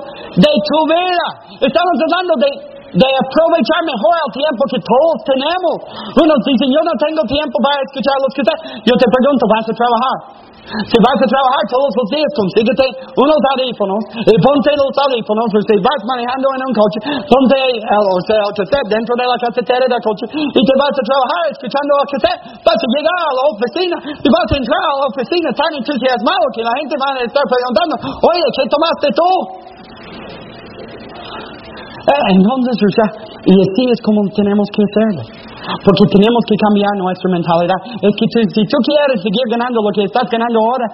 de 0.43 0.51
tu 0.59 0.79
vida. 0.91 1.27
Estamos 1.55 1.95
hablando 2.03 2.35
de, 2.35 2.51
de 2.99 3.09
aprovechar 3.23 3.79
mejor 3.87 4.11
el 4.11 4.31
tiempo 4.35 4.61
que 4.67 4.79
todos 4.83 5.23
tenemos. 5.23 5.75
Unos 6.19 6.39
dicen, 6.43 6.67
yo 6.67 6.83
no 6.83 6.91
tengo 6.99 7.23
tiempo 7.23 7.55
para 7.63 7.79
escuchar 7.87 8.19
los 8.27 8.31
que 8.35 8.43
Yo 8.83 8.99
te 8.99 9.07
pregunto, 9.07 9.47
¿vas 9.47 9.63
a 9.63 9.71
trabajar? 9.71 10.17
Si 10.69 10.97
vas 11.01 11.17
a 11.17 11.27
trabajar 11.27 11.63
todos 11.71 11.91
los 11.97 12.07
días, 12.13 12.29
consíguete 12.37 12.85
unos 13.17 13.41
audífonos 13.55 14.01
y 14.21 14.33
ponte 14.37 14.69
los 14.77 14.93
audífonos. 14.93 15.47
Si 15.65 15.75
vas 15.81 16.01
manejando 16.05 16.45
en 16.53 16.61
un 16.69 16.73
coche, 16.77 16.99
ponte 17.25 17.57
el, 17.57 17.75
o 17.89 18.21
sea, 18.29 18.45
el 18.45 18.53
cassette 18.53 18.87
dentro 18.91 19.13
de 19.17 19.25
la 19.25 19.37
casetera 19.41 19.85
del 19.89 20.03
coche 20.03 20.25
y 20.29 20.61
te 20.61 20.73
vas 20.77 20.93
a 20.93 21.03
trabajar 21.03 21.43
escuchando 21.49 21.91
el 21.97 22.07
cassette. 22.13 22.39
Vas 22.61 22.79
a 22.79 22.87
llegar 22.93 23.17
a 23.17 23.33
la 23.33 23.43
oficina 23.49 23.97
y 24.21 24.27
vas 24.29 24.47
a 24.49 24.55
entrar 24.59 24.83
a 24.83 24.95
la 24.99 25.05
oficina 25.09 25.47
tan 25.57 25.71
entusiasmado 25.73 26.43
que 26.53 26.61
la 26.61 26.73
gente 26.77 26.93
va 27.01 27.07
a 27.17 27.23
estar 27.25 27.45
preguntando, 27.49 27.93
oye, 28.29 28.45
¿qué 28.53 28.63
tomaste 28.69 29.07
tú? 29.17 29.29
Eh, 32.09 32.23
entonces, 32.29 32.75
o 32.77 32.91
sea, 32.93 33.07
y 33.45 33.53
así 33.57 33.83
es 33.89 33.99
como 34.01 34.21
tenemos 34.33 34.67
que 34.69 34.81
hacerlo. 34.85 35.48
Porque 35.83 36.05
tenemos 36.09 36.41
que 36.49 36.55
cambiar 36.57 36.93
nuestra 36.97 37.27
mentalidad. 37.29 37.79
Es 38.01 38.13
que 38.17 38.25
si 38.29 38.61
tú 38.65 38.77
quieres 38.85 39.21
seguir 39.21 39.45
ganando 39.49 39.81
lo 39.81 39.91
que 39.93 40.03
estás 40.03 40.25
ganando 40.29 40.57
ahora, 40.59 40.87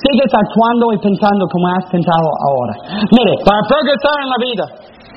sigues 0.00 0.30
actuando 0.32 0.92
y 0.92 0.98
pensando 0.98 1.44
como 1.48 1.64
has 1.72 1.86
pensado 1.90 2.28
ahora. 2.48 2.74
Mire, 3.12 3.34
para 3.44 3.60
progresar 3.68 4.16
en 4.20 4.28
la 4.30 4.38
vida, 4.40 4.64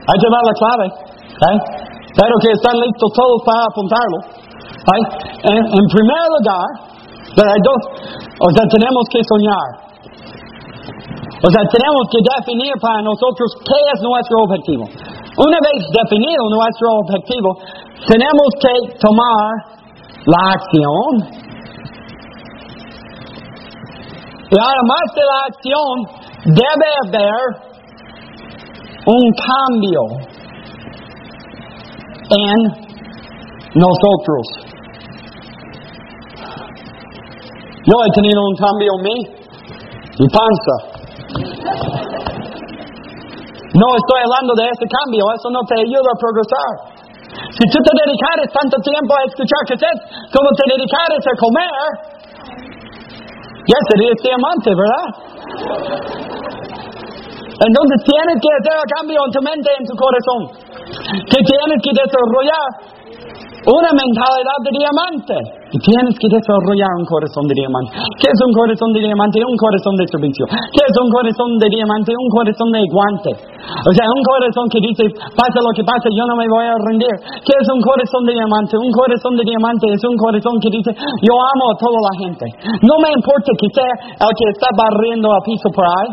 hay 0.07 0.17
que 0.19 0.29
dar 0.31 0.43
la 0.43 0.55
clave. 0.55 0.87
¿eh? 0.87 1.57
Espero 2.07 2.35
que 2.41 2.51
están 2.55 2.75
listos 2.79 3.09
todos 3.13 3.37
para 3.43 3.61
apuntarlo. 3.67 4.17
¿eh? 4.25 5.03
En, 5.51 5.61
en 5.61 5.85
primer 5.91 6.23
lugar, 6.35 6.67
pero 7.35 7.47
hay 7.51 7.61
dos, 7.61 7.81
o 8.41 8.49
sea, 8.49 8.63
tenemos 8.69 9.03
que 9.11 9.21
soñar. 9.21 9.87
O 11.37 11.49
sea, 11.53 11.61
tenemos 11.69 12.03
que 12.09 12.17
definir 12.17 12.73
para 12.81 13.01
nosotros 13.05 13.45
qué 13.61 13.77
es 13.93 14.01
nuestro 14.01 14.41
objetivo. 14.41 14.83
Una 15.37 15.57
vez 15.61 15.85
definido 15.93 16.41
nuestro 16.49 16.97
objetivo, 16.97 17.49
tenemos 18.05 18.49
que 18.61 18.97
tomar 18.99 19.77
la 20.25 20.51
acción. 20.53 21.37
Y 24.49 24.55
además 24.59 25.05
de 25.15 25.21
la 25.25 25.39
acción, 25.47 25.93
debe 26.45 26.89
haber 27.03 27.67
un 29.07 29.31
cambio 29.33 30.01
en 32.29 32.87
nosotros. 33.75 34.67
Yo 37.87 37.95
he 38.03 38.11
tenido 38.15 38.41
un 38.41 38.55
cambio 38.55 38.91
en 38.97 39.01
mí, 39.03 39.17
mi 40.19 40.27
panza. 40.27 40.97
No 43.73 43.87
estoy 43.95 44.19
hablando 44.25 44.53
de 44.55 44.65
ese 44.69 44.85
cambio, 44.87 45.23
eso 45.35 45.49
no 45.51 45.61
te 45.67 45.79
ayuda 45.79 46.09
a 46.11 46.19
progresar. 46.19 46.96
Si 47.57 47.65
tú 47.73 47.79
te 47.81 47.93
dedicares 48.05 48.53
tanto 48.53 48.77
tiempo 48.85 49.17
a 49.17 49.25
escuchar 49.25 49.61
cassettes 49.65 50.29
como 50.29 50.49
te 50.53 50.63
dedicares 50.69 51.23
a 51.25 51.33
comer, 51.41 51.89
ya 53.65 53.79
serías 53.89 54.17
diamante, 54.21 54.69
¿verdad? 54.77 55.07
Entonces 57.57 57.97
tienes 58.05 58.37
que 58.37 58.49
hacer 58.61 58.77
el 58.77 58.87
cambio 58.93 59.17
en 59.25 59.31
tu 59.33 59.41
mente 59.41 59.67
y 59.73 59.77
en 59.81 59.85
tu 59.89 59.95
corazón. 59.97 60.41
Que 61.25 61.39
tienes 61.41 61.79
que 61.81 61.91
desarrollar 61.97 62.69
una 63.65 63.89
mentalidad 63.89 64.59
de 64.61 64.71
diamante. 64.77 65.56
Y 65.68 65.78
tienes 65.84 66.15
que 66.15 66.28
desarrollar 66.32 66.88
un 66.95 67.03
corazón 67.03 67.43
de 67.47 67.55
diamante. 67.59 67.91
¿Qué 68.24 68.32
es 68.32 68.39
un 68.39 68.53
corazón 68.55 68.89
de 68.95 69.03
diamante? 69.03 69.43
Un 69.43 69.57
corazón 69.59 69.93
de 69.99 70.05
servicio. 70.07 70.43
¿Qué 70.47 70.84
es 70.84 70.95
un 70.95 71.09
corazón 71.11 71.59
de 71.59 71.68
diamante? 71.68 72.15
Un 72.15 72.30
corazón 72.32 72.70
de 72.72 72.82
guante. 72.88 73.32
O 73.84 73.91
sea, 73.91 74.05
un 74.07 74.24
corazón 74.24 74.65
que 74.72 74.80
dice, 74.80 75.03
pase 75.36 75.59
lo 75.59 75.72
que 75.76 75.84
pase, 75.84 76.07
yo 76.15 76.24
no 76.24 76.39
me 76.39 76.47
voy 76.47 76.63
a 76.63 76.76
rendir. 76.88 77.11
¿Qué 77.43 77.51
es 77.51 77.68
un 77.68 77.84
corazón 77.84 78.24
de 78.24 78.34
diamante? 78.39 78.80
Un 78.80 78.93
corazón 78.95 79.34
de 79.36 79.43
diamante 79.43 79.86
es 79.91 80.03
un 80.07 80.15
corazón 80.15 80.55
que 80.63 80.72
dice, 80.72 80.91
yo 80.95 81.34
amo 81.36 81.65
a 81.72 81.76
toda 81.76 81.99
la 81.99 82.13
gente. 82.24 82.45
No 82.88 82.95
me 83.03 83.11
importa 83.11 83.51
que 83.59 83.68
sea 83.76 83.93
el 84.24 84.32
que 84.32 84.47
está 84.55 84.72
barriendo 84.72 85.28
a 85.36 85.39
piso 85.43 85.68
por 85.76 85.84
ahí. 85.84 86.09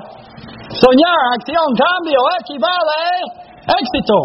Soñar, 0.82 1.18
acción, 1.38 1.62
cambio, 1.78 2.18
equivale 2.42 3.54
éxito. 3.70 4.16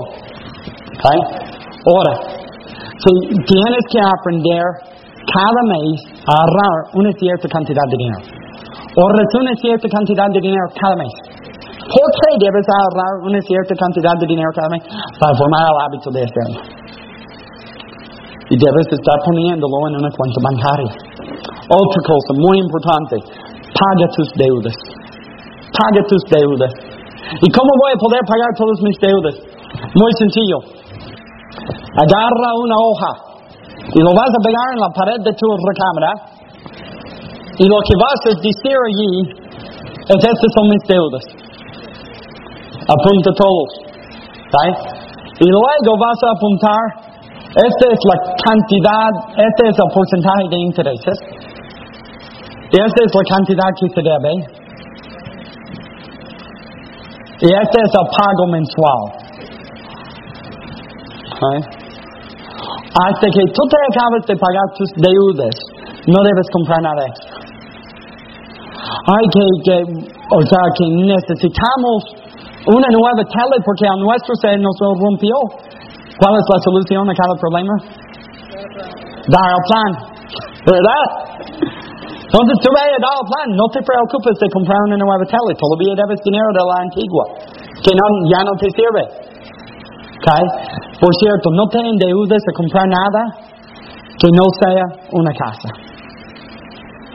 ¿Okay? 0.98 1.22
Ahora, 1.86 2.14
si 2.98 3.12
tienes 3.46 3.84
que 3.94 4.00
aprender 4.02 4.64
cada 5.30 5.62
mes 5.70 5.98
a 6.26 6.32
ahorrar 6.34 6.78
una 6.98 7.12
cierta 7.14 7.48
cantidad 7.48 7.86
de 7.90 7.98
dinero. 7.98 8.24
Ahorras 8.98 9.32
una 9.38 9.54
cierta 9.62 9.88
cantidad 9.88 10.28
de 10.34 10.42
dinero 10.42 10.66
cada 10.74 10.96
mes. 10.98 11.14
¿Por 11.90 12.08
qué 12.18 12.30
debes 12.38 12.66
ahorrar 12.70 13.14
una 13.26 13.42
cierta 13.42 13.74
cantidad 13.78 14.16
de 14.18 14.26
dinero 14.26 14.50
cada 14.54 14.70
mes? 14.70 14.84
Para 15.18 15.34
formar 15.38 15.62
el 15.70 15.78
hábito 15.86 16.10
de 16.10 16.22
hacerlo. 16.26 16.60
Y 18.50 18.56
debes 18.58 18.88
estar 18.90 19.18
poniéndolo 19.26 19.78
en 19.90 19.94
una 20.02 20.10
cuenta 20.10 20.40
bancaria. 20.42 20.94
Otra 21.70 22.00
cosa 22.02 22.32
muy 22.34 22.58
importante, 22.58 23.16
paga 23.78 24.06
tus 24.18 24.30
deudas. 24.34 24.78
Paga 25.70 26.02
tus 26.10 26.24
deudas. 26.34 26.74
¿Y 27.42 27.48
cómo 27.54 27.70
voy 27.78 27.92
a 27.94 28.00
poder 28.02 28.22
pagar 28.26 28.50
todas 28.58 28.82
mis 28.82 28.98
deudas? 28.98 29.36
Muy 29.94 30.12
sencillo. 30.18 30.58
Agarra 31.94 32.50
una 32.58 32.78
hoja 32.78 33.29
y 33.94 34.00
lo 34.02 34.12
vas 34.14 34.30
a 34.30 34.40
pegar 34.46 34.68
en 34.74 34.80
la 34.80 34.90
pared 34.94 35.20
de 35.26 35.34
tu 35.34 35.48
recámara 35.50 36.12
y 37.60 37.66
lo 37.68 37.76
que 37.84 37.96
vas 38.00 38.20
a 38.24 38.30
decir 38.40 38.72
allí 38.72 39.40
es 40.08 40.16
estas 40.16 40.52
son 40.56 40.70
mis 40.70 40.84
deudas. 40.88 41.26
Apunta 42.88 43.32
todos. 43.36 43.70
¿sí? 44.48 44.66
Y 45.42 45.48
luego 45.50 45.92
vas 46.00 46.20
a 46.24 46.32
apuntar, 46.36 46.84
esta 47.52 47.86
es 47.92 48.00
la 48.08 48.18
cantidad, 48.48 49.12
este 49.36 49.70
es 49.70 49.76
el 49.78 49.90
porcentaje 49.94 50.46
de 50.50 50.58
intereses. 50.58 51.18
Y 52.72 52.80
esta 52.80 53.00
es 53.06 53.12
la 53.14 53.24
cantidad 53.28 53.70
que 53.80 53.90
se 53.90 54.02
debe. 54.02 54.34
Y 57.42 57.48
este 57.60 57.78
es 57.84 57.92
el 57.92 58.08
pago 58.16 58.48
mensual. 58.48 59.02
¿sí? 61.40 61.79
Hasta 63.00 63.28
que 63.32 63.43
tú 63.56 63.62
te 63.70 63.78
acabes 63.91 64.24
de 64.28 64.36
pagar 64.36 64.68
tus 64.76 64.89
deudas, 65.00 65.56
no 66.08 66.20
debes 66.24 66.47
comprar 66.52 66.82
nada 66.82 67.00
extra. 67.08 67.50
Ay, 68.80 69.24
que, 69.32 69.43
que, 69.64 69.76
o 70.36 70.41
sea, 70.43 70.64
que 70.76 70.86
necesitamos 71.08 71.97
una 72.68 72.88
nueva 72.91 73.24
tele 73.24 73.58
porque 73.64 73.88
a 73.88 73.95
nuestro 73.95 74.36
se 74.36 74.58
nos 74.58 74.76
rompió. 74.80 75.36
¿Cuál 76.20 76.36
es 76.36 76.45
la 76.52 76.60
solución 76.60 77.10
a 77.10 77.14
cada 77.16 77.36
problema? 77.39 77.74
Dar 79.32 79.47
el 79.47 79.64
plan, 79.70 79.91
¿verdad? 80.68 81.04
Entonces 82.30 82.56
tú 82.62 82.68
ve 82.76 82.84
a 82.84 83.00
dar 83.00 83.16
el 83.16 83.26
plan, 83.26 83.47
no 83.56 83.66
te 83.72 83.80
preocupes 83.80 84.36
de 84.38 84.47
comprar 84.52 84.78
una 84.86 84.97
nueva 85.00 85.24
tele, 85.24 85.56
todavía 85.56 85.95
debes 85.95 86.20
dinero 86.22 86.50
de 86.52 86.62
la 86.68 86.76
antigua, 86.84 87.26
que 87.80 87.91
no, 87.95 88.06
ya 88.28 88.43
no 88.43 88.54
te 88.60 88.68
sirve. 88.70 89.29
¿Okay? 90.20 90.45
Por 90.99 91.15
cierto, 91.15 91.49
no 91.51 91.63
te 91.72 91.80
endeudes 91.80 92.43
de 92.43 92.53
comprar 92.53 92.88
nada 92.88 93.24
que 94.20 94.28
no 94.36 94.45
sea 94.59 94.84
una 95.15 95.32
casa 95.32 95.70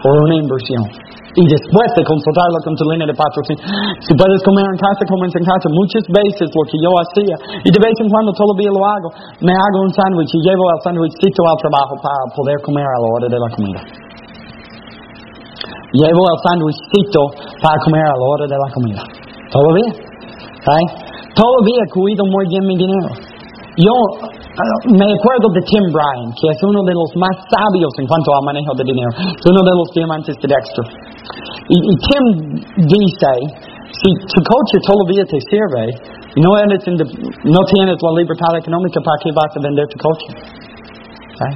o 0.05 0.09
una 0.25 0.37
inversión. 0.41 1.05
Y 1.35 1.43
después 1.51 1.91
de 1.99 2.03
consultarlo 2.07 2.59
con 2.63 2.79
tu 2.79 2.87
línea 2.95 3.11
de 3.11 3.17
patrocinio, 3.19 3.59
si 3.99 4.15
puedes 4.15 4.39
comer 4.47 4.71
en 4.71 4.79
casa, 4.79 5.03
comes 5.11 5.35
en 5.35 5.43
casa. 5.43 5.67
Muchas 5.67 6.07
veces 6.07 6.47
lo 6.47 6.63
que 6.63 6.79
yo 6.79 6.91
hacía, 6.95 7.35
y 7.67 7.69
de 7.75 7.81
vez 7.83 7.97
en 7.99 8.07
cuando 8.07 8.31
todavía 8.31 8.71
lo 8.71 8.83
hago, 8.87 9.09
me 9.43 9.51
hago 9.51 9.79
un 9.83 9.91
sándwich 9.91 10.31
y 10.31 10.41
llevo 10.47 10.63
el 10.71 10.81
sándwichito 10.87 11.43
al 11.43 11.59
trabajo 11.59 11.99
para 11.99 12.23
poder 12.39 12.57
comer 12.63 12.87
a 12.87 12.99
la 13.03 13.09
hora 13.11 13.27
de 13.27 13.39
la 13.43 13.51
comida. 13.51 13.81
Llevo 15.99 16.23
el 16.23 16.39
sándwichito 16.39 17.21
para 17.59 17.77
comer 17.83 18.07
a 18.07 18.15
la 18.15 18.27
hora 18.31 18.47
de 18.47 18.55
la 18.55 18.69
comida. 18.71 19.03
¿Todo 19.51 19.69
bien? 19.75 19.91
¿Okay? 19.91 21.14
Todavía 21.35 21.83
cuido 21.93 22.25
muy 22.27 22.47
bien 22.49 22.65
mi 22.67 22.77
dinero. 22.79 23.11
Yo 23.77 23.91
eh, 23.91 24.75
me 24.95 25.07
acuerdo 25.11 25.51
de 25.51 25.61
Tim 25.67 25.87
Bryan, 25.91 26.31
que 26.39 26.47
es 26.47 26.59
uno 26.63 26.83
de 26.87 26.95
los 26.95 27.11
más 27.19 27.35
sabios 27.51 27.91
en 27.99 28.07
cuanto 28.07 28.31
al 28.39 28.45
manejo 28.47 28.73
de 28.79 28.85
dinero. 28.87 29.11
Es 29.11 29.45
uno 29.51 29.63
de 29.67 29.75
los 29.75 29.89
diamantes 29.91 30.37
de 30.39 30.47
Dexter. 30.47 30.87
Y, 31.69 31.77
y 31.79 31.95
Tim 31.99 32.25
dice, 32.87 33.33
si 33.91 34.11
tu 34.31 34.41
coche 34.47 34.79
todavía 34.87 35.25
te 35.27 35.39
sirve 35.51 36.15
no, 36.37 36.51
eres 36.59 36.83
no 37.47 37.61
tienes 37.71 37.95
la 38.03 38.11
libertad 38.19 38.59
económica, 38.59 38.99
¿para 38.99 39.19
qué 39.23 39.31
vas 39.31 39.55
a 39.55 39.61
vender 39.63 39.87
tu 39.87 39.99
coche? 40.03 40.29
¿Okay? 41.31 41.55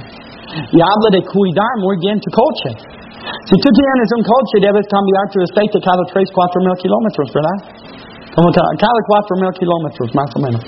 Y 0.71 0.79
habla 0.79 1.09
de 1.11 1.21
cuidar 1.27 1.73
muy 1.83 1.99
bien 1.99 2.15
tu 2.19 2.31
coche. 2.31 2.79
Si 3.43 3.55
tú 3.59 3.67
tienes 3.75 4.07
un 4.15 4.23
coche, 4.23 4.55
debes 4.63 4.87
cambiar 4.87 5.27
tu 5.35 5.43
aceite 5.43 5.83
cada 5.83 5.99
3, 6.07 6.31
4 6.31 6.61
mil 6.63 6.75
kilómetros, 6.79 7.27
¿verdad? 7.35 7.57
Cada, 8.39 8.99
cuatro 9.07 9.33
mil 9.41 9.51
kilómetros, 9.51 10.07
más 10.15 10.29
o 10.35 10.39
menos. 10.39 10.61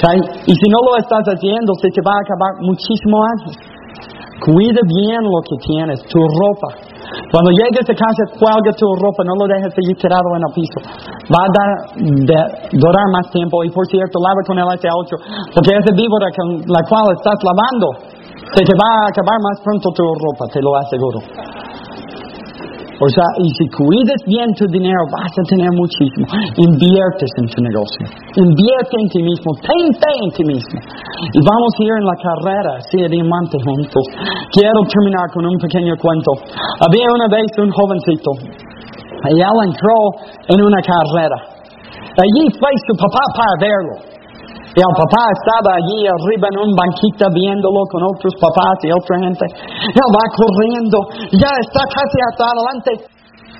¿Okay? 0.00 0.18
Y 0.46 0.52
si 0.54 0.66
no 0.72 0.78
lo 0.80 0.96
estás 0.96 1.24
haciendo, 1.28 1.74
se 1.82 1.88
te 1.92 2.00
va 2.00 2.16
a 2.16 2.20
acabar 2.24 2.52
muchísimo 2.64 3.20
antes. 3.36 3.54
Cuida 4.40 4.80
bien 4.86 5.20
lo 5.26 5.40
que 5.42 5.56
tienes, 5.66 5.98
tu 6.08 6.20
ropa. 6.22 6.70
Cuando 7.32 7.50
llegues 7.50 7.84
a 7.84 7.94
casa, 7.94 8.22
cuelga 8.38 8.70
tu 8.72 8.86
ropa, 9.02 9.24
no 9.26 9.34
lo 9.34 9.44
dejes 9.50 9.74
allí 9.74 9.92
tirado 9.98 10.28
en 10.38 10.42
el 10.46 10.52
piso. 10.54 10.78
Va 11.28 11.42
a 11.44 11.50
dar, 11.52 11.70
de, 12.00 12.38
durar 12.78 13.06
más 13.12 13.28
tiempo. 13.34 13.64
Y 13.64 13.70
por 13.70 13.84
cierto, 13.90 14.16
lava 14.22 14.40
con 14.46 14.56
el 14.56 14.64
S8, 14.64 15.52
porque 15.52 15.74
esa 15.74 15.92
víbora 15.92 16.30
con 16.32 16.64
la 16.64 16.80
cual 16.88 17.12
estás 17.18 17.36
lavando, 17.44 17.88
se 18.54 18.62
te 18.64 18.72
va 18.72 18.88
a 19.04 19.08
acabar 19.10 19.36
más 19.42 19.60
pronto 19.60 19.90
tu 19.92 20.04
ropa, 20.06 20.46
te 20.52 20.62
lo 20.62 20.76
aseguro. 20.76 21.18
O 22.98 23.06
sea, 23.06 23.26
y 23.38 23.46
si 23.54 23.64
cuidas 23.70 24.18
bien 24.26 24.50
tu 24.58 24.66
dinero, 24.66 24.98
vas 25.14 25.30
a 25.30 25.42
tener 25.46 25.70
muchísimo. 25.70 26.26
Inviertes 26.58 27.30
en 27.38 27.46
tu 27.46 27.62
negocio. 27.62 28.02
Invierte 28.34 28.94
en 28.98 29.08
ti 29.14 29.22
mismo. 29.22 29.54
Ten 29.62 29.86
fe 29.94 30.12
en 30.18 30.30
ti 30.34 30.42
mismo. 30.42 30.78
Y 31.30 31.38
vamos 31.46 31.70
a 31.78 31.82
ir 31.86 31.94
en 31.94 32.06
la 32.10 32.18
carrera, 32.18 32.74
de 32.90 33.06
diamante 33.06 33.56
juntos. 33.62 34.02
Quiero 34.50 34.82
terminar 34.90 35.30
con 35.30 35.46
un 35.46 35.56
pequeño 35.62 35.94
cuento. 35.94 36.32
Había 36.82 37.06
una 37.14 37.28
vez 37.30 37.46
un 37.62 37.70
jovencito. 37.70 38.30
Y 39.30 39.38
él 39.38 39.58
entró 39.62 39.96
en 40.50 40.58
una 40.58 40.82
carrera. 40.82 41.38
Allí 42.18 42.50
fue 42.58 42.70
su 42.82 42.94
papá 42.98 43.22
para 43.30 43.54
verlo. 43.62 44.17
Y 44.78 44.80
el 44.80 44.94
papá 44.94 45.26
estaba 45.34 45.74
allí 45.74 46.06
arriba 46.06 46.46
en 46.54 46.58
un 46.62 46.70
banquita 46.70 47.26
viéndolo 47.34 47.82
con 47.90 47.98
otros 48.14 48.30
papás 48.38 48.78
y 48.86 48.94
otra 48.94 49.18
gente. 49.26 49.42
Él 49.90 50.08
va 50.14 50.22
corriendo, 50.38 50.98
ya 51.34 51.50
está 51.66 51.82
casi 51.90 52.18
hasta 52.30 52.46
adelante 52.46 52.90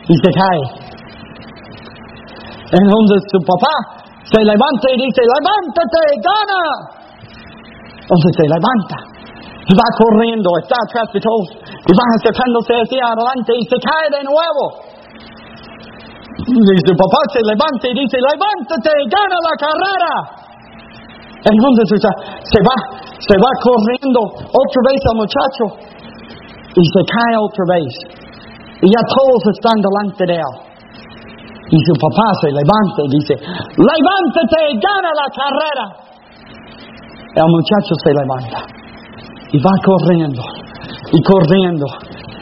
y 0.06 0.14
se 0.14 0.30
cae. 0.30 0.62
Entonces 2.70 3.18
su 3.34 3.38
papá 3.42 3.74
se 4.30 4.46
levanta 4.46 4.86
y 4.94 4.96
dice, 5.10 5.26
levántate, 5.26 6.22
gana. 6.22 6.62
Entonces 7.98 8.32
se 8.38 8.46
levanta 8.46 8.96
y 9.66 9.72
va 9.74 9.88
corriendo, 9.98 10.46
está 10.62 10.78
atrás 10.86 11.10
de 11.10 11.18
todos 11.18 11.50
y 11.66 11.92
va 11.98 12.04
acercándose 12.14 12.78
hacia 12.78 13.02
adelante 13.10 13.58
y 13.58 13.62
se 13.66 13.78
cae 13.82 14.06
de 14.06 14.22
nuevo. 14.22 14.86
Y 16.46 16.78
su 16.86 16.94
papá 16.94 17.20
se 17.34 17.42
levanta 17.42 17.90
y 17.90 18.06
dice, 18.06 18.22
levántate, 18.22 18.94
gana 19.10 19.38
la 19.42 19.54
carrera. 19.58 20.37
Entonces 21.38 21.86
se 21.94 22.60
va, 22.66 22.76
se 23.14 23.36
va 23.38 23.50
corriendo 23.62 24.18
otra 24.26 24.80
vez 24.90 25.00
al 25.06 25.16
muchacho 25.22 25.64
y 26.74 26.82
se 26.82 27.00
cae 27.06 27.34
otra 27.38 27.64
vez. 27.78 27.92
Y 28.82 28.86
ya 28.90 29.02
todos 29.06 29.42
están 29.54 29.78
delante 29.78 30.22
de 30.26 30.34
él. 30.34 30.54
Y 31.70 31.78
su 31.84 31.94
papá 31.94 32.26
se 32.42 32.48
levanta 32.50 32.98
y 33.04 33.10
dice, 33.22 33.34
levántate, 33.38 34.58
gana 34.82 35.10
la 35.14 35.28
carrera. 35.30 35.86
El 37.38 37.48
muchacho 37.54 37.94
se 38.02 38.10
levanta 38.10 38.58
y 39.52 39.58
va 39.62 39.74
corriendo 39.84 40.42
y 41.12 41.22
corriendo. 41.22 41.86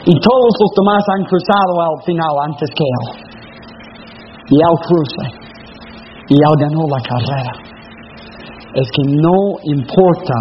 Y 0.05 0.13
todos 0.19 0.51
los 0.57 0.71
demás 0.73 1.03
han 1.13 1.23
cruzado 1.25 1.73
al 1.81 2.01
final 2.03 2.33
antes 2.49 2.69
que 2.73 2.83
él. 2.83 3.05
Y 4.49 4.55
él 4.55 4.77
cruza. 4.87 5.25
Y 6.29 6.35
él 6.35 6.55
ganó 6.57 6.87
la 6.87 7.01
carrera 7.03 7.66
es 8.77 8.87
que 8.93 9.03
no 9.09 9.57
importa 9.65 10.37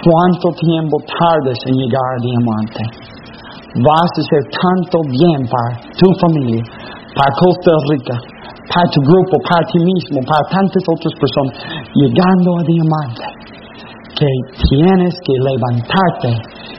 cuánto 0.00 0.48
tiempo 0.56 0.96
tardes 1.04 1.58
en 1.68 1.74
llegar 1.76 2.08
a 2.16 2.22
diamante, 2.24 2.82
vas 3.76 4.08
a 4.08 4.20
hacer 4.24 4.42
tanto 4.56 4.98
bien 5.12 5.44
para 5.44 5.76
tu 5.92 6.08
familia, 6.16 6.64
para 7.12 7.28
Costa 7.36 7.72
Rica, 7.92 8.16
para 8.72 8.88
tu 8.88 9.00
grupo, 9.04 9.36
para 9.44 9.68
ti 9.68 9.78
mismo, 9.84 10.24
para 10.24 10.48
tantas 10.48 10.82
otras 10.88 11.12
personas, 11.12 11.52
llegando 11.92 12.56
a 12.56 12.62
diamante, 12.64 13.24
que 14.16 14.30
tienes 14.72 15.12
que 15.20 15.34
levantarte 15.36 16.32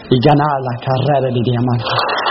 y 0.09 0.17
ganar 0.25 0.57
la 0.57 0.75
carrera 0.81 1.29
de 1.29 1.41
diamantes. 1.43 2.22